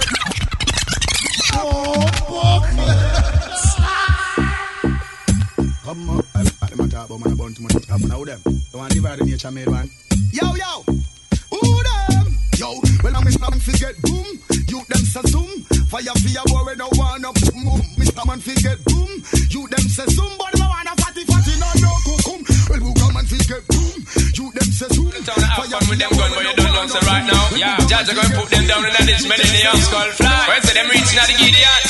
Come 5.83 6.09
on, 6.09 6.23
I 6.35 6.43
let 6.43 6.69
them 6.69 6.89
talk 6.89 7.05
about 7.09 7.19
man, 7.19 7.33
about 7.33 7.55
too 7.55 7.63
much 7.63 7.83
stuff, 7.83 8.01
and 8.01 8.11
how 8.11 8.23
them? 8.23 8.41
Don't 8.43 8.75
want 8.75 8.91
to 8.91 8.95
divide 8.95 9.19
the 9.19 9.25
nature 9.25 9.51
made 9.51 9.69
man. 9.69 9.89
Yo, 10.31 10.55
yo, 10.55 10.83
who 11.49 11.83
them? 11.83 12.37
Yo, 12.55 12.79
well 13.03 13.15
I'm 13.17 13.27
in 13.27 13.43
I'm 13.43 13.59
forget 13.59 14.01
boom. 14.01 14.39
You 14.69 14.81
them 14.87 15.03
say 15.03 15.21
zoom, 15.27 15.50
Fire 15.91 16.07
for 16.23 16.31
your 16.31 16.47
boy, 16.47 16.63
we 16.71 16.73
no 16.79 16.87
want 16.95 17.19
no 17.19 17.35
boom. 17.35 17.83
Mr. 17.99 18.23
Man, 18.23 18.39
fi 18.39 18.55
get 18.63 18.79
boom. 18.87 19.11
You 19.51 19.67
them 19.67 19.85
say 19.91 20.07
zoom, 20.07 20.31
but 20.39 20.55
me 20.55 20.63
want 20.63 20.87
a 20.87 20.95
fatty 20.95 21.27
fatty, 21.27 21.51
no 21.59 21.67
no 21.83 21.91
kukum. 22.07 22.39
Well, 22.71 22.79
who 22.79 22.91
come 22.95 23.19
and 23.19 23.27
fi 23.27 23.35
get 23.43 23.59
boom. 23.67 23.99
You 24.31 24.45
them 24.55 24.69
say 24.71 24.87
zoom. 24.95 25.11
Have 25.11 25.67
fun 25.67 25.83
with 25.91 25.99
them 25.99 26.15
gun, 26.15 26.31
but 26.31 26.47
you 26.47 26.55
don't 26.55 26.71
know 26.71 26.87
so 26.87 26.99
right 27.03 27.27
now. 27.27 27.43
Yeah, 27.59 27.75
Judge 27.91 28.07
are 28.07 28.15
gonna 28.15 28.39
put 28.39 28.47
them 28.47 28.65
down 28.71 28.87
in 28.87 29.03
this 29.03 29.27
millennium 29.27 29.77
skull 29.83 30.09
fly. 30.15 30.31
Where 30.47 30.63
say 30.63 30.79
them 30.79 30.87
reaching 30.95 31.19
at 31.19 31.27
the 31.27 31.35
Gideon? 31.35 31.83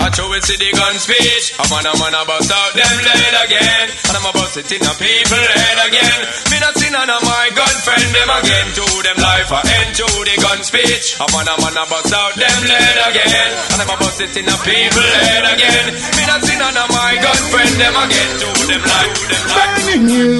I 0.00 0.08
throw 0.08 0.32
it 0.32 0.40
to 0.48 0.54
the 0.56 0.70
gun 0.72 0.96
speech. 0.96 1.52
I'm 1.60 1.68
on 1.68 1.84
a 1.84 1.92
man 2.00 2.16
about 2.16 2.48
out 2.48 2.72
them 2.72 2.96
lead 2.96 3.34
again. 3.44 3.86
And 4.08 4.14
I'm 4.16 4.24
about 4.24 4.48
to 4.56 4.64
in 4.64 4.80
a 4.88 4.92
people 4.96 5.44
head 5.52 5.78
again. 5.84 6.47
Not 6.58 6.74
none 6.74 7.10
of 7.10 7.22
my 7.22 7.50
gun 7.54 7.76
friend 7.86 8.08
them 8.10 8.30
again. 8.42 8.66
To 8.74 8.84
them 9.06 9.18
life 9.22 9.50
I 9.54 9.62
end 9.78 9.94
to 9.96 10.06
the 10.26 10.34
gun 10.42 10.60
speech. 10.66 11.16
I'm 11.22 11.30
on 11.30 11.46
a 11.46 11.54
man 11.62 11.78
about 11.78 12.10
out 12.10 12.34
them 12.34 12.60
lead 12.66 12.98
again. 13.08 13.50
And 13.72 13.80
I'm 13.82 13.90
about 13.94 14.12
to 14.18 14.26
in 14.26 14.48
a 14.48 14.56
people 14.66 15.08
head 15.22 15.46
again. 15.54 15.94
Me 16.18 16.26
not 16.26 16.42
of 16.42 16.88
my 16.90 17.14
gun 17.22 17.40
friend 17.54 17.74
them 17.78 17.94
again. 17.94 18.30
To 18.42 18.48
them 18.68 18.82
life. 18.84 19.14
Burning 19.54 20.10
you, 20.10 20.34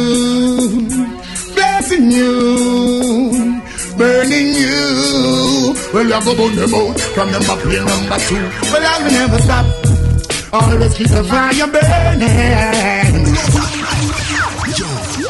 blessing 1.54 2.10
you, 2.10 2.34
burning 3.96 4.50
you. 4.58 5.74
Well, 5.94 6.04
you 6.04 6.20
go 6.20 6.34
burn 6.34 6.54
them 6.58 6.74
out 6.74 7.00
from 7.14 7.30
number 7.32 7.56
plane 7.62 7.86
number 7.86 8.18
two. 8.26 8.42
Well, 8.74 8.84
I 8.84 8.98
will 9.02 9.14
never 9.14 9.38
stop. 9.38 9.66
Always 10.52 10.94
keep 10.96 11.08
the 11.08 11.22
fire 11.24 11.66
burning. 11.70 13.18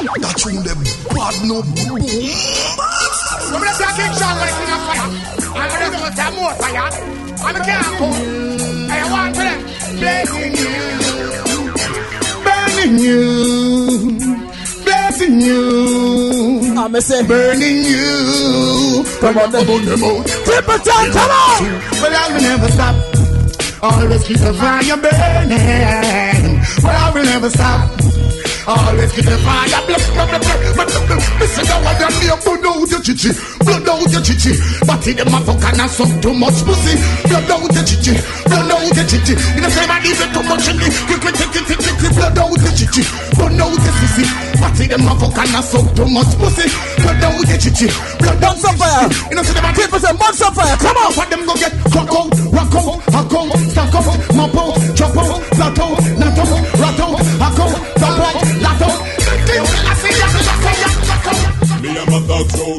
Yo, 0.08 0.16
that 0.24 0.32
tune 0.40 0.64
them 0.64 0.80
bad 1.12 1.36
no 1.44 1.60
boom. 1.60 2.00
I'm 2.00 3.60
gonna 3.60 3.76
take 3.76 3.92
a 3.92 4.00
big 4.00 4.08
song 4.16 4.40
when 4.40 4.48
it's 4.48 4.56
in 4.56 4.72
fire. 4.88 5.04
I'm 5.52 5.68
gonna 5.68 5.92
go 5.92 6.00
some 6.16 6.32
more 6.32 6.56
fire. 6.56 6.88
I'm 7.44 7.52
a 7.52 7.60
careful. 7.60 8.08
I 8.88 9.04
want 9.12 9.36
to 9.36 9.44
them 9.44 9.60
blessing 10.00 10.56
you, 10.56 10.80
burning 12.40 12.96
you, 13.04 13.20
blessing 14.80 15.44
you. 15.44 16.72
I'm 16.72 16.94
a 16.94 17.00
say 17.02 17.20
burning 17.26 17.84
you. 17.84 19.04
Come 19.20 19.36
on, 19.36 19.52
burn 19.52 19.84
them 19.84 20.04
out. 20.04 20.24
Triple 20.24 20.78
time, 20.88 21.12
come 21.12 21.32
on. 21.36 21.60
Well, 22.00 22.16
I 22.16 22.32
will 22.32 22.40
never 22.48 22.68
stop. 22.72 22.96
Always 23.82 24.24
keep 24.26 24.38
the 24.38 24.54
fire 24.54 24.96
burning. 24.96 26.64
Well, 26.82 26.96
I 26.96 27.12
will 27.12 27.24
never 27.24 27.50
stop. 27.50 28.07
Always 28.68 29.12
keep 29.16 29.24
the 29.24 29.32
fire 29.40 29.64
blah, 29.88 29.96
blah, 29.96 30.28
blah, 30.28 30.44
blah, 30.44 30.84
blah, 30.84 31.02
blah. 31.08 31.40
Listen 31.40 31.64
to 31.64 31.76
what 31.80 31.96
them 31.96 32.12
here 32.20 32.36
blood 32.44 32.68
out 32.68 32.84
your 32.84 33.00
chichi, 33.00 33.32
blood 33.64 33.88
out 33.88 34.12
your 34.12 34.20
chichi. 34.20 34.52
But 34.84 35.08
in 35.08 35.24
fuck 35.24 35.64
and 35.72 35.80
a 35.80 35.86
suck 35.88 36.12
too 36.20 36.36
much 36.36 36.60
pussy. 36.68 37.00
Blood 37.32 37.48
out 37.48 37.64
your 37.64 37.84
chichi, 37.88 38.12
blood 38.44 38.68
out 38.68 38.92
your 38.92 39.08
chichi. 39.08 39.34
In 39.56 39.64
the 39.64 39.72
same 39.72 39.88
body 39.88 40.12
too 40.12 40.44
much 40.44 40.68
in 40.68 40.76
the 40.76 40.88
quick 41.08 41.16
quick 41.16 41.36
quick 41.40 41.64
quick 41.64 41.80
quick 41.80 41.96
quick 41.96 42.12
blood 42.12 42.36
out 42.36 42.60
your 42.60 42.74
chichi, 42.76 43.02
blood 43.40 43.56
out 43.56 43.72
your 43.72 43.94
sissy. 44.04 44.24
But 44.60 44.76
in 44.84 45.00
fuck 45.16 45.38
and 45.40 45.56
a 45.56 45.60
suck 45.64 45.86
too 45.96 46.08
much 46.12 46.32
pussy. 46.36 46.68
Blood 47.00 47.24
out 47.24 47.48
your 47.48 47.56
chichi, 47.56 47.88
blood 48.20 48.44
out 48.44 48.60
your 48.60 48.74
fire. 48.76 49.08
You 49.32 49.36
know 49.40 49.44
see 49.48 49.56
them 49.56 49.64
a 49.64 49.70
keep 49.72 49.96
us 49.96 50.04
a 50.04 50.12
months 50.12 50.44
of 50.44 50.52
fire. 50.52 50.76
Come 50.76 50.98
on, 51.08 51.10
what 51.16 51.28
them 51.32 51.40
go 51.48 51.56
get? 51.56 51.72
Rock 51.96 52.12
out, 52.12 52.36
rock 52.52 52.74
out, 52.76 53.00
rock 53.16 53.32
out, 53.32 53.48
stack 53.72 53.96
up, 53.96 54.12
mop 54.36 54.52
out, 54.60 54.76
chop 54.92 55.16
out, 55.16 55.40
out, 55.56 55.78
out, 55.80 55.96
rat 56.20 56.36
out, 56.36 56.67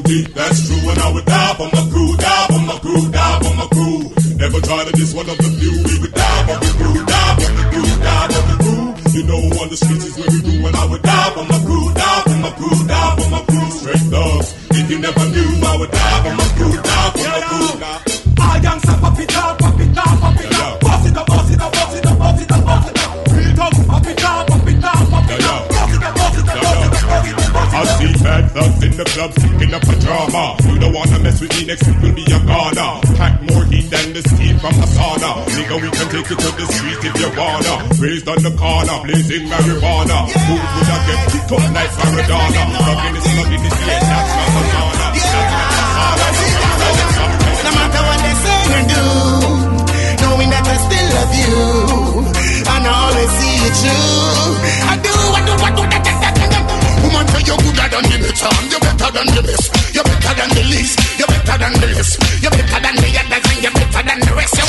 that's 0.10 0.68
true. 0.68 0.90
And 0.90 1.00
I 1.00 1.14
would 1.14 1.26
die 1.26 1.54
for 1.54 1.70
my 1.70 1.84
crew, 1.92 2.18
die 2.18 2.48
for 2.50 2.62
my 2.66 2.78
crew, 2.80 3.12
die 3.12 3.40
for 3.44 3.54
my 3.54 3.68
crew. 3.70 4.00
Never 4.38 4.60
try 4.62 4.84
to 4.86 4.92
diss 4.98 5.14
one 5.14 5.30
of 5.30 5.38
the 5.38 5.50
few. 5.60 5.74
We 5.86 5.96
would 6.02 6.14
die 6.14 6.42
for 6.50 6.58
the 6.66 6.72
crew, 6.80 6.98
die 7.06 7.36
for 7.38 7.52
the 7.54 7.66
crew, 7.70 7.90
die 8.02 8.28
for 8.34 8.44
the 8.50 8.56
crew. 8.64 8.86
You 9.14 9.24
know 9.30 9.42
on 9.62 9.70
the 9.70 9.78
streets 9.78 10.06
is 10.06 10.18
where 10.18 10.32
we 10.32 10.42
do. 10.42 10.66
And 10.66 10.76
I 10.76 10.86
would 10.90 11.02
die 11.02 11.30
for 11.36 11.46
my 11.46 11.60
crew, 11.62 11.94
die 11.94 12.22
for 12.26 12.38
my 12.42 12.52
crew, 12.58 12.78
die 12.88 13.16
for 13.18 13.30
my 13.30 13.42
crew. 13.46 13.70
Straight 13.70 14.06
thugs. 14.10 14.48
If 14.72 14.90
you 14.90 15.00
never 15.00 15.26
knew, 15.30 15.50
I 15.62 15.78
would 15.78 15.92
die 15.92 16.20
for 16.24 16.34
my 16.42 16.48
crew, 16.58 16.74
die 16.82 17.10
for 17.14 17.78
my 17.78 18.00
crew. 18.02 18.10
I 18.40 18.78
say 18.80 18.98
pop 19.00 19.20
it 19.20 19.59
bad 28.24 28.52
thugs 28.52 28.84
in 28.84 28.94
the 28.98 29.06
club 29.06 29.32
sticking 29.34 29.74
up 29.74 29.84
a 29.84 29.96
drama. 30.00 30.56
You 30.68 30.80
don't 30.80 30.94
wanna 30.94 31.20
mess 31.20 31.42
with 31.42 31.54
me, 31.58 31.66
next 31.66 31.88
week 31.88 32.00
will 32.02 32.14
be 32.14 32.26
a 32.28 32.40
goner. 32.44 32.92
Pack 33.16 33.42
more 33.48 33.66
heat 33.66 33.88
than 33.90 34.14
the 34.14 34.22
steam 34.24 34.60
from 34.60 34.76
a 34.80 34.88
sauna. 34.88 35.32
Nigga, 35.56 35.76
we 35.82 35.90
can 35.90 36.08
take 36.10 36.30
you 36.30 36.38
to 36.38 36.50
the 36.60 36.66
street 36.74 37.00
if 37.04 37.16
you 37.20 37.30
wanna. 37.38 37.74
Raised 38.00 38.28
on 38.28 38.40
the 38.44 38.54
corner, 38.56 38.98
blazing 39.04 39.46
marijuana. 39.48 40.18
Who 40.30 40.56
would 40.56 40.90
I 40.90 40.98
get 41.08 41.20
kicked 41.32 41.52
up 41.52 41.64
like 41.74 41.92
Maradona? 42.00 42.64
Slugging 42.80 43.16
is 43.16 43.26
slugging 43.34 43.64
is 43.66 43.78
yeah, 43.88 44.00
that's 44.00 44.32
not 44.36 44.50
a 44.50 44.64
sauna. 44.74 45.08
That's 46.20 46.40
not 46.40 46.56
a 46.56 46.59
than 59.26 59.36
the 59.36 59.42
best, 59.44 59.96
you're 59.96 60.04
better 60.04 60.34
than 60.34 60.50
the 60.50 60.64
least, 60.72 61.00
you're 61.20 61.28
better 61.28 61.58
than 61.58 61.74
the 61.74 61.88
list, 61.88 62.20
you're 62.42 62.52
better 62.52 62.80
than 62.80 62.96
the 62.96 63.10
others, 63.20 63.52
and 63.52 63.64
you're 63.64 63.72
better 63.72 64.04
than 64.08 64.20
the 64.20 64.34
rest. 64.36 64.58
You 64.58 64.69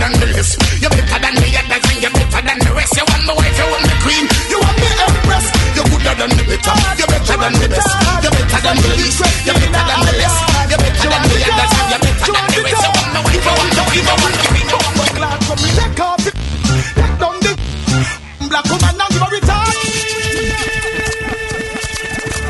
than 0.00 0.12
the 0.16 0.26
list, 0.32 0.56
you're 0.80 0.88
better 0.90 1.18
than 1.20 1.34
the 1.36 1.48
others, 1.60 1.84
and 1.92 2.00
you're 2.00 2.14
better 2.16 2.40
than 2.40 2.58
the 2.64 2.70
rest. 2.72 2.96
You 2.96 3.04
want 3.04 3.22
my 3.28 3.34
wife, 3.36 3.56
you 3.60 3.68
want 3.68 3.84
my 3.84 3.96
queen, 4.00 4.24
you 4.48 4.58
want 4.58 4.76
me 4.80 4.88
empress. 5.04 5.46
You're 5.76 5.88
gooder 5.92 6.14
than 6.16 6.30
the 6.40 6.44
better, 6.48 6.74
you're 6.96 7.10
better 7.12 7.36
than 7.36 7.54
the 7.60 7.68
best, 7.68 7.92
you're 8.24 8.32
better 8.32 8.60
than 8.64 8.76
the 8.80 8.90
least, 8.96 9.20
you're 9.44 9.52
better 9.60 9.84
than 9.84 10.00
the 10.00 10.12
less, 10.16 10.36
you're 10.72 10.80
better 10.80 11.08
than 11.12 11.22
the 11.28 11.36
others, 11.52 11.72
and 11.76 11.92
you're 11.92 12.00
better 12.00 12.32
than 12.32 12.48
the 12.48 12.60
rest. 12.64 12.80
You 12.80 12.92
want 12.96 13.12
my 13.12 13.20
wife, 13.20 13.44
you 13.44 13.52
want 13.52 13.70
my 13.76 13.84
queen, 13.84 14.00
you 14.00 14.16
want 14.16 14.24
my 14.24 14.40
queen, 14.48 14.68
you 14.72 14.78
want 14.80 14.96
my 14.96 15.04
Glad 15.20 15.40
for 15.44 15.56
me, 15.60 15.68
take 15.76 16.00
off 16.00 16.24
it. 16.24 16.34
Take 16.96 17.16
down 17.20 17.36
the 17.44 17.52
black 18.48 18.64
woman 18.72 18.96
and 18.96 19.12
give 19.12 19.20
her 19.20 19.36
it. 19.36 19.90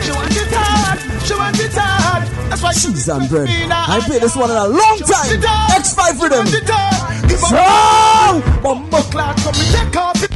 She 0.06 0.10
want 0.14 0.36
it 0.39 0.55
hard. 0.55 0.98
She 1.27 1.35
want 1.35 1.59
it 1.59 1.74
hard. 1.74 2.22
That's 2.51 2.62
why 2.62 2.72
Cheese 2.72 3.09
and 3.09 3.28
bread. 3.28 3.48
I 3.51 3.98
played 4.06 4.22
this 4.22 4.36
one 4.36 4.51
in 4.51 4.56
a 4.56 4.68
long 4.68 4.98
time. 5.02 5.40
X5 5.74 6.20
rhythm. 6.22 7.10
Strong! 7.36 8.43
Bumbo 8.62 9.01
clad, 9.11 9.36
come 9.39 9.55
me 9.55 9.65
take 9.73 9.97
off 9.97 10.23
it. 10.23 10.31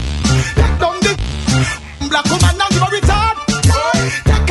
Take 0.55 0.79
down 0.79 0.97
the 1.01 1.13
black 2.09 2.25
woman 2.27 2.61
and 2.61 2.71
give 2.71 2.83
her 2.83 2.95
it 2.97 3.05
hard. 3.05 3.37
Take. 3.65 4.25
Take 4.25 4.47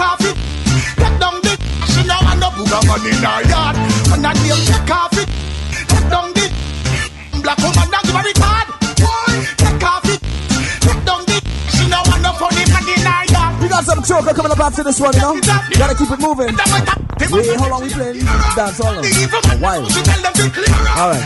the. 1.43 1.53
She 1.91 2.01
no 2.39 2.49
booger 2.55 2.81
man 2.87 3.05
in 3.07 3.23
her 3.23 3.41
yard. 3.49 3.75
And 4.13 4.25
take. 5.15 5.29
Take 5.87 6.07
the 6.35 6.45
black 7.41 7.57
woman 7.59 7.93
and 7.93 8.03
give 8.03 8.15
her 8.15 8.27
it 8.27 8.37
hard. 8.37 8.67
Take. 8.99 9.57
Take 9.57 9.79
the. 11.27 11.37
She 11.73 11.87
no 11.87 12.31
funny 12.33 12.65
man 12.71 13.02
got 13.73 13.85
some 13.85 14.03
choker 14.03 14.33
coming 14.37 14.51
up 14.51 14.59
after 14.59 14.83
this 14.83 14.99
one, 14.99 15.13
you 15.13 15.21
know? 15.21 15.33
You 15.33 15.41
Gotta 15.81 15.95
keep 15.97 16.11
it 16.11 16.19
moving. 16.21 16.53
Wait, 17.33 17.57
how 17.57 17.69
long 17.69 17.81
we 17.81 17.89
playing? 17.89 18.21
Dance 18.55 18.79
all 18.79 18.93
now? 18.93 19.01
A 19.01 19.57
while. 19.57 19.81
Alright. 20.93 21.25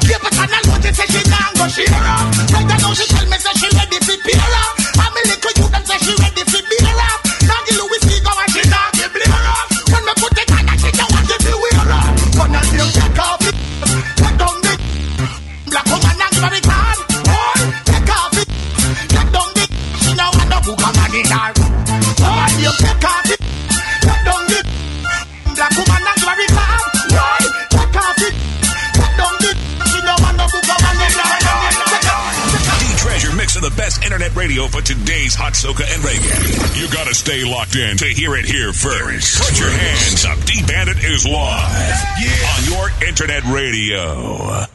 Internet 34.18 34.36
radio 34.36 34.66
for 34.66 34.82
today's 34.82 35.36
hot 35.36 35.54
soca 35.54 35.86
and 35.94 36.02
reggae. 36.02 36.82
You 36.82 36.92
gotta 36.92 37.14
stay 37.14 37.44
locked 37.44 37.76
in 37.76 37.98
to 37.98 38.06
hear 38.06 38.36
it 38.36 38.46
here 38.46 38.74
first. 38.74 39.40
Put 39.40 39.60
your 39.60 39.70
hands 39.70 40.26
up. 40.26 40.44
D 40.44 40.64
Bandit 40.66 41.04
is 41.04 41.24
live 41.28 42.02
on 42.50 42.72
your 42.72 43.08
internet 43.08 43.44
radio. 43.44 44.66